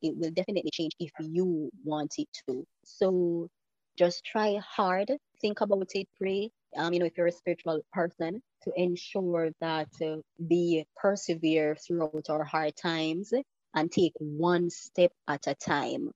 It 0.00 0.16
will 0.16 0.30
definitely 0.30 0.70
change 0.72 0.92
if 1.00 1.10
you 1.18 1.70
want 1.84 2.14
it 2.18 2.28
to. 2.48 2.64
So 2.84 3.48
just 3.96 4.24
try 4.24 4.60
hard, 4.64 5.10
think 5.40 5.60
about 5.60 5.88
it, 5.94 6.06
pray. 6.20 6.50
Um, 6.76 6.92
you 6.92 7.00
know, 7.00 7.06
if 7.06 7.16
you're 7.16 7.26
a 7.26 7.32
spiritual 7.32 7.80
person, 7.92 8.42
to 8.66 8.74
ensure 8.76 9.52
that 9.62 9.90
uh, 10.04 10.22
be 10.48 10.86
persevere 10.96 11.76
throughout 11.76 12.30
our 12.30 12.44
hard 12.44 12.76
times 12.76 13.32
and 13.74 13.92
take 13.92 14.14
one 14.18 14.70
step 14.70 15.12
at 15.28 15.46
a 15.48 15.54
time, 15.54 16.12